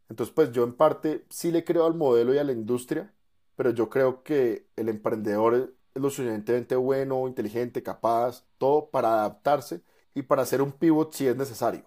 Entonces, 0.08 0.34
pues 0.34 0.52
yo 0.52 0.64
en 0.64 0.74
parte 0.74 1.26
sí 1.30 1.52
le 1.52 1.64
creo 1.64 1.86
al 1.86 1.94
modelo 1.94 2.34
y 2.34 2.38
a 2.38 2.44
la 2.44 2.52
industria, 2.52 3.14
pero 3.56 3.70
yo 3.70 3.90
creo 3.90 4.22
que 4.22 4.66
el 4.76 4.88
emprendedor 4.88 5.74
lo 5.94 6.10
suficientemente 6.10 6.76
bueno, 6.76 7.26
inteligente, 7.28 7.82
capaz, 7.82 8.44
todo 8.58 8.90
para 8.90 9.12
adaptarse 9.14 9.82
y 10.14 10.22
para 10.22 10.42
hacer 10.42 10.62
un 10.62 10.72
pivot 10.72 11.12
si 11.12 11.26
es 11.26 11.36
necesario. 11.36 11.84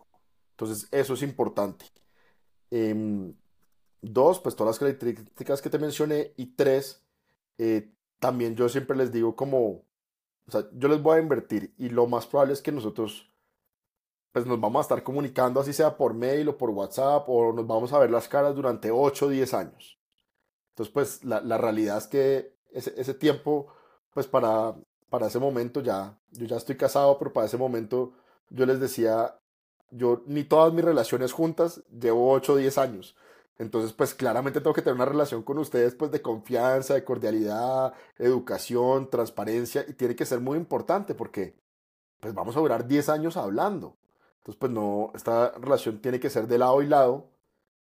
Entonces, 0.52 0.88
eso 0.92 1.14
es 1.14 1.22
importante. 1.22 1.86
Em, 2.72 3.36
dos, 4.02 4.40
pues 4.40 4.56
todas 4.56 4.76
las 4.76 4.80
características 4.80 5.62
que 5.62 5.70
te 5.70 5.80
mencioné. 5.80 6.34
Y 6.38 6.56
tres, 6.56 7.04
eh, 7.58 7.92
también 8.20 8.56
yo 8.56 8.70
siempre 8.70 8.98
les 8.98 9.12
digo 9.12 9.36
como, 9.36 9.86
o 10.48 10.52
sea, 10.52 10.68
yo 10.74 10.88
les 10.88 11.02
voy 11.02 11.18
a 11.18 11.22
invertir 11.22 11.74
y 11.78 11.90
lo 11.90 12.08
más 12.08 12.28
probable 12.28 12.54
es 12.54 12.62
que 12.62 12.72
nosotros 12.72 13.32
pues 14.32 14.46
nos 14.46 14.60
vamos 14.60 14.80
a 14.80 14.82
estar 14.82 15.04
comunicando 15.04 15.62
así 15.62 15.72
sea 15.72 15.96
por 15.96 16.14
mail 16.14 16.50
o 16.50 16.58
por 16.58 16.70
WhatsApp 16.70 17.24
o 17.30 17.54
nos 17.54 17.66
vamos 17.66 17.94
a 17.94 18.00
ver 18.00 18.12
las 18.12 18.28
caras 18.28 18.54
durante 18.54 18.92
8 18.92 19.28
o 19.28 19.30
10 19.30 19.54
años. 19.54 19.98
Entonces 20.72 20.94
pues 20.94 21.24
la, 21.24 21.58
realidad 21.58 21.98
es 21.98 22.08
que 22.08 22.58
ese, 22.74 23.14
tiempo 23.14 23.68
pues 24.16 24.28
para, 24.28 24.74
para 25.10 25.28
ese 25.28 25.40
momento 25.40 25.82
ya, 25.82 26.18
yo 26.32 26.46
ya 26.46 26.56
estoy 26.56 26.78
casado, 26.78 27.20
pero 27.20 27.34
para 27.34 27.48
ese 27.48 27.58
momento 27.58 28.14
yo 28.50 28.66
les 28.66 28.80
decía, 28.80 29.38
yo 29.92 30.24
ni 30.26 30.46
todas 30.46 30.74
mis 30.74 30.86
relaciones 30.86 31.34
juntas 31.34 31.84
llevo 31.92 32.32
8 32.32 32.54
o 32.54 32.56
10 32.56 32.78
años. 32.78 33.18
Entonces, 33.58 33.92
pues 33.92 34.14
claramente 34.14 34.62
tengo 34.62 34.74
que 34.74 34.82
tener 34.82 34.96
una 34.96 35.06
relación 35.06 35.44
con 35.44 35.58
ustedes, 35.58 35.96
pues 35.96 36.12
de 36.12 36.22
confianza, 36.22 36.94
de 36.94 37.04
cordialidad, 37.04 37.94
educación, 38.18 39.10
transparencia, 39.10 39.84
y 39.86 39.94
tiene 39.94 40.16
que 40.16 40.26
ser 40.26 40.40
muy 40.40 40.58
importante 40.58 41.14
porque, 41.14 41.60
pues 42.22 42.34
vamos 42.34 42.56
a 42.56 42.62
durar 42.62 42.88
10 42.88 43.10
años 43.10 43.36
hablando. 43.36 43.98
Entonces, 44.38 44.60
pues 44.60 44.72
no, 44.72 45.12
esta 45.14 45.52
relación 45.60 46.00
tiene 46.00 46.22
que 46.22 46.30
ser 46.30 46.48
de 46.48 46.58
lado 46.58 46.82
y 46.82 46.88
lado. 46.88 47.32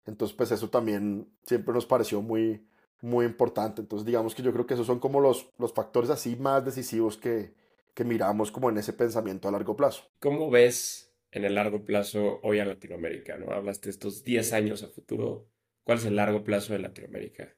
Entonces, 0.06 0.36
pues 0.36 0.50
eso 0.52 0.70
también 0.70 1.30
siempre 1.46 1.74
nos 1.74 1.86
pareció 1.86 2.22
muy, 2.22 2.66
muy 3.02 3.26
importante. 3.26 3.82
Entonces, 3.82 4.06
digamos 4.06 4.36
que 4.36 4.44
yo 4.44 4.54
creo 4.54 4.66
que 4.66 4.76
esos 4.76 4.88
son 4.88 5.00
como 5.00 5.20
los, 5.20 5.50
los 5.58 5.74
factores 5.74 6.10
así 6.10 6.36
más 6.36 6.64
decisivos 6.64 7.18
que, 7.18 7.54
que 7.94 8.04
miramos 8.04 8.52
como 8.52 8.70
en 8.70 8.78
ese 8.78 8.94
pensamiento 8.94 9.48
a 9.48 9.52
largo 9.52 9.76
plazo. 9.76 10.04
¿Cómo 10.20 10.50
ves 10.50 11.14
en 11.32 11.46
el 11.46 11.56
largo 11.56 11.84
plazo 11.84 12.40
hoy 12.44 12.60
a 12.60 12.66
Latinoamérica? 12.66 13.38
¿no? 13.38 13.52
Hablaste 13.52 13.88
de 13.88 13.92
estos 13.92 14.24
10 14.24 14.54
años 14.54 14.84
a 14.84 14.88
futuro 14.88 15.52
¿Cuál 15.84 15.98
es 15.98 16.06
el 16.06 16.16
largo 16.16 16.44
plazo 16.44 16.74
de 16.74 16.80
Latinoamérica? 16.80 17.56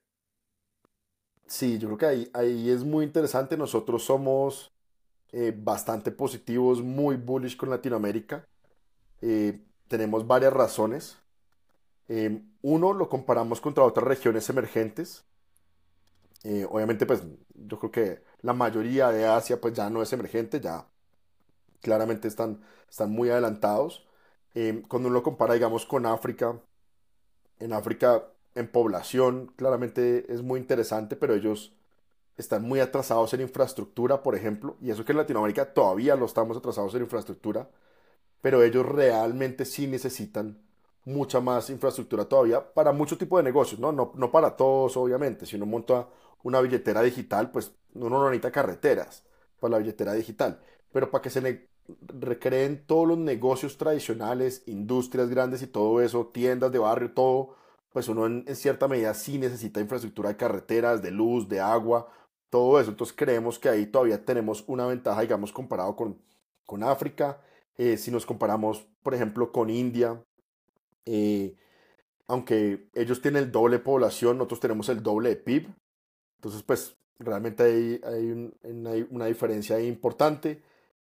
Sí, 1.46 1.78
yo 1.78 1.88
creo 1.90 1.98
que 1.98 2.06
ahí, 2.06 2.30
ahí 2.34 2.70
es 2.70 2.84
muy 2.84 3.06
interesante. 3.06 3.58
Nosotros 3.58 4.04
somos 4.04 4.74
eh, 5.32 5.54
bastante 5.56 6.12
positivos, 6.12 6.82
muy 6.82 7.18
bullish 7.18 7.58
con 7.58 7.70
Latinoamérica. 7.70 8.48
Eh, 9.22 9.62
tenemos 9.88 10.26
varias 10.26 10.54
razones. 10.54 11.20
Eh, 12.08 12.42
uno, 12.62 12.94
lo 12.94 13.10
comparamos 13.10 13.60
contra 13.60 13.84
otras 13.84 14.08
regiones 14.08 14.50
emergentes. 14.50 15.26
Obviamente, 16.70 17.06
pues 17.06 17.24
yo 17.56 17.80
creo 17.80 17.92
que 17.92 18.24
la 18.42 18.54
mayoría 18.54 19.10
de 19.10 19.26
Asia 19.26 19.60
pues 19.62 19.74
ya 19.74 19.90
no 19.90 20.02
es 20.02 20.12
emergente, 20.14 20.60
ya 20.60 20.88
claramente 21.82 22.28
están, 22.28 22.62
están 22.90 23.12
muy 23.12 23.30
adelantados. 23.30 24.08
cuando 24.90 25.10
uno 25.10 25.12
lo 25.12 25.24
compara, 25.24 25.54
digamos, 25.56 25.86
con 25.86 26.06
África, 26.06 26.60
en 27.60 27.74
África 27.74 28.24
en 28.56 28.68
población 28.72 29.54
claramente 29.56 30.32
es 30.32 30.42
muy 30.44 30.60
interesante, 30.60 31.16
pero 31.16 31.34
ellos 31.34 31.74
están 32.38 32.64
muy 32.64 32.80
atrasados 32.82 33.34
en 33.34 33.42
infraestructura, 33.42 34.24
por 34.24 34.36
ejemplo, 34.36 34.78
y 34.82 34.92
eso 34.92 35.06
que 35.06 35.14
en 35.14 35.20
Latinoamérica 35.20 35.74
todavía 35.74 36.16
lo 36.16 36.26
estamos 36.26 36.58
atrasados 36.58 36.96
en 36.96 37.04
infraestructura, 37.04 37.70
pero 38.42 38.64
ellos 38.64 38.86
realmente 38.86 39.66
sí 39.66 39.88
necesitan 39.88 40.60
mucha 41.06 41.42
más 41.42 41.70
infraestructura 41.70 42.26
todavía 42.26 42.74
para 42.74 42.92
mucho 42.94 43.18
tipo 43.18 43.38
de 43.38 43.44
negocios, 43.44 43.80
¿no? 43.80 43.92
No, 43.92 44.14
no 44.16 44.32
para 44.32 44.56
todos, 44.58 44.98
obviamente. 44.98 45.46
Si 45.46 45.56
uno 45.56 45.66
monta 45.66 46.08
una 46.44 46.62
billetera 46.62 47.02
digital, 47.02 47.52
pues 47.52 47.74
uno 47.94 48.10
no 48.10 48.26
necesita 48.26 48.52
carreteras 48.52 49.24
para 49.60 49.72
la 49.72 49.78
billetera 49.80 50.14
digital, 50.14 50.60
pero 50.92 51.10
para 51.10 51.22
que 51.22 51.30
se 51.30 51.68
recreen 52.08 52.86
todos 52.86 53.08
los 53.08 53.18
negocios 53.18 53.78
tradicionales, 53.78 54.64
industrias 54.68 55.30
grandes 55.30 55.62
y 55.62 55.68
todo 55.68 56.02
eso, 56.02 56.28
tiendas 56.28 56.72
de 56.72 56.80
barrio, 56.80 57.14
todo, 57.14 57.56
pues 57.92 58.08
uno 58.08 58.26
en, 58.26 58.56
cierta 58.56 58.88
medida 58.88 59.14
sí 59.14 59.38
necesita 59.38 59.80
infraestructura 59.80 60.30
de 60.30 60.38
carreteras, 60.38 61.02
de 61.02 61.12
luz, 61.12 61.48
de 61.48 61.60
agua, 61.60 62.08
todo 62.50 62.80
eso. 62.80 62.92
Entonces 62.92 63.16
creemos 63.16 63.60
que 63.60 63.70
ahí 63.70 63.86
todavía 63.86 64.24
tenemos 64.26 64.64
una 64.68 64.86
ventaja, 64.88 65.22
digamos, 65.22 65.52
comparado 65.52 65.96
con, 65.96 66.22
con 66.66 66.84
África. 66.84 67.42
Eh, 67.78 67.98
si 67.98 68.12
nos 68.12 68.26
comparamos, 68.26 68.88
por 69.02 69.14
ejemplo, 69.14 69.52
con 69.52 69.70
India, 69.70 70.24
eh, 71.06 71.56
aunque 72.28 72.90
ellos 72.94 73.22
tienen 73.22 73.44
el 73.44 73.52
doble 73.52 73.80
población, 73.80 74.38
nosotros 74.38 74.60
tenemos 74.60 74.90
el 74.90 75.04
doble 75.04 75.30
de 75.30 75.36
PIB. 75.36 75.68
Entonces, 76.44 76.64
pues 76.64 76.98
realmente 77.20 77.64
hay, 77.64 78.02
hay, 78.04 78.52
una 79.10 79.28
diferencia 79.28 79.80
importante. 79.80 80.62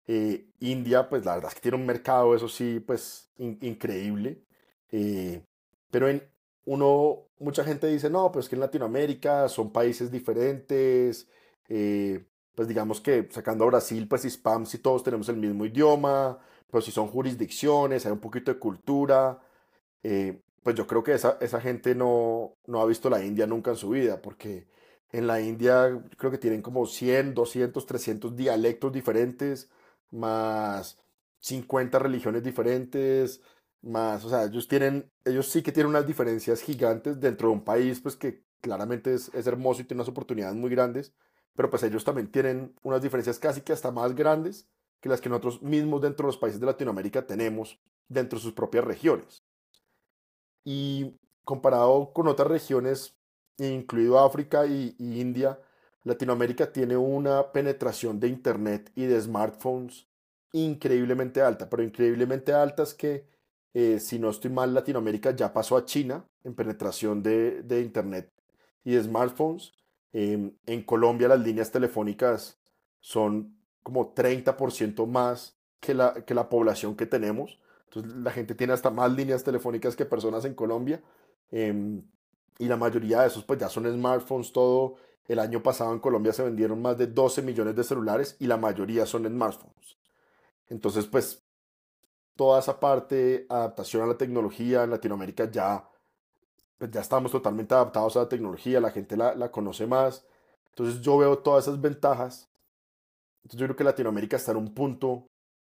Eh, 0.06 0.48
India, 0.60 1.08
pues 1.08 1.24
la 1.24 1.34
verdad 1.36 1.50
es 1.50 1.54
que 1.54 1.60
tiene 1.60 1.76
un 1.76 1.86
mercado, 1.86 2.34
eso 2.34 2.48
sí, 2.48 2.80
pues 2.80 3.30
increíble. 3.38 4.42
pero 5.90 6.08
en, 6.08 6.22
uno, 6.68 7.28
mucha 7.38 7.64
gente 7.64 7.86
dice, 7.86 8.10
no, 8.10 8.30
pero 8.30 8.40
es 8.40 8.48
que 8.48 8.56
en 8.56 8.60
Latinoamérica 8.60 9.48
son 9.48 9.72
países 9.72 10.10
diferentes, 10.10 11.28
eh, 11.68 12.26
pues 12.54 12.68
digamos 12.68 13.00
que 13.00 13.28
sacando 13.30 13.64
a 13.64 13.68
Brasil, 13.68 14.06
pues 14.08 14.24
spam 14.24 14.66
si 14.66 14.78
todos 14.78 15.02
tenemos 15.02 15.28
el 15.30 15.36
mismo 15.36 15.64
idioma, 15.64 16.38
pero 16.70 16.82
si 16.82 16.90
son 16.90 17.08
jurisdicciones, 17.08 18.04
hay 18.06 18.12
un 18.12 18.18
poquito 18.20 18.52
de 18.52 18.58
cultura, 18.58 19.40
eh, 20.02 20.42
pues 20.62 20.76
yo 20.76 20.86
creo 20.86 21.02
que 21.02 21.14
esa, 21.14 21.38
esa 21.40 21.60
gente 21.60 21.94
no, 21.94 22.56
no 22.66 22.80
ha 22.82 22.86
visto 22.86 23.08
la 23.08 23.24
India 23.24 23.46
nunca 23.46 23.70
en 23.70 23.76
su 23.78 23.90
vida, 23.90 24.20
porque 24.20 24.66
en 25.12 25.26
la 25.26 25.40
India 25.40 26.02
creo 26.16 26.30
que 26.30 26.38
tienen 26.38 26.62
como 26.62 26.86
100, 26.86 27.34
200, 27.34 27.86
300 27.86 28.36
dialectos 28.36 28.92
diferentes, 28.92 29.70
más 30.10 30.98
50 31.40 31.98
religiones 31.98 32.42
diferentes, 32.42 33.40
más, 33.82 34.24
o 34.24 34.28
sea, 34.28 34.44
ellos 34.44 34.68
tienen, 34.68 35.10
ellos 35.24 35.48
sí 35.48 35.62
que 35.62 35.72
tienen 35.72 35.90
unas 35.90 36.06
diferencias 36.06 36.62
gigantes 36.62 37.20
dentro 37.20 37.48
de 37.48 37.54
un 37.54 37.64
país, 37.64 38.00
pues 38.00 38.16
que 38.16 38.42
claramente 38.60 39.14
es, 39.14 39.30
es 39.34 39.46
hermoso 39.46 39.82
y 39.82 39.84
tiene 39.84 40.00
unas 40.00 40.08
oportunidades 40.08 40.56
muy 40.56 40.70
grandes, 40.70 41.14
pero 41.54 41.70
pues 41.70 41.82
ellos 41.82 42.04
también 42.04 42.30
tienen 42.30 42.74
unas 42.82 43.02
diferencias 43.02 43.38
casi 43.38 43.60
que 43.62 43.72
hasta 43.72 43.90
más 43.90 44.14
grandes 44.14 44.68
que 45.00 45.08
las 45.08 45.20
que 45.20 45.28
nosotros 45.28 45.62
mismos 45.62 46.02
dentro 46.02 46.24
de 46.24 46.28
los 46.28 46.38
países 46.38 46.60
de 46.60 46.66
Latinoamérica 46.66 47.26
tenemos 47.26 47.80
dentro 48.08 48.38
de 48.38 48.42
sus 48.42 48.52
propias 48.52 48.84
regiones. 48.84 49.44
Y 50.64 51.16
comparado 51.44 52.12
con 52.12 52.28
otras 52.28 52.48
regiones, 52.48 53.17
incluido 53.58 54.18
África 54.18 54.66
y, 54.66 54.94
India, 54.98 55.58
Latinoamérica 56.04 56.72
tiene 56.72 56.96
una 56.96 57.52
penetración 57.52 58.20
de 58.20 58.28
Internet 58.28 58.90
y 58.94 59.06
de 59.06 59.20
smartphones 59.20 60.06
increíblemente 60.52 61.42
alta, 61.42 61.68
pero 61.68 61.82
increíblemente 61.82 62.52
alta 62.52 62.82
es 62.82 62.94
que 62.94 63.26
eh, 63.74 64.00
si 64.00 64.18
no 64.18 64.30
estoy 64.30 64.50
mal, 64.50 64.72
Latinoamérica 64.72 65.32
ya 65.32 65.52
pasó 65.52 65.76
a 65.76 65.84
China 65.84 66.24
en 66.44 66.54
penetración 66.54 67.22
de, 67.22 67.62
de 67.62 67.80
Internet 67.82 68.32
y 68.84 68.92
de 68.92 69.02
smartphones. 69.02 69.72
Em, 70.12 70.56
en 70.66 70.82
Colombia 70.82 71.28
las 71.28 71.40
líneas 71.40 71.70
telefónicas 71.70 72.58
son 73.00 73.58
como 73.82 74.14
30% 74.14 75.06
más 75.06 75.58
que 75.80 75.94
la, 75.94 76.24
que 76.24 76.34
la 76.34 76.48
población 76.48 76.96
que 76.96 77.06
tenemos. 77.06 77.60
Entonces 77.84 78.12
la 78.16 78.30
gente 78.30 78.54
tiene 78.54 78.72
hasta 78.72 78.90
más 78.90 79.12
líneas 79.12 79.44
telefónicas 79.44 79.96
que 79.96 80.04
personas 80.04 80.44
en 80.44 80.54
Colombia. 80.54 81.02
Em, 81.50 82.02
y 82.58 82.66
la 82.66 82.76
mayoría 82.76 83.22
de 83.22 83.28
esos 83.28 83.44
pues 83.44 83.58
ya 83.58 83.68
son 83.68 83.90
smartphones, 83.90 84.52
todo. 84.52 84.96
El 85.26 85.38
año 85.38 85.62
pasado 85.62 85.92
en 85.92 86.00
Colombia 86.00 86.32
se 86.32 86.42
vendieron 86.42 86.80
más 86.82 86.98
de 86.98 87.06
12 87.06 87.42
millones 87.42 87.76
de 87.76 87.84
celulares 87.84 88.36
y 88.40 88.46
la 88.46 88.56
mayoría 88.56 89.06
son 89.06 89.26
smartphones. 89.26 89.98
Entonces 90.68 91.06
pues 91.06 91.42
toda 92.36 92.60
esa 92.60 92.80
parte, 92.80 93.46
adaptación 93.48 94.02
a 94.02 94.06
la 94.06 94.16
tecnología 94.16 94.84
en 94.84 94.90
Latinoamérica 94.90 95.50
ya, 95.50 95.88
pues 96.78 96.90
ya 96.90 97.00
estamos 97.00 97.32
totalmente 97.32 97.74
adaptados 97.74 98.16
a 98.16 98.20
la 98.20 98.28
tecnología, 98.28 98.80
la 98.80 98.90
gente 98.90 99.16
la, 99.16 99.34
la 99.34 99.50
conoce 99.50 99.86
más. 99.86 100.26
Entonces 100.70 101.00
yo 101.00 101.18
veo 101.18 101.38
todas 101.38 101.66
esas 101.66 101.80
ventajas. 101.80 102.48
Entonces 103.42 103.60
yo 103.60 103.66
creo 103.66 103.76
que 103.76 103.84
Latinoamérica 103.84 104.36
está 104.36 104.52
en 104.52 104.58
un 104.58 104.74
punto 104.74 105.26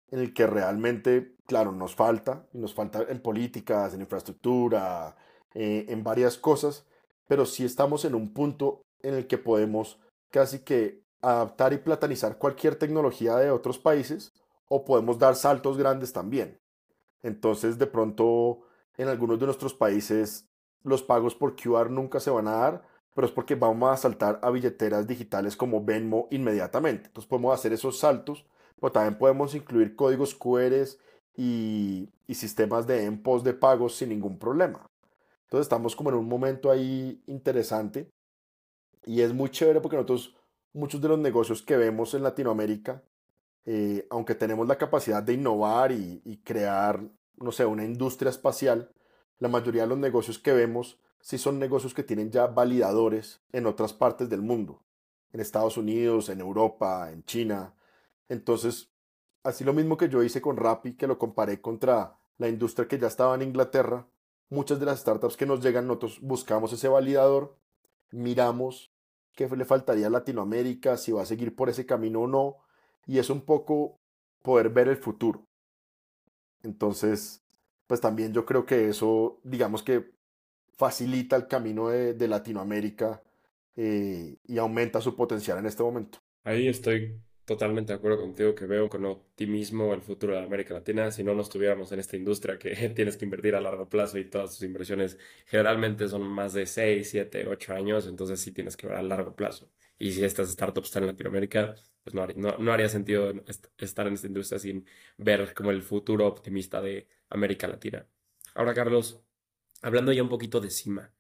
en 0.10 0.20
el 0.20 0.34
que 0.34 0.48
realmente, 0.48 1.36
claro, 1.46 1.72
nos 1.72 1.96
falta, 1.96 2.48
y 2.54 2.58
nos 2.60 2.74
falta 2.74 3.04
en 3.10 3.22
políticas, 3.22 3.94
en 3.94 4.02
infraestructura, 4.02 5.16
eh, 5.60 5.88
en 5.90 6.04
varias 6.04 6.38
cosas, 6.38 6.86
pero 7.28 7.48
sí 7.48 7.66
estamos 7.66 8.06
en 8.06 8.14
un 8.14 8.32
punto 8.32 8.84
en 9.02 9.16
el 9.16 9.26
que 9.26 9.40
podemos 9.40 10.00
casi 10.30 10.60
que 10.60 11.02
adaptar 11.20 11.74
y 11.74 11.80
platanizar 11.80 12.38
cualquier 12.38 12.76
tecnología 12.76 13.36
de 13.38 13.50
otros 13.50 13.80
países 13.80 14.34
o 14.68 14.86
podemos 14.86 15.18
dar 15.18 15.36
saltos 15.36 15.76
grandes 15.76 16.14
también. 16.14 16.60
Entonces, 17.24 17.80
de 17.80 17.88
pronto, 17.88 18.60
en 18.98 19.08
algunos 19.08 19.40
de 19.40 19.48
nuestros 19.48 19.74
países, 19.74 20.48
los 20.84 21.02
pagos 21.02 21.34
por 21.34 21.56
QR 21.56 21.90
nunca 21.90 22.20
se 22.20 22.30
van 22.30 22.48
a 22.48 22.58
dar, 22.58 22.84
pero 23.16 23.26
es 23.26 23.34
porque 23.34 23.56
vamos 23.56 23.92
a 23.92 23.98
saltar 23.98 24.40
a 24.44 24.52
billeteras 24.52 25.08
digitales 25.08 25.58
como 25.58 25.84
Venmo 25.84 26.28
inmediatamente. 26.30 27.08
Entonces, 27.08 27.28
podemos 27.28 27.56
hacer 27.56 27.74
esos 27.74 27.98
saltos, 27.98 28.46
pero 28.80 28.92
también 28.92 29.18
podemos 29.18 29.56
incluir 29.56 29.96
códigos 29.96 30.36
QR 30.36 30.86
y, 31.36 32.10
sistemas 32.30 32.86
de 32.86 33.06
EMPOS 33.06 33.44
de 33.44 33.56
pagos 33.56 33.96
sin 33.96 34.10
ningún 34.10 34.38
problema. 34.38 34.86
Entonces, 35.48 35.66
estamos 35.66 35.96
como 35.96 36.10
en 36.10 36.18
un 36.18 36.28
momento 36.28 36.70
ahí 36.70 37.24
interesante. 37.26 38.12
Y 39.06 39.22
es 39.22 39.34
muy 39.34 39.50
chévere 39.50 39.80
porque 39.80 39.96
nosotros, 39.96 40.36
muchos 40.74 41.00
de 41.00 41.08
los 41.08 41.20
negocios 41.20 41.62
que 41.62 41.78
vemos 41.78 42.14
en 42.14 42.24
Latinoamérica, 42.24 43.02
eh, 43.66 44.06
aunque 44.10 44.36
tenemos 44.36 44.68
la 44.68 44.78
capacidad 44.78 45.24
de 45.24 45.34
innovar 45.34 45.94
y, 45.94 46.22
y, 46.26 46.38
crear, 46.38 47.02
no 47.38 47.54
sé, 47.54 47.66
una 47.66 47.86
industria 47.86 48.30
espacial, 48.30 48.92
la 49.40 49.48
mayoría 49.48 49.84
de 49.84 49.88
los 49.88 49.98
negocios 49.98 50.38
que 50.38 50.52
vemos 50.52 51.00
sí 51.22 51.38
son 51.38 51.60
negocios 51.60 51.94
que 51.94 52.04
tienen 52.04 52.30
ya 52.30 52.48
validadores 52.48 53.42
en 53.54 53.68
otras 53.68 53.94
partes 53.94 54.30
del 54.30 54.42
mundo, 54.42 54.84
en 55.32 55.40
Estados 55.40 55.78
Unidos, 55.78 56.28
en 56.28 56.42
Europa, 56.42 57.10
en 57.12 57.24
China. 57.24 57.74
Entonces, 58.28 58.90
así 59.44 59.64
lo 59.64 59.74
mismo 59.74 59.96
que 59.96 60.10
yo 60.10 60.24
hice 60.24 60.42
con 60.42 60.58
Rappi, 60.58 60.98
que 60.98 61.08
lo 61.08 61.18
comparé 61.18 61.62
contra 61.62 62.18
la 62.38 62.50
industria 62.50 62.88
que 62.88 63.00
ya 63.00 63.08
estaba 63.08 63.36
en 63.36 63.44
Inglaterra, 63.44 64.06
muchas 64.50 64.80
de 64.80 64.86
las 64.86 65.00
startups 65.00 65.38
que 65.38 65.46
nos 65.46 65.62
llegan, 65.62 65.88
nosotros 65.88 66.20
buscamos 66.22 66.74
ese 66.74 66.88
validador, 66.88 67.58
miramos 68.12 68.92
qué 69.34 69.48
le 69.48 69.66
faltaría 69.66 70.08
a 70.08 70.10
Latinoamérica, 70.10 70.98
si 70.98 71.12
va 71.12 71.22
a 71.22 71.26
seguir 71.26 71.56
por 71.56 71.70
ese 71.70 71.86
camino 71.86 72.22
o 72.22 72.28
no, 72.28 72.58
y 73.06 73.20
es 73.20 73.30
un 73.30 73.42
poco 73.42 74.00
poder 74.42 74.70
ver 74.70 74.88
el 74.88 74.98
futuro. 74.98 75.46
Entonces, 76.64 77.44
pues 77.86 78.02
también 78.02 78.34
yo 78.34 78.46
creo 78.46 78.66
que 78.66 78.90
eso, 78.90 79.40
digamos 79.44 79.84
que 79.84 80.12
facilita 80.78 81.36
el 81.36 81.48
camino 81.48 81.90
de, 81.90 82.28
Latinoamérica 82.28 83.24
eh, 83.76 84.38
y 84.46 84.58
aumenta 84.58 85.02
su 85.02 85.16
potencial 85.16 85.58
en 85.60 85.66
este 85.66 85.84
momento. 85.84 86.20
Ahí 86.44 86.68
estoy 86.68 87.20
totalmente 87.48 87.94
de 87.94 87.98
acuerdo 87.98 88.20
contigo 88.20 88.54
que 88.54 88.66
veo 88.66 88.90
con 88.90 89.06
optimismo 89.06 89.94
el 89.94 90.02
futuro 90.02 90.34
de 90.34 90.44
América 90.44 90.74
Latina. 90.74 91.12
Si 91.12 91.24
no, 91.24 91.34
no 91.34 91.44
estuviéramos 91.44 91.92
en 91.94 92.00
esta 92.00 92.18
industria 92.18 92.60
que 92.60 92.90
tienes 92.96 93.16
que 93.16 93.24
invertir 93.24 93.56
a 93.56 93.62
largo 93.62 93.88
plazo 93.88 94.18
y 94.20 94.26
todas 94.26 94.52
tus 94.52 94.64
inversiones 94.64 95.18
generalmente 95.46 96.10
son 96.10 96.24
más 96.24 96.52
de 96.54 96.66
6, 96.66 97.10
7, 97.10 97.48
8 97.48 97.74
años, 97.74 98.06
entonces 98.06 98.42
sí 98.42 98.52
tienes 98.52 98.76
que 98.76 98.88
ver 98.88 98.98
a 98.98 99.02
largo 99.02 99.34
plazo. 99.34 99.72
Y 99.98 100.12
si 100.12 100.26
estas 100.26 100.50
startups 100.50 100.90
están 100.90 101.04
en 101.04 101.08
Latinoamérica, 101.12 101.76
pues 102.04 102.14
no, 102.14 102.28
no, 102.36 102.58
no 102.58 102.74
haría 102.74 102.90
sentido 102.90 103.34
estar 103.78 104.08
en 104.08 104.16
esta 104.16 104.28
industria 104.28 104.60
sin 104.60 104.86
ver 105.18 105.54
como 105.54 105.72
el 105.72 105.84
futuro 105.84 106.28
optimista 106.28 106.82
de 106.82 107.08
América 107.30 107.68
Latina. 107.68 108.06
Ahora, 108.56 108.74
Carlos, 108.74 109.22
hablando 109.82 110.12
ya 110.12 110.22
un 110.24 110.30
poquito 110.30 110.60
de 110.60 110.70
CIMA, 110.70 111.14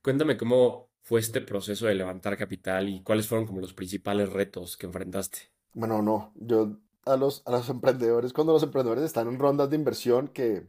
cuéntame 0.00 0.36
cómo 0.36 0.92
fue 1.02 1.20
este 1.20 1.40
proceso 1.40 1.86
de 1.86 1.96
levantar 1.96 2.36
capital 2.38 2.88
y 2.88 3.02
cuáles 3.02 3.26
fueron 3.26 3.46
como 3.48 3.60
los 3.60 3.74
principales 3.74 4.30
retos 4.32 4.76
que 4.76 4.86
enfrentaste. 4.86 5.51
Bueno, 5.74 6.02
no, 6.02 6.32
yo 6.36 6.76
a 7.06 7.16
los, 7.16 7.42
a 7.46 7.50
los 7.52 7.68
emprendedores, 7.70 8.32
cuando 8.32 8.52
los 8.52 8.62
emprendedores 8.62 9.04
están 9.04 9.28
en 9.28 9.38
rondas 9.38 9.70
de 9.70 9.76
inversión 9.76 10.28
que 10.28 10.68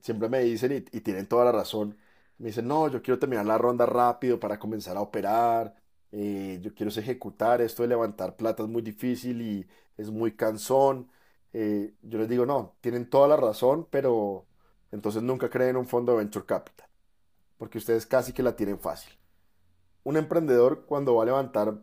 siempre 0.00 0.28
me 0.28 0.40
dicen 0.40 0.72
y, 0.92 1.00
tienen 1.00 1.28
toda 1.28 1.44
la 1.46 1.52
razón, 1.52 1.98
me 2.38 2.48
dicen, 2.48 2.68
no, 2.68 2.88
yo 2.88 3.02
quiero 3.02 3.18
terminar 3.20 3.46
la 3.46 3.58
ronda 3.58 3.86
rápido 3.86 4.40
para 4.40 4.58
comenzar 4.58 4.96
a 4.96 5.00
operar, 5.02 5.76
eh, 6.12 6.60
yo 6.62 6.74
quiero 6.74 6.90
ejecutar, 6.92 7.60
esto 7.62 7.82
de 7.82 7.88
levantar 7.90 8.36
plata 8.36 8.62
es 8.64 8.68
muy 8.68 8.82
difícil 8.82 9.42
y 9.42 9.66
es 9.96 10.10
muy 10.10 10.32
cansón. 10.36 11.10
Eh, 11.52 11.94
yo 12.02 12.18
les 12.18 12.28
digo, 12.28 12.46
no, 12.46 12.76
tienen 12.80 13.08
toda 13.10 13.28
la 13.28 13.36
razón, 13.36 13.86
pero 13.90 14.46
entonces 14.92 15.22
nunca 15.22 15.50
creen 15.50 15.70
en 15.70 15.76
un 15.78 15.86
fondo 15.88 16.12
de 16.12 16.18
venture 16.18 16.46
capital, 16.46 16.88
porque 17.58 17.78
ustedes 17.78 18.06
casi 18.06 18.32
que 18.32 18.42
la 18.42 18.56
tienen 18.56 18.78
fácil. 18.80 19.12
Un 20.04 20.16
emprendedor 20.16 20.86
cuando 20.86 21.14
va 21.16 21.22
a 21.24 21.26
levantar 21.26 21.82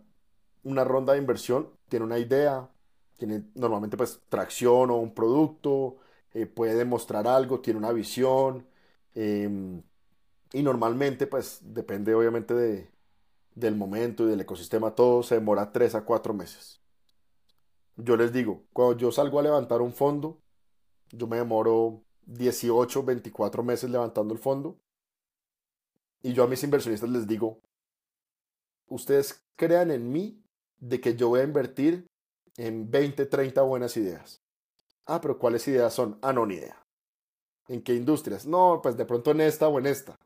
una 0.63 0.83
ronda 0.83 1.13
de 1.13 1.19
inversión 1.19 1.69
tiene 1.89 2.05
una 2.05 2.19
idea, 2.19 2.69
tiene 3.17 3.45
normalmente 3.55 3.97
pues 3.97 4.21
tracción 4.29 4.89
o 4.91 4.97
un 4.97 5.13
producto, 5.13 5.97
eh, 6.33 6.45
puede 6.45 6.75
demostrar 6.75 7.27
algo, 7.27 7.61
tiene 7.61 7.79
una 7.79 7.91
visión 7.91 8.67
em, 9.15 9.81
y 10.53 10.63
normalmente 10.63 11.27
pues 11.27 11.59
depende 11.63 12.13
obviamente 12.15 12.53
de, 12.53 12.91
del 13.55 13.75
momento 13.75 14.23
y 14.23 14.27
del 14.27 14.41
ecosistema, 14.41 14.95
todo 14.95 15.23
se 15.23 15.35
demora 15.35 15.71
3 15.71 15.95
a 15.95 16.05
4 16.05 16.33
meses. 16.33 16.81
Yo 17.97 18.15
les 18.15 18.31
digo, 18.31 18.63
cuando 18.73 18.97
yo 18.97 19.11
salgo 19.11 19.39
a 19.39 19.43
levantar 19.43 19.81
un 19.81 19.93
fondo, 19.93 20.41
yo 21.11 21.27
me 21.27 21.37
demoro 21.37 22.03
18, 22.25 23.03
24 23.03 23.63
meses 23.63 23.89
levantando 23.89 24.33
el 24.33 24.39
fondo. 24.39 24.79
Y 26.21 26.33
yo 26.33 26.43
a 26.43 26.47
mis 26.47 26.63
inversionistas 26.63 27.09
les 27.09 27.27
digo, 27.27 27.61
ustedes 28.87 29.43
crean 29.55 29.91
en 29.91 30.11
mí 30.11 30.41
de 30.79 31.01
que 31.01 31.15
yo 31.15 31.29
voy 31.29 31.41
a 31.41 31.43
invertir 31.43 32.07
en 32.57 32.89
20, 32.89 33.25
30 33.25 33.61
buenas 33.61 33.95
ideas. 33.97 34.41
Ah, 35.05 35.21
pero 35.21 35.39
¿cuáles 35.39 35.67
ideas 35.67 35.93
son? 35.93 36.17
Ah, 36.21 36.33
no, 36.33 36.45
ni 36.45 36.55
idea. 36.55 36.85
¿En 37.67 37.81
qué 37.83 37.93
industrias? 37.95 38.45
No, 38.45 38.79
pues 38.81 38.97
de 38.97 39.05
pronto 39.05 39.31
en 39.31 39.41
esta 39.41 39.67
o 39.67 39.79
en 39.79 39.85
esta. 39.85 40.17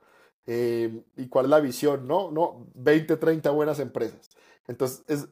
Eh, 0.45 1.03
¿Y 1.17 1.27
cuál 1.29 1.45
es 1.45 1.51
la 1.51 1.59
visión? 1.59 2.07
No, 2.07 2.31
no, 2.31 2.67
20, 2.75 3.17
30 3.17 3.51
buenas 3.51 3.79
empresas. 3.79 4.29
Entonces 4.67 5.03
es, 5.07 5.27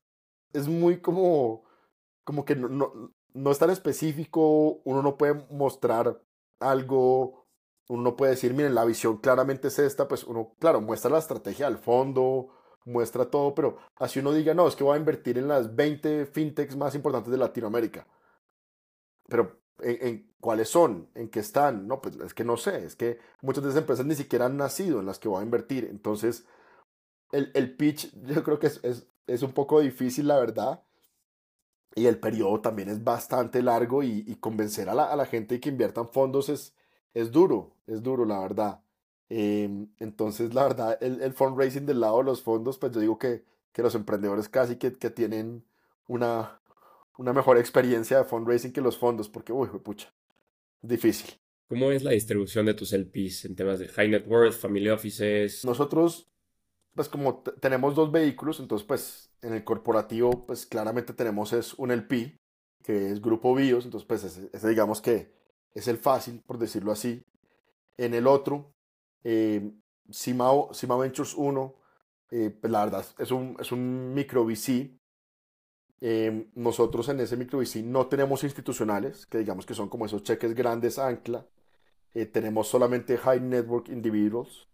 es 0.53 0.67
muy 0.67 1.01
como, 1.01 1.63
como 2.23 2.45
que 2.45 2.55
no, 2.55 2.69
no, 2.69 3.13
no 3.33 3.51
es 3.51 3.59
tan 3.59 3.69
específico, 3.69 4.81
uno 4.83 5.01
no 5.01 5.17
puede 5.17 5.35
mostrar 5.49 6.21
algo, 6.59 7.47
uno 7.89 8.03
no 8.03 8.15
puede 8.15 8.31
decir, 8.33 8.53
miren, 8.53 8.75
la 8.75 8.85
visión 8.85 9.17
claramente 9.17 9.69
es 9.69 9.79
esta, 9.79 10.07
pues 10.07 10.23
uno, 10.23 10.55
claro, 10.59 10.81
muestra 10.81 11.11
la 11.11 11.19
estrategia 11.19 11.67
al 11.67 11.77
fondo, 11.77 12.49
muestra 12.85 13.29
todo, 13.29 13.53
pero 13.55 13.77
así 13.97 14.19
uno 14.19 14.33
diga, 14.33 14.53
no, 14.53 14.67
es 14.67 14.75
que 14.75 14.83
voy 14.83 14.95
a 14.95 14.99
invertir 14.99 15.37
en 15.37 15.47
las 15.47 15.75
20 15.75 16.25
fintechs 16.25 16.75
más 16.75 16.95
importantes 16.95 17.31
de 17.31 17.37
Latinoamérica. 17.37 18.07
Pero, 19.27 19.59
¿en, 19.79 20.31
cuáles 20.39 20.69
son? 20.69 21.09
¿En 21.15 21.29
qué 21.29 21.39
están? 21.39 21.87
No, 21.87 22.01
pues 22.01 22.15
es 22.17 22.33
que 22.33 22.43
no 22.43 22.57
sé, 22.57 22.85
es 22.85 22.95
que 22.95 23.19
muchas 23.41 23.63
de 23.63 23.69
esas 23.69 23.81
empresas 23.81 24.05
ni 24.05 24.15
siquiera 24.15 24.45
han 24.47 24.57
nacido 24.57 24.99
en 24.99 25.05
las 25.05 25.19
que 25.19 25.29
voy 25.29 25.41
a 25.41 25.45
invertir. 25.45 25.85
Entonces, 25.85 26.45
el, 27.31 27.51
el 27.53 27.75
pitch 27.75 28.11
yo 28.25 28.43
creo 28.43 28.59
que 28.59 28.67
es, 28.67 28.79
es, 28.83 29.07
es, 29.27 29.43
un 29.43 29.53
poco 29.53 29.79
difícil, 29.81 30.27
la 30.27 30.39
verdad. 30.39 30.83
Y 31.95 32.05
el 32.05 32.19
periodo 32.19 32.61
también 32.61 32.89
es 32.89 33.03
bastante 33.03 33.61
largo 33.61 34.01
y, 34.03 34.23
y 34.27 34.35
convencer 34.37 34.89
a 34.89 34.95
la, 34.95 35.05
a 35.11 35.15
la 35.15 35.25
gente 35.25 35.59
que 35.59 35.69
inviertan 35.69 36.09
fondos 36.09 36.49
es, 36.49 36.75
es 37.13 37.31
duro, 37.31 37.75
es 37.87 38.01
duro, 38.01 38.25
la 38.25 38.39
verdad. 38.39 38.81
Em, 39.33 39.87
entonces, 39.99 40.53
la 40.53 40.63
verdad, 40.63 40.97
el, 40.99 41.21
el, 41.21 41.31
fundraising 41.31 41.85
del 41.85 42.01
lado 42.01 42.17
de 42.17 42.25
los 42.25 42.41
fondos, 42.41 42.77
pues 42.77 42.91
yo 42.91 42.99
digo 42.99 43.17
que, 43.17 43.45
que 43.71 43.81
los 43.81 43.95
emprendedores 43.95 44.49
casi 44.49 44.75
que, 44.75 44.91
que 44.91 45.09
tienen 45.09 45.63
una, 46.05 46.59
una 47.17 47.31
mejor 47.31 47.57
experiencia 47.57 48.17
de 48.17 48.25
fundraising 48.25 48.73
que 48.73 48.81
los 48.81 48.97
fondos, 48.97 49.29
porque, 49.29 49.53
uy, 49.53 49.69
pucha, 49.81 50.13
difícil. 50.81 51.39
¿Cómo 51.69 51.93
es 51.93 52.03
la 52.03 52.11
distribución 52.11 52.65
de 52.65 52.73
tus 52.73 52.91
LPs 52.91 53.45
en 53.45 53.55
temas 53.55 53.79
de 53.79 53.87
high 53.87 54.09
net 54.09 54.27
worth, 54.27 54.55
family 54.55 54.89
offices? 54.89 55.63
Nosotros, 55.63 56.27
pues 56.93 57.07
como 57.07 57.41
tenemos 57.61 57.95
dos 57.95 58.11
vehículos, 58.11 58.59
entonces 58.59 58.85
pues 58.85 59.31
en 59.41 59.53
el 59.53 59.63
corporativo, 59.63 60.45
pues 60.45 60.65
claramente 60.65 61.13
tenemos 61.13 61.53
es 61.53 61.73
un 61.75 61.91
LP, 61.91 62.37
que 62.83 63.11
es 63.11 63.21
Grupo 63.21 63.55
BIOS, 63.55 63.85
entonces 63.85 64.05
pues 64.05 64.25
ese, 64.25 64.49
ese 64.51 64.67
digamos 64.67 64.99
que 64.99 65.31
es 65.73 65.87
el 65.87 65.99
fácil, 65.99 66.41
por 66.45 66.57
decirlo 66.57 66.91
así. 66.91 67.23
En 67.95 68.13
el 68.13 68.27
otro 68.27 68.73
eh, 69.23 69.71
Cima, 70.11 70.97
Ventures 70.97 71.33
1, 71.35 71.75
eh, 72.31 72.49
pues 72.59 72.71
la 72.71 72.85
verdad 72.85 73.05
es 73.17 73.31
un, 73.31 73.55
es 73.59 73.71
un 73.71 74.13
micro 74.13 74.45
VC. 74.45 74.97
Eh, 76.03 76.47
nosotros 76.55 77.09
en 77.09 77.19
ese 77.19 77.37
micro 77.37 77.59
VC 77.59 77.83
no 77.83 78.07
tenemos 78.07 78.43
institucionales, 78.43 79.25
que 79.25 79.37
digamos 79.37 79.65
que 79.65 79.73
son 79.73 79.89
como 79.89 80.05
esos 80.05 80.23
cheques 80.23 80.53
grandes 80.55 80.97
ancla. 80.97 81.45
Eh, 82.13 82.25
tenemos 82.25 82.67
solamente 82.67 83.17
high 83.17 83.39
network 83.39 83.89
individuals 83.89 84.67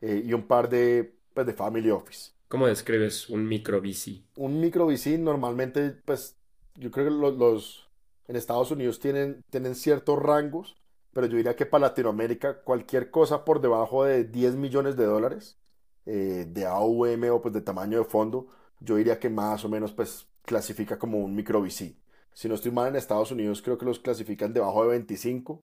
y 0.00 0.32
un 0.32 0.48
par 0.48 0.68
de, 0.68 1.16
pues, 1.32 1.46
de 1.46 1.52
family 1.52 1.88
office. 1.90 2.32
¿Cómo 2.48 2.66
describes 2.66 3.28
un 3.28 3.46
micro 3.46 3.80
VC? 3.80 4.24
Un 4.36 4.60
micro 4.60 4.86
VC 4.86 5.16
normalmente, 5.16 5.92
pues 6.04 6.36
yo 6.74 6.90
creo 6.90 7.04
que 7.04 7.12
los, 7.12 7.36
los 7.38 7.88
en 8.26 8.34
Estados 8.34 8.72
Unidos 8.72 8.98
tienen, 8.98 9.44
tienen 9.48 9.76
ciertos 9.76 10.20
rangos 10.20 10.81
pero 11.12 11.26
yo 11.26 11.36
diría 11.36 11.56
que 11.56 11.66
para 11.66 11.88
Latinoamérica 11.88 12.62
cualquier 12.62 13.10
cosa 13.10 13.44
por 13.44 13.60
debajo 13.60 14.04
de 14.04 14.24
10 14.24 14.56
millones 14.56 14.96
de 14.96 15.04
dólares 15.04 15.58
eh, 16.06 16.46
de 16.48 16.66
AUM 16.66 17.30
o 17.30 17.42
pues 17.42 17.54
de 17.54 17.60
tamaño 17.60 17.98
de 17.98 18.04
fondo, 18.04 18.48
yo 18.80 18.96
diría 18.96 19.18
que 19.18 19.30
más 19.30 19.64
o 19.64 19.68
menos 19.68 19.92
pues 19.92 20.28
clasifica 20.44 20.98
como 20.98 21.18
un 21.18 21.34
micro 21.34 21.60
VC. 21.60 21.96
Si 22.32 22.48
no 22.48 22.54
estoy 22.54 22.72
mal 22.72 22.88
en 22.88 22.96
Estados 22.96 23.30
Unidos 23.30 23.62
creo 23.62 23.78
que 23.78 23.84
los 23.84 24.00
clasifican 24.00 24.52
debajo 24.52 24.82
de 24.84 24.90
25, 24.90 25.62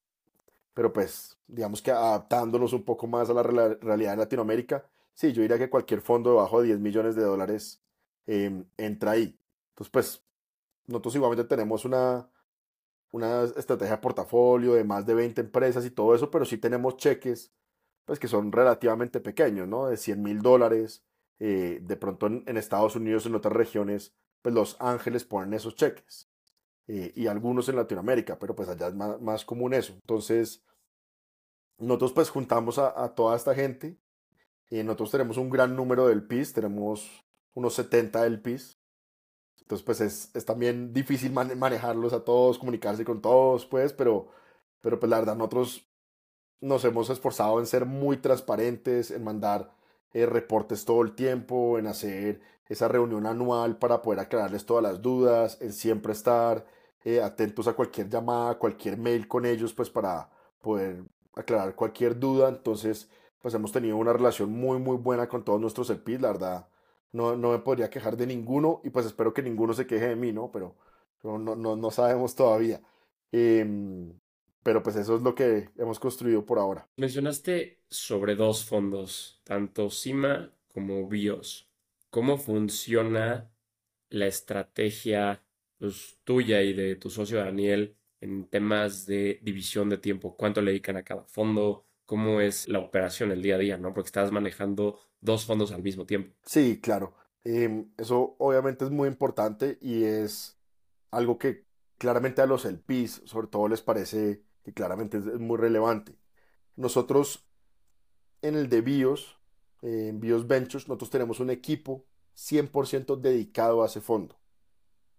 pero 0.73 0.93
pues 0.93 1.37
digamos 1.47 1.81
que 1.81 1.91
adaptándolos 1.91 2.73
un 2.73 2.83
poco 2.83 3.07
más 3.07 3.29
a 3.29 3.33
la 3.33 3.43
realidad 3.43 4.11
de 4.11 4.17
Latinoamérica, 4.17 4.85
sí, 5.13 5.33
yo 5.33 5.41
diría 5.41 5.57
que 5.57 5.69
cualquier 5.69 6.01
fondo 6.01 6.31
debajo 6.31 6.61
de 6.61 6.67
10 6.67 6.79
millones 6.79 7.15
de 7.15 7.23
dólares 7.23 7.81
em, 8.27 8.65
entra 8.77 9.11
ahí. 9.11 9.37
Entonces 9.71 9.91
pues 9.91 10.23
nosotros 10.87 11.15
igualmente 11.15 11.47
tenemos 11.47 11.85
una 11.85 12.29
una 13.11 13.43
estrategia 13.43 13.95
de 13.95 14.01
portafolio 14.01 14.73
de 14.73 14.83
más 14.83 15.05
de 15.05 15.13
20 15.13 15.41
empresas 15.41 15.85
y 15.85 15.91
todo 15.91 16.15
eso, 16.15 16.29
pero 16.29 16.45
sí 16.45 16.57
tenemos 16.57 16.97
cheques 16.97 17.51
pues 18.09 18.17
que 18.17 18.27
son 18.27 18.51
relativamente 18.51 19.19
pequeños, 19.19 19.67
¿no? 19.67 19.85
De 19.85 19.95
100 19.95 20.23
mil 20.23 20.41
dólares. 20.41 21.05
Eh, 21.37 21.79
de 21.83 21.95
pronto 21.95 22.25
en, 22.25 22.57
Estados 22.57 22.95
Unidos, 22.95 23.27
en 23.27 23.35
otras 23.35 23.53
regiones, 23.53 24.15
pues 24.41 24.55
los 24.55 24.77
ángeles 24.79 25.25
ponen 25.25 25.53
esos 25.53 25.75
cheques. 25.75 26.27
Eh, 26.87 27.13
y 27.15 27.27
algunos 27.27 27.69
en 27.69 27.75
Latinoamérica, 27.75 28.39
pero 28.39 28.55
pues 28.55 28.67
allá 28.67 28.87
es 28.87 28.95
más, 28.95 29.45
común 29.45 29.75
eso. 29.75 29.93
Entonces, 29.93 30.65
nosotros 31.77 32.13
pues 32.13 32.29
juntamos 32.31 32.79
a, 32.79 33.13
toda 33.13 33.35
esta 33.35 33.53
gente. 33.53 33.99
y 34.71 34.81
nosotros 34.81 35.11
tenemos 35.11 35.37
un 35.37 35.51
gran 35.51 35.75
número 35.75 36.07
del 36.07 36.25
PIS, 36.25 36.53
tenemos 36.53 37.23
unos 37.53 37.75
70 37.75 38.25
LPs. 38.25 38.78
Entonces, 39.69 39.85
pues 39.85 40.01
es, 40.01 40.31
es 40.35 40.45
también 40.45 40.93
difícil 40.93 41.31
manejarlos 41.31 42.11
a 42.13 42.23
todos, 42.25 42.57
comunicarse 42.57 43.05
con 43.05 43.21
todos, 43.21 43.67
pues, 43.67 43.93
pero, 43.93 44.27
pero 44.81 44.99
pues 44.99 45.09
la 45.11 45.19
verdad 45.19 45.35
nosotros 45.35 45.87
nos 46.61 46.83
hemos 46.85 47.09
esforzado 47.11 47.59
en 47.59 47.67
ser 47.67 47.85
muy 47.85 48.17
transparentes, 48.17 49.11
en 49.11 49.23
mandar 49.23 49.71
eh, 50.13 50.25
reportes 50.25 50.85
todo 50.85 51.03
el 51.03 51.13
tiempo, 51.15 51.77
en 51.79 51.87
hacer 51.87 52.41
esa 52.67 52.87
reunión 52.87 53.27
anual 53.27 53.77
para 53.77 54.01
poder 54.01 54.19
aclararles 54.21 54.65
todas 54.65 54.83
las 54.83 55.01
dudas, 55.03 55.59
en 55.61 55.73
siempre 55.73 56.13
estar 56.13 56.65
eh, 57.03 57.21
atentos 57.21 57.67
a 57.67 57.73
cualquier 57.73 58.09
llamada, 58.09 58.57
cualquier 58.57 58.97
mail 58.97 59.27
con 59.27 59.45
ellos, 59.45 59.73
pues 59.73 59.89
para 59.91 60.29
poder 60.61 61.03
aclarar 61.35 61.75
cualquier 61.75 62.19
duda. 62.19 62.49
Entonces, 62.49 63.09
pues 63.41 63.53
hemos 63.53 63.71
tenido 63.71 63.97
una 63.97 64.13
relación 64.13 64.51
muy, 64.51 64.79
muy 64.79 64.97
buena 64.97 65.27
con 65.29 65.43
todos 65.45 65.61
nuestros 65.61 65.89
LPs, 65.91 66.21
la 66.21 66.31
verdad. 66.31 66.67
No, 67.11 67.35
no 67.35 67.51
me 67.51 67.59
podría 67.59 67.89
quejar 67.89 68.17
de 68.17 68.27
ninguno 68.27 68.81
y 68.83 68.89
pues 68.91 69.05
espero 69.05 69.33
que 69.33 69.41
ninguno 69.41 69.73
se 69.73 69.87
queje 69.87 70.09
de 70.09 70.15
mí, 70.15 70.31
¿no? 70.31 70.51
Pero, 70.51 70.75
no, 71.23 71.37
no, 71.37 71.75
no 71.75 71.91
sabemos 71.91 72.35
todavía. 72.35 72.81
Em, 73.31 74.13
pero 74.63 74.83
pues 74.83 74.95
eso 74.95 75.15
es 75.15 75.21
lo 75.21 75.33
que 75.33 75.69
hemos 75.77 75.99
construido 75.99 76.45
por 76.45 76.59
ahora. 76.59 76.87
Mencionaste 76.97 77.79
sobre 77.89 78.35
dos 78.35 78.63
fondos, 78.63 79.41
tanto 79.43 79.89
CIMA 79.89 80.51
como 80.73 81.07
BIOS. 81.07 81.67
¿Cómo 82.09 82.37
funciona 82.37 83.51
la 84.09 84.27
estrategia 84.27 85.43
pues, 85.77 86.17
tuya 86.23 86.61
y 86.61 86.73
de 86.73 86.95
tu 86.95 87.09
socio 87.09 87.39
Daniel 87.39 87.95
en 88.21 88.45
temas 88.47 89.05
de 89.05 89.39
división 89.41 89.89
de 89.89 89.97
tiempo? 89.97 90.35
¿Cuánto 90.35 90.61
le 90.61 90.71
dedican 90.71 90.97
a 90.97 91.03
cada 91.03 91.23
fondo? 91.23 91.85
¿Cómo 92.09 92.41
es 92.41 92.67
la 92.67 92.79
operación 92.79 93.31
el 93.31 93.43
día 93.43 93.53
a 93.53 93.59
día? 93.59 93.77
¿no? 93.77 93.93
Porque 93.93 94.07
estás 94.07 94.31
manejando 94.31 94.99
dos 95.21 95.45
fondos 95.45 95.71
al 95.71 95.83
mismo 95.83 96.07
tiempo. 96.07 96.35
Sí, 96.43 96.81
claro. 96.81 97.13
Em, 97.43 97.91
eso 97.99 98.35
obviamente 98.39 98.83
es 98.83 98.89
muy 98.89 99.07
importante 99.07 99.77
y 99.79 100.05
es 100.05 100.57
algo 101.11 101.37
que 101.37 101.67
claramente 101.99 102.41
a 102.41 102.47
los 102.47 102.65
LPs 102.65 103.21
sobre 103.25 103.45
todo 103.45 103.67
les 103.67 103.83
parece 103.83 104.41
que 104.63 104.73
claramente 104.73 105.19
es, 105.19 105.25
muy 105.39 105.55
relevante. 105.59 106.17
Nosotros 106.75 107.45
en 108.41 108.55
el 108.55 108.69
de 108.69 108.81
BIOS, 108.81 109.37
en 109.83 110.19
BIOS 110.19 110.47
Ventures, 110.47 110.87
nosotros 110.87 111.11
tenemos 111.11 111.39
un 111.39 111.51
equipo 111.51 112.07
100% 112.35 113.17
dedicado 113.17 113.83
a 113.83 113.85
ese 113.85 114.01
fondo, 114.01 114.35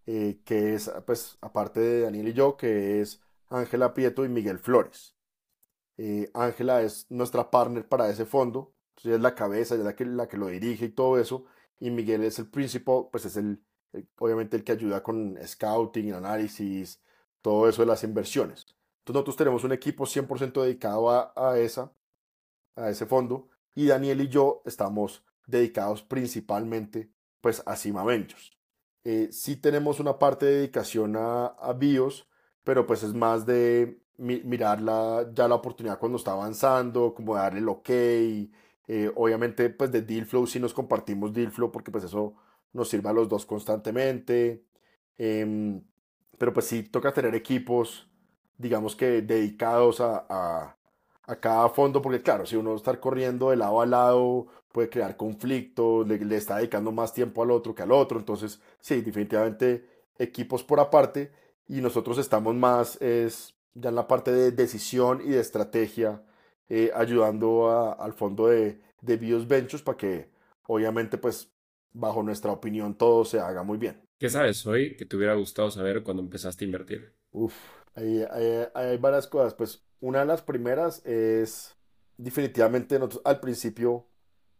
eh, 0.07 0.40
que 0.44 0.74
es, 0.74 0.90
pues, 1.07 1.38
aparte 1.40 1.79
de 1.79 2.00
Daniel 2.00 2.26
y 2.26 2.33
yo, 2.33 2.57
que 2.57 3.00
es 3.00 3.22
Ángela 3.48 3.94
Prieto 3.94 4.24
y 4.24 4.29
Miguel 4.29 4.59
Flores. 4.59 5.19
Eh, 6.02 6.30
Ángela 6.32 6.80
es 6.80 7.04
nuestra 7.10 7.50
partner 7.50 7.86
para 7.86 8.08
ese 8.08 8.24
fondo, 8.24 8.72
entonces 8.92 9.16
es 9.16 9.20
la 9.20 9.34
cabeza, 9.34 9.74
es 9.74 9.82
la 9.82 9.94
que, 9.94 10.06
la 10.06 10.28
que 10.28 10.38
lo 10.38 10.46
dirige 10.46 10.86
y 10.86 10.88
todo 10.88 11.18
eso, 11.18 11.44
y 11.78 11.90
Miguel 11.90 12.24
es 12.24 12.38
el 12.38 12.48
principal, 12.48 13.08
pues 13.12 13.26
es 13.26 13.36
el, 13.36 13.62
obviamente 14.16 14.56
el 14.56 14.64
que 14.64 14.72
ayuda 14.72 15.02
con 15.02 15.36
scouting, 15.46 16.14
análisis, 16.14 17.02
todo 17.42 17.68
eso 17.68 17.82
de 17.82 17.86
las 17.86 18.02
inversiones. 18.02 18.62
Entonces 19.00 19.14
nosotros 19.14 19.36
tenemos 19.36 19.62
un 19.64 19.72
equipo 19.72 20.06
100% 20.06 20.62
dedicado 20.62 21.10
a, 21.10 21.34
a, 21.36 21.58
esa, 21.58 21.92
a 22.76 22.88
ese 22.88 23.04
fondo 23.04 23.50
y 23.74 23.86
Daniel 23.86 24.22
y 24.22 24.28
yo 24.28 24.62
estamos 24.64 25.22
dedicados 25.46 26.02
principalmente 26.02 27.10
pues 27.42 27.62
a 27.66 27.76
Cima 27.76 28.04
Ventures. 28.04 28.52
Eh, 29.04 29.28
sí 29.32 29.54
tenemos 29.54 30.00
una 30.00 30.18
parte 30.18 30.46
de 30.46 30.56
dedicación 30.60 31.16
a, 31.16 31.48
a 31.48 31.74
BIOS, 31.74 32.26
pero 32.64 32.86
pues 32.86 33.02
es 33.02 33.12
más 33.12 33.44
de 33.44 34.00
mirar 34.20 34.80
la, 34.80 35.26
ya 35.35 35.48
la 35.48 35.56
oportunidad 35.56 35.98
cuando 35.98 36.18
está 36.18 36.33
avanzando, 36.33 37.14
como 37.14 37.35
darle 37.35 37.61
el 37.61 37.68
ok. 37.68 37.90
Eh, 37.90 39.11
obviamente 39.14 39.70
pues 39.70 39.92
de 39.92 40.02
deal 40.02 40.26
flow 40.26 40.46
sí 40.46 40.59
nos 40.59 40.74
compartimos 40.74 41.33
deal 41.33 41.52
flow 41.52 41.70
porque 41.70 41.92
pues 41.92 42.04
eso 42.04 42.35
nos 42.72 42.88
sirve 42.88 43.09
a 43.09 43.12
los 43.12 43.28
dos 43.28 43.46
constantemente. 43.46 44.64
Em, 45.18 45.83
pero 46.38 46.52
pues 46.52 46.66
sí 46.66 46.83
toca 46.85 47.12
tener 47.12 47.35
equipos 47.35 48.11
digamos 48.61 48.94
que 48.94 49.22
dedicados 49.22 50.00
a, 50.00 50.26
a, 50.28 50.76
cada 51.40 51.68
fondo, 51.70 52.02
porque 52.02 52.22
claro, 52.22 52.44
si 52.44 52.56
uno 52.56 52.74
está 52.74 52.98
corriendo 53.00 53.50
de 53.50 53.56
lado 53.56 53.80
a 53.80 53.87
lado 53.87 54.46
puede 54.72 54.90
crear 54.90 55.16
conflictos, 55.16 56.06
le, 56.06 56.37
está 56.37 56.56
dedicando 56.56 56.92
más 56.92 57.14
tiempo 57.14 57.42
al 57.42 57.52
otro 57.52 57.74
que 57.74 57.83
al 57.83 57.92
otro, 57.92 58.18
entonces 58.18 58.61
sí, 58.80 59.00
definitivamente 59.00 59.87
equipos 60.18 60.62
por 60.64 60.80
aparte 60.80 61.33
y 61.68 61.80
nosotros 61.80 62.18
estamos 62.18 62.54
más 62.54 62.98
ya 63.74 63.90
en 63.90 63.94
la 63.94 64.06
parte 64.06 64.33
de 64.33 64.52
decisión 64.52 65.20
y 65.24 65.30
de 65.30 65.40
estrategia, 65.40 66.22
eh, 66.68 66.90
ayudando 66.94 67.96
al 67.98 68.12
fondo 68.12 68.48
de, 68.48 68.80
de 69.00 69.16
BIOS 69.16 69.48
Ventures 69.48 69.83
para 69.83 69.98
que 69.98 70.30
obviamente 70.66 71.18
pues 71.18 71.52
bajo 71.92 72.22
nuestra 72.22 72.52
opinión 72.52 72.96
todo 72.96 73.24
se 73.24 73.40
haga 73.40 73.62
muy 73.62 73.78
bien. 73.78 74.00
¿Qué 74.18 74.28
sabes 74.28 74.66
hoy 74.66 74.96
que 74.96 75.06
te 75.06 75.16
hubiera 75.16 75.35
gustado 75.35 75.70
saber 75.70 76.02
cuando 76.02 76.22
empezaste 76.22 76.64
a 76.64 76.66
invertir? 76.66 77.14
Uf, 77.33 77.54
hay, 77.94 78.24
hay, 78.74 78.98
varias 78.98 79.26
cosas. 79.26 79.54
Pues 79.54 79.83
una 80.00 80.20
de 80.20 80.26
las 80.26 80.42
primeras 80.42 81.04
es 81.06 81.74
definitivamente 82.16 82.98
nosotros 82.98 83.22
al 83.24 83.40
principio 83.40 84.06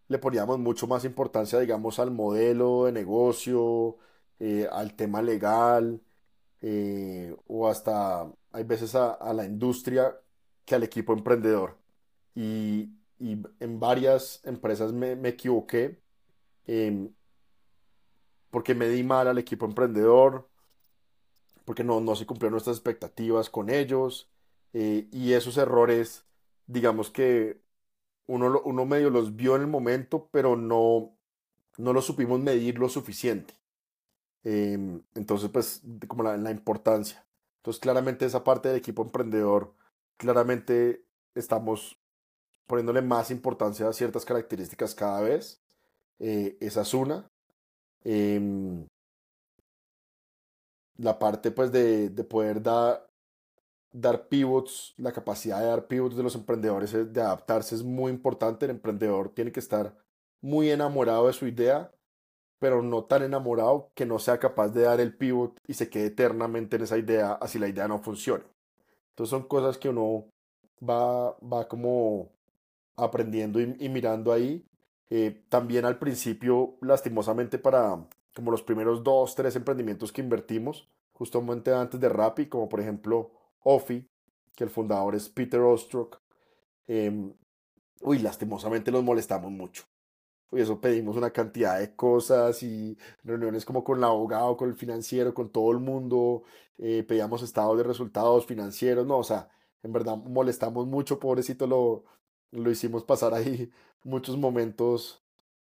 le 0.09 0.19
poníamos 0.19 0.59
mucho 0.59 0.87
más 0.87 1.05
importancia, 1.05 1.59
digamos, 1.61 1.99
al 1.99 2.11
modelo 2.11 2.87
de 2.87 2.93
negocio, 2.93 3.99
eh, 4.39 4.67
al 4.71 4.97
tema 4.97 5.23
legal, 5.23 6.03
eh, 6.63 7.37
o 7.47 7.69
hasta 7.69 8.33
hay 8.53 8.65
veces 8.65 8.95
a, 8.95 9.33
la 9.33 9.45
industria 9.45 10.17
que 10.65 10.75
al 10.75 10.83
equipo 10.83 11.13
emprendedor. 11.13 11.79
Y, 12.35 12.91
y 13.19 13.43
en 13.61 13.81
varias 13.81 14.41
empresas 14.45 14.93
me, 14.93 15.17
me 15.17 15.31
equivoqué 15.31 16.01
em, 16.67 17.13
porque 18.51 18.75
me 18.75 18.89
di 18.89 19.03
mal 19.03 19.29
al 19.29 19.39
equipo 19.39 19.67
emprendedor, 19.67 20.49
porque 21.65 21.85
no, 21.85 22.01
no 22.01 22.17
se 22.17 22.27
cumplieron 22.27 22.53
nuestras 22.53 22.77
expectativas 22.77 23.51
con 23.51 23.71
ellos 23.71 24.31
eh, 24.73 25.09
y 25.13 25.33
esos 25.33 25.57
errores, 25.57 26.25
digamos 26.67 27.11
que 27.11 27.61
uno, 28.27 28.61
uno 28.65 28.87
medio 28.87 29.11
los 29.11 29.37
vio 29.37 29.57
en 29.57 29.63
el 29.63 29.69
momento, 29.69 30.29
pero 30.33 30.57
no, 30.57 31.17
no 31.79 31.93
los 31.93 32.07
supimos 32.07 32.41
medir 32.41 32.79
lo 32.79 32.89
suficiente. 32.89 33.55
Em, 34.45 35.03
entonces, 35.15 35.51
pues, 35.51 35.83
como 36.09 36.23
la 36.23 36.51
importancia. 36.51 37.25
Entonces, 37.61 37.81
claramente 37.81 38.25
esa 38.25 38.43
parte 38.43 38.69
del 38.69 38.79
equipo 38.79 39.03
emprendedor, 39.03 39.75
claramente 40.17 41.05
estamos 41.35 41.99
poniéndole 42.67 43.03
más 43.03 43.31
importancia 43.31 43.89
a 43.89 43.93
ciertas 43.93 44.25
características 44.25 44.95
cada 44.95 45.21
vez. 45.21 45.63
Eh, 46.19 46.57
esa 46.61 46.83
es 46.83 46.95
una. 46.95 47.31
Em, 48.05 48.87
la 50.97 51.19
parte 51.19 51.51
pues 51.51 51.73
de, 51.73 52.11
de 52.11 52.25
poder 52.25 52.63
dar, 52.63 53.11
dar 53.93 54.29
pivots, 54.29 54.95
la 54.97 55.13
capacidad 55.13 55.61
de 55.61 55.67
dar 55.67 55.87
pivots 55.87 56.17
de 56.17 56.23
los 56.23 56.35
emprendedores, 56.35 56.93
de 56.93 57.21
adaptarse 57.21 57.75
es 57.75 57.83
muy 57.83 58.11
importante. 58.13 58.67
El 58.67 58.73
emprendedor 58.73 59.31
tiene 59.31 59.53
que 59.53 59.61
estar 59.61 59.97
muy 60.41 60.71
enamorado 60.71 61.27
de 61.27 61.33
su 61.35 61.47
idea, 61.47 61.93
pero 62.61 62.83
no 62.83 63.05
tan 63.05 63.25
enamorado 63.25 63.91
que 63.95 64.07
no 64.07 64.21
sea 64.21 64.39
capaz 64.39 64.69
de 64.69 64.83
dar 64.83 65.01
el 65.01 65.17
pivot 65.17 65.59
y 65.67 65.75
se 65.75 65.91
quede 65.91 66.07
eternamente 66.07 66.77
en 66.77 66.83
esa 66.83 66.99
idea, 66.99 67.33
así 67.33 67.59
la 67.59 67.69
idea 67.69 67.89
no 67.89 67.99
funcione. 68.01 68.45
Entonces 69.11 69.31
son 69.31 69.45
cosas 69.49 69.79
que 69.79 69.89
uno 69.89 70.27
va, 70.89 71.37
va 71.41 71.69
como 71.69 72.31
aprendiendo 72.97 73.61
y, 73.61 73.89
mirando 73.89 74.33
ahí. 74.33 74.65
Eh, 75.11 75.43
también 75.49 75.85
al 75.87 75.99
principio, 75.99 76.77
lastimosamente 76.83 77.59
para, 77.59 78.07
como 78.35 78.51
los 78.51 78.63
primeros 78.63 79.03
dos, 79.03 79.35
tres 79.35 79.57
emprendimientos 79.57 80.13
que 80.13 80.21
invertimos, 80.23 80.89
justamente 81.13 81.73
antes 81.75 81.99
de 82.01 82.09
Rappi, 82.09 82.47
como 82.47 82.69
por 82.69 82.81
ejemplo 82.81 83.33
Ofi, 83.63 84.07
que 84.55 84.65
el 84.65 84.71
fundador 84.71 85.15
es 85.15 85.29
Peter 85.29 85.61
Ostrock. 85.61 86.21
Em, 86.87 87.33
uy, 88.03 88.19
lastimosamente 88.21 88.93
nos 88.93 89.03
molestamos 89.05 89.51
mucho. 89.51 89.85
Y 90.53 90.61
eso 90.61 90.81
pedimos 90.81 91.17
una 91.17 91.31
cantidad 91.31 91.79
de 91.79 91.95
cosas 91.95 92.63
y 92.63 92.99
reuniones 93.25 93.65
como 93.65 93.85
con 93.85 93.99
el 93.99 94.05
abogado, 94.05 94.57
con 94.57 94.69
el 94.69 94.75
financiero, 94.75 95.33
con 95.35 95.51
todo 95.51 95.71
el 95.73 95.79
mundo. 95.79 96.43
Eh, 96.79 97.05
pedíamos 97.07 97.43
estados 97.43 97.77
de 97.79 97.85
resultados 97.85 98.47
financieros. 98.47 99.07
No, 99.07 99.19
o 99.19 99.25
sea, 99.25 99.49
en 99.83 99.93
verdad 99.93 100.17
molestamos 100.17 100.87
mucho, 100.87 101.19
pobrecito, 101.21 101.67
lo, 101.67 102.05
lo 102.51 102.71
hicimos 102.71 103.05
pasar 103.05 103.35
ahí 103.35 103.71
muchos 104.05 104.37
momentos, 104.37 105.23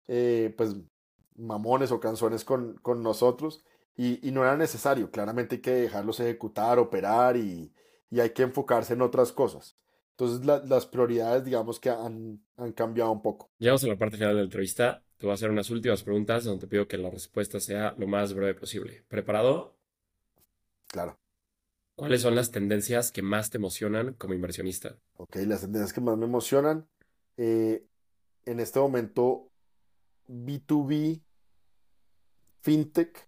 eh, 0.07 0.53
pues 0.57 0.75
mamones 1.35 1.91
o 1.91 1.99
canzones 1.99 2.43
con, 2.45 2.75
con 2.81 3.01
nosotros 3.03 3.63
y, 3.95 4.25
y, 4.27 4.31
no 4.31 4.43
era 4.43 4.57
necesario. 4.57 5.11
Claramente 5.11 5.55
hay 5.55 5.61
que 5.61 5.71
dejarlos 5.71 6.19
ejecutar, 6.19 6.79
operar 6.79 7.37
y, 7.37 7.73
y 8.09 8.19
hay 8.19 8.31
que 8.31 8.43
enfocarse 8.43 8.93
en 8.93 9.01
otras 9.01 9.31
cosas. 9.31 9.77
Entonces 10.17 10.45
las 10.45 10.85
prioridades, 10.85 11.43
digamos 11.43 11.79
que 11.79 11.89
han, 11.89 12.39
han, 12.57 12.71
cambiado 12.73 13.11
un 13.11 13.21
poco. 13.21 13.49
Llegamos 13.57 13.83
a 13.83 13.87
la 13.87 13.97
parte 13.97 14.17
final 14.17 14.29
de 14.29 14.35
la 14.35 14.43
entrevista. 14.43 15.03
Te 15.17 15.25
voy 15.25 15.31
a 15.31 15.33
hacer 15.33 15.49
unas 15.49 15.69
últimas 15.71 16.03
preguntas 16.03 16.43
donde 16.43 16.61
te 16.61 16.67
pido 16.67 16.87
que 16.87 16.97
la 16.97 17.09
respuesta 17.09 17.59
sea 17.59 17.95
lo 17.97 18.07
más 18.07 18.33
breve 18.33 18.53
posible. 18.53 19.03
¿Preparado? 19.07 19.75
Claro. 20.87 21.17
¿Cuáles 21.95 22.21
son 22.21 22.35
las 22.35 22.51
tendencias 22.51 23.11
que 23.11 23.21
más 23.21 23.49
te 23.49 23.57
emocionan 23.57 24.13
como 24.13 24.33
inversionista? 24.33 24.97
Ok, 25.17 25.35
las 25.47 25.61
tendencias 25.61 25.93
que 25.93 26.01
más 26.01 26.17
me 26.17 26.25
emocionan. 26.25 26.87
Eh, 27.37 27.85
en 28.45 28.59
este 28.59 28.79
momento 28.79 29.49
B2B 30.27 31.21
fintech, 32.61 33.27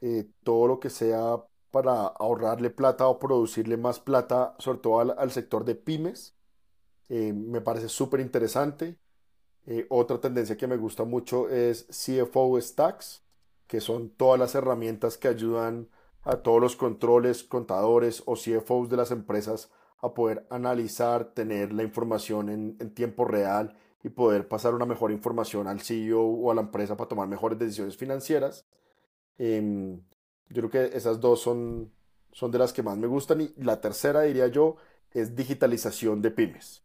eh, 0.00 0.26
todo 0.42 0.68
lo 0.68 0.80
que 0.80 0.90
sea 0.90 1.36
para 1.70 2.06
ahorrarle 2.06 2.70
plata 2.70 3.06
o 3.08 3.18
producirle 3.18 3.76
más 3.76 4.00
plata, 4.00 4.54
sobre 4.58 4.78
todo 4.78 5.00
al, 5.00 5.30
sector 5.30 5.64
de 5.64 5.74
pymes. 5.74 6.36
Eh, 7.08 7.32
me 7.32 7.60
parece 7.60 7.88
súper 7.88 8.20
interesante. 8.20 8.98
Eh, 9.66 9.86
otra 9.90 10.20
tendencia 10.20 10.56
que 10.56 10.66
me 10.66 10.76
gusta 10.76 11.04
mucho 11.04 11.48
es 11.48 11.86
CFO 11.86 12.60
Stacks, 12.60 13.22
que 13.66 13.80
son 13.80 14.10
todas 14.10 14.40
las 14.40 14.54
herramientas 14.54 15.18
que 15.18 15.28
ayudan 15.28 15.88
a 16.22 16.38
todos 16.38 16.60
los 16.60 16.76
controles, 16.76 17.44
contadores 17.44 18.22
o 18.26 18.34
CFOs 18.34 18.88
de 18.88 18.96
las 18.96 19.10
empresas 19.10 19.70
a 20.00 20.14
poder 20.14 20.46
analizar, 20.50 21.32
tener 21.34 21.72
la 21.72 21.82
información 21.82 22.48
en, 22.48 22.94
tiempo 22.94 23.24
real 23.24 23.76
y 24.02 24.10
poder 24.10 24.46
pasar 24.48 24.74
una 24.74 24.86
mejor 24.86 25.10
información 25.10 25.66
al 25.66 25.80
CEO 25.80 26.22
o 26.22 26.50
a 26.50 26.54
la 26.54 26.62
empresa 26.62 26.96
para 26.96 27.08
tomar 27.08 27.28
mejores 27.28 27.58
decisiones 27.58 27.96
financieras. 27.96 28.66
Em, 29.38 30.00
yo 30.50 30.68
creo 30.68 30.70
que 30.70 30.96
esas 30.96 31.20
dos 31.20 31.40
son, 31.40 31.92
son 32.32 32.50
de 32.50 32.58
las 32.58 32.72
que 32.72 32.82
más 32.82 32.96
me 32.96 33.06
gustan. 33.06 33.40
Y 33.40 33.52
la 33.56 33.80
tercera, 33.80 34.22
diría 34.22 34.48
yo, 34.48 34.76
es 35.12 35.34
digitalización 35.34 36.22
de 36.22 36.30
pymes. 36.30 36.82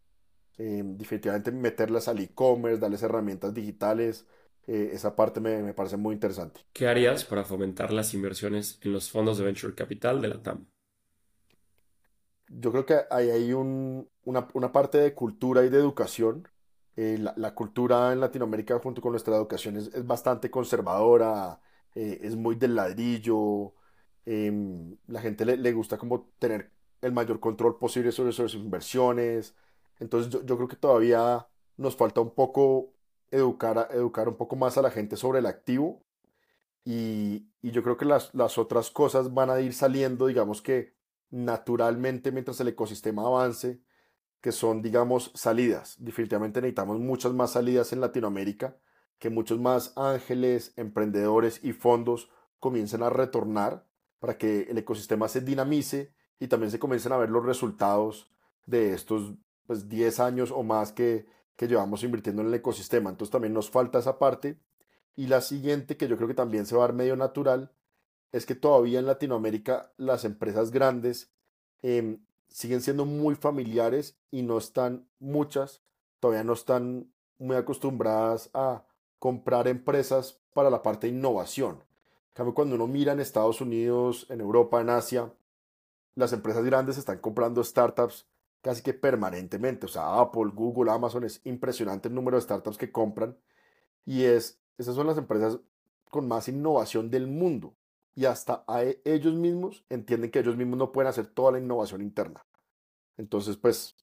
Em, 0.58 0.98
definitivamente 0.98 1.52
meterlas 1.52 2.08
al 2.08 2.20
e-commerce, 2.20 2.80
darles 2.80 3.04
herramientas 3.04 3.54
digitales. 3.54 4.26
Eh, 4.68 4.92
esa 4.94 5.16
parte 5.16 5.40
me, 5.40 5.62
me, 5.62 5.74
parece 5.74 5.98
muy 5.98 6.14
interesante. 6.14 6.62
¿Qué 6.72 6.88
harías 6.88 7.26
para 7.26 7.44
fomentar 7.44 7.92
las 7.92 8.14
inversiones 8.14 8.80
en 8.82 8.94
los 8.94 9.10
fondos 9.10 9.38
de 9.38 9.46
venture 9.46 9.76
capital 9.76 10.22
de 10.22 10.28
la 10.30 10.42
TAM? 10.42 10.68
Yo 12.48 12.72
creo 12.72 12.86
que 12.86 13.02
ahí 13.10 13.30
hay 13.30 13.54
un, 13.54 14.08
una, 14.26 14.48
una, 14.54 14.72
parte 14.72 15.00
de 15.00 15.14
cultura 15.14 15.66
y 15.66 15.70
de 15.70 15.80
educación. 15.80 16.48
Eh, 16.96 17.18
la, 17.20 17.34
la, 17.36 17.56
cultura 17.56 18.14
en 18.14 18.20
Latinoamérica 18.20 18.78
junto 18.80 19.02
con 19.02 19.12
nuestra 19.12 19.36
educación 19.36 19.78
es, 19.78 19.88
es 19.88 20.06
bastante 20.06 20.52
conservadora, 20.52 21.60
eh, 21.96 22.20
es 22.24 22.36
muy 22.36 22.56
del 22.56 22.76
ladrillo, 22.76 23.74
em, 24.26 24.98
la 25.08 25.22
gente 25.22 25.46
le, 25.46 25.58
le, 25.58 25.74
gusta 25.74 25.98
como 25.98 26.30
tener 26.40 26.72
el 27.02 27.12
mayor 27.14 27.40
control 27.40 27.78
posible 27.78 28.12
sobre, 28.12 28.32
sobre 28.32 28.50
sus 28.50 28.62
inversiones. 28.64 29.56
Entonces 30.00 30.32
yo, 30.32 30.44
yo, 30.46 30.56
creo 30.58 30.68
que 30.68 30.76
todavía 30.76 31.48
nos 31.78 31.96
falta 31.96 32.22
un 32.22 32.32
poco 32.34 32.94
educar, 33.32 33.90
educar 33.92 34.28
un 34.30 34.38
poco 34.38 34.56
más 34.56 34.78
a 34.78 34.82
la 34.82 34.92
gente 34.92 35.18
sobre 35.18 35.40
el 35.40 35.46
activo 35.46 36.04
y, 36.86 37.48
y 37.62 37.72
yo 37.72 37.84
creo 37.84 37.98
que 37.98 38.06
las, 38.06 38.34
las 38.34 38.58
otras 38.58 38.92
cosas 38.92 39.34
van 39.34 39.50
a 39.50 39.60
ir 39.62 39.74
saliendo, 39.74 40.28
digamos 40.28 40.62
que 40.62 40.94
naturalmente 41.30 42.32
mientras 42.32 42.60
el 42.62 42.70
ecosistema 42.70 43.24
avance, 43.26 43.82
que 44.42 44.52
son, 44.52 44.82
digamos, 44.82 45.32
salidas. 45.36 45.96
Definitivamente 46.00 46.62
necesitamos 46.62 47.00
muchas 47.00 47.34
más 47.34 47.54
salidas 47.54 47.94
en 47.94 48.02
Latinoamérica 48.02 48.78
que 49.24 49.30
muchos 49.30 49.58
más 49.58 49.94
ángeles, 49.96 50.74
emprendedores 50.76 51.62
y 51.64 51.72
fondos 51.72 52.30
comiencen 52.60 53.04
a 53.04 53.10
retornar 53.10 53.88
para 54.20 54.38
que 54.38 54.64
el 54.64 54.78
ecosistema 54.78 55.30
se 55.30 55.40
dinamice 55.40 56.14
y 56.42 56.50
también 56.50 56.72
se 56.72 56.78
comiencen 56.78 57.14
a 57.14 57.18
ver 57.18 57.30
los 57.30 57.46
resultados 57.46 58.30
de 58.66 58.92
estos 58.92 59.34
pues, 59.66 59.88
10 59.88 60.20
años 60.20 60.52
o 60.52 60.62
más 60.64 60.92
que, 60.92 61.26
que 61.56 61.70
llevamos 61.70 62.04
invirtiendo 62.04 62.42
en 62.42 62.50
el 62.50 62.54
ecosistema. 62.56 63.12
Entonces 63.12 63.32
también 63.32 63.54
nos 63.54 63.70
falta 63.70 64.00
esa 64.00 64.20
parte. 64.20 64.60
Y 65.16 65.28
la 65.28 65.40
siguiente, 65.40 65.96
que 65.96 66.10
yo 66.10 66.18
creo 66.18 66.28
que 66.28 66.34
también 66.34 66.66
se 66.66 66.76
va 66.76 66.84
a 66.84 66.88
dar 66.88 66.94
medio 66.94 67.16
natural, 67.16 67.72
es 68.34 68.46
que 68.46 68.56
todavía 68.56 69.00
en 69.00 69.06
Latinoamérica 69.06 69.94
las 69.96 70.26
empresas 70.26 70.70
grandes 70.70 71.32
eh, 71.82 72.20
siguen 72.50 72.82
siendo 72.82 73.06
muy 73.06 73.36
familiares 73.36 74.20
y 74.32 74.42
no 74.42 74.58
están 74.58 75.08
muchas, 75.20 75.82
todavía 76.20 76.44
no 76.44 76.52
están 76.52 77.10
muy 77.38 77.56
acostumbradas 77.56 78.50
a 78.54 78.84
comprar 79.24 79.70
empresas 79.70 80.42
para 80.54 80.70
la 80.70 80.84
parte 80.84 81.08
de 81.08 81.14
innovación. 81.14 81.76
En 81.76 82.34
cambio, 82.34 82.54
cuando 82.54 82.76
uno 82.76 82.88
mira 82.88 83.14
en 83.14 83.22
Estados 83.22 83.62
Unidos, 83.62 84.28
en 84.30 84.42
Europa, 84.42 84.82
en 84.82 84.90
Asia, 84.90 85.32
las 86.16 86.34
empresas 86.34 86.66
grandes 86.66 86.98
están 86.98 87.20
comprando 87.20 87.64
startups 87.64 88.28
casi 88.62 88.84
que 88.84 88.94
permanentemente. 88.94 89.86
O 89.86 89.88
sea, 89.88 90.20
Apple, 90.20 90.52
Google, 90.54 90.92
Amazon, 90.92 91.24
es 91.24 91.40
impresionante 91.46 92.10
el 92.10 92.16
número 92.16 92.36
de 92.36 92.42
startups 92.42 92.78
que 92.78 92.92
compran. 92.92 93.38
Y 94.06 94.24
es, 94.24 94.60
esas 94.78 94.94
son 94.94 95.08
las 95.08 95.18
empresas 95.18 95.58
con 96.10 96.28
más 96.28 96.50
innovación 96.50 97.10
del 97.10 97.28
mundo. 97.28 97.78
Y 98.16 98.26
hasta 98.26 98.66
a 98.68 98.84
e, 98.84 99.02
ellos 99.06 99.36
mismos 99.36 99.86
entienden 99.88 100.32
que 100.32 100.40
ellos 100.40 100.58
mismos 100.58 100.78
no 100.78 100.92
pueden 100.92 101.08
hacer 101.08 101.28
toda 101.28 101.54
la 101.54 101.60
innovación 101.60 102.02
interna. 102.02 102.46
Entonces, 103.16 103.56
pues, 103.56 103.96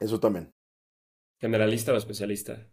eso 0.00 0.18
también. 0.20 0.54
¿Generalista 1.38 1.92
o 1.92 1.96
especialista? 1.96 2.66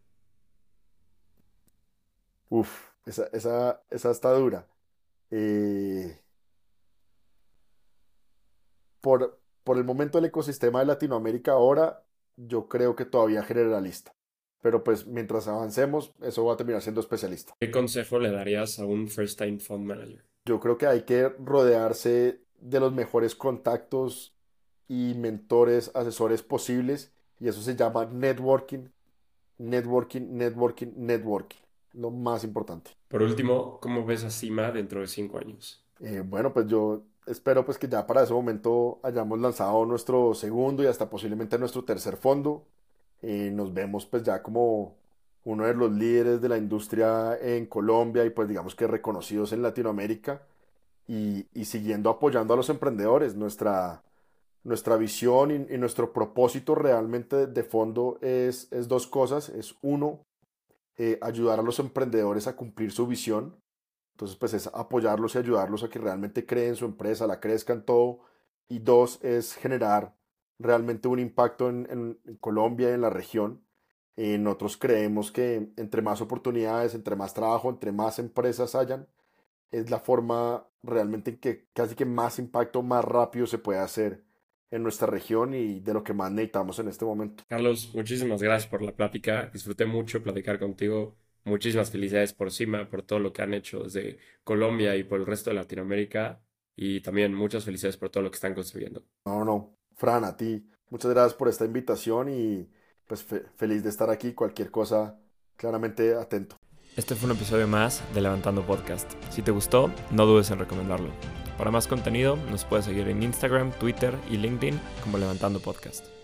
Uf, 2.52 2.90
esa, 3.06 3.28
esa, 3.32 3.82
esa 3.90 4.12
está 4.12 4.34
dura. 4.34 4.68
Eh, 5.32 6.20
por, 9.00 9.40
por 9.64 9.78
el 9.78 9.86
momento 9.86 10.18
el 10.18 10.26
ecosistema 10.26 10.82
de 10.82 10.86
Latinoamérica 10.88 11.54
ahora, 11.54 12.04
yo 12.36 12.68
creo 12.68 12.98
que 12.98 13.06
todavía 13.06 13.42
generalista. 13.42 14.12
Pero 14.62 14.84
pues 14.84 15.08
mientras 15.08 15.48
avancemos, 15.48 16.14
eso 16.22 16.44
va 16.44 16.56
a 16.56 16.58
terminar 16.58 16.82
siendo 16.82 17.00
especialista. 17.00 17.56
¿Qué 17.58 17.72
consejo 17.72 18.20
le 18.20 18.32
darías 18.32 18.80
a 18.80 18.86
un 18.86 19.08
first 19.08 19.40
time 19.40 19.60
fund 19.60 19.86
manager? 19.86 20.26
Yo 20.44 20.60
creo 20.60 20.78
que 20.78 20.88
hay 20.88 21.04
que 21.04 21.30
rodearse 21.30 22.42
de 22.60 22.80
los 22.82 22.92
mejores 22.92 23.34
contactos 23.34 24.36
y 24.90 25.14
mentores, 25.16 25.90
asesores 25.96 26.44
posibles. 26.44 27.14
Y 27.40 27.48
eso 27.48 27.62
se 27.62 27.78
llama 27.78 28.08
networking, 28.08 28.90
networking, 29.58 30.34
networking, 30.34 30.92
networking 30.98 31.61
lo 31.94 32.12
más 32.12 32.44
importante. 32.44 32.92
Por 33.08 33.22
último, 33.22 33.80
¿cómo 33.82 34.06
ves 34.06 34.24
a 34.24 34.30
Cima 34.30 34.72
dentro 34.72 35.02
de 35.02 35.08
cinco 35.08 35.38
años? 35.38 35.84
Eh, 36.00 36.24
bueno, 36.26 36.54
pues 36.54 36.68
yo 36.68 37.04
espero 37.28 37.64
pues 37.66 37.78
que 37.78 37.88
ya 37.88 38.08
para 38.08 38.24
ese 38.24 38.34
momento 38.34 39.00
hayamos 39.04 39.40
lanzado 39.40 39.86
nuestro 39.86 40.34
segundo 40.34 40.84
y 40.84 40.88
hasta 40.88 41.10
posiblemente 41.10 41.58
nuestro 41.60 41.84
tercer 41.84 42.18
fondo. 42.18 42.64
Eh, 43.22 43.52
nos 43.54 43.74
vemos 43.74 44.06
pues 44.06 44.24
ya 44.24 44.42
como 44.42 44.96
uno 45.44 45.66
de 45.66 45.74
los 45.74 45.92
líderes 45.92 46.42
de 46.42 46.50
la 46.50 46.58
industria 46.58 47.38
en 47.40 47.66
Colombia 47.66 48.26
y 48.26 48.30
pues 48.32 48.48
digamos 48.48 48.76
que 48.76 48.88
reconocidos 48.88 49.54
en 49.54 49.62
Latinoamérica 49.62 50.42
y, 51.08 51.46
y 51.54 51.66
siguiendo 51.66 52.10
apoyando 52.10 52.54
a 52.54 52.58
los 52.58 52.70
emprendedores. 52.70 53.36
Nuestra, 53.36 54.04
nuestra 54.64 54.98
visión 54.98 55.52
y, 55.52 55.74
y 55.74 55.78
nuestro 55.78 56.14
propósito 56.14 56.74
realmente 56.74 57.36
de, 57.36 57.48
de 57.48 57.64
fondo 57.64 58.18
es, 58.22 58.72
es 58.72 58.88
dos 58.88 59.06
cosas. 59.08 59.50
Es 59.50 59.76
uno, 59.82 60.22
eh, 61.04 61.18
ayudar 61.20 61.60
a 61.60 61.64
los 61.64 61.80
emprendedores 61.80 62.46
a 62.46 62.56
cumplir 62.56 62.92
su 62.92 63.08
visión. 63.08 63.60
Entonces, 64.12 64.38
pues 64.38 64.54
es 64.54 64.68
apoyarlos 64.68 65.34
y 65.34 65.40
ayudarlos 65.40 65.84
a 65.84 65.90
que 65.90 65.98
realmente 65.98 66.46
creen 66.46 66.76
su 66.76 66.86
empresa, 66.86 67.26
la 67.26 67.40
crezcan 67.40 67.88
todo. 67.88 68.20
Y 68.68 68.78
dos, 68.80 69.18
es 69.24 69.56
generar 69.56 70.16
realmente 70.60 71.08
un 71.08 71.18
impacto 71.18 71.70
en, 71.70 72.20
Colombia 72.40 72.92
y 72.92 72.94
en 72.94 73.02
la 73.02 73.10
región. 73.10 73.66
Eh, 74.16 74.38
nosotros 74.38 74.78
creemos 74.78 75.32
que 75.32 75.74
entre 75.76 76.04
más 76.04 76.22
oportunidades, 76.22 76.94
entre 76.94 77.16
más 77.16 77.34
trabajo, 77.34 77.72
entre 77.72 77.92
más 77.92 78.20
empresas 78.20 78.76
hayan, 78.76 79.08
es 79.72 79.90
la 79.90 80.00
forma 80.00 80.68
realmente 80.84 81.32
en 81.32 81.40
que 81.40 81.68
casi 81.74 81.96
que 81.96 82.06
más 82.06 82.38
impacto, 82.38 82.84
más 82.84 83.04
rápido 83.04 83.48
se 83.48 83.58
puede 83.58 83.80
hacer 83.80 84.24
en 84.72 84.84
nuestra 84.84 85.08
región 85.08 85.54
y 85.54 85.82
de 85.82 85.94
lo 85.94 86.04
que 86.04 86.14
más 86.14 86.32
necesitamos 86.32 86.80
en 86.80 86.88
este 86.88 87.06
momento. 87.06 87.44
Carlos, 87.48 87.92
muchísimas 87.94 88.42
gracias 88.42 88.70
por 88.70 88.82
la 88.82 88.94
plática. 88.94 89.50
Disfruté 89.54 89.86
mucho 89.86 90.24
platicar 90.24 90.58
contigo. 90.58 91.18
Muchísimas 91.44 91.92
felicidades 91.92 92.34
por 92.34 92.52
CIMA, 92.52 92.90
por 92.90 93.02
todo 93.02 93.20
lo 93.20 93.34
que 93.34 93.42
han 93.42 93.54
hecho 93.54 93.84
desde 93.84 94.18
Colombia 94.44 94.96
y 94.96 95.04
por 95.04 95.20
el 95.20 95.26
resto 95.26 95.50
de 95.50 95.56
Latinoamérica. 95.58 96.42
Y 96.76 97.02
también 97.02 97.34
muchas 97.34 97.66
felicidades 97.66 97.98
por 97.98 98.10
todo 98.10 98.24
lo 98.24 98.32
que 98.32 98.36
están 98.36 98.54
construyendo. 98.54 99.04
No, 99.26 99.44
no, 99.44 99.78
Fran, 99.96 100.24
a 100.24 100.38
ti. 100.38 100.66
Muchas 100.90 101.12
gracias 101.12 101.34
por 101.34 101.50
esta 101.50 101.66
invitación 101.66 102.30
y 102.30 102.70
pues 103.06 103.24
fe 103.24 103.44
feliz 103.58 103.84
de 103.84 103.90
estar 103.90 104.10
aquí. 104.10 104.34
Cualquier 104.34 104.72
cosa, 104.72 105.20
claramente 105.58 106.16
atento. 106.16 106.56
Este 106.96 107.16
fue 107.16 107.30
un 107.30 107.36
episodio 107.36 107.68
más 107.68 108.04
de 108.14 108.22
Levantando 108.22 108.66
Podcast. 108.66 109.12
Si 109.30 109.42
te 109.42 109.52
gustó, 109.52 109.92
no 110.12 110.26
dudes 110.26 110.52
en 110.52 110.60
recomendarlo. 110.60 111.10
Para 111.62 111.70
más 111.70 111.86
contenido, 111.86 112.38
nos 112.50 112.66
puedes 112.66 112.86
seguir 112.86 113.08
en 113.08 113.22
Instagram, 113.22 113.72
Twitter 113.74 114.18
y 114.32 114.38
LinkedIn 114.38 114.80
como 115.04 115.20
Levantando 115.20 115.60
Podcast. 115.60 116.21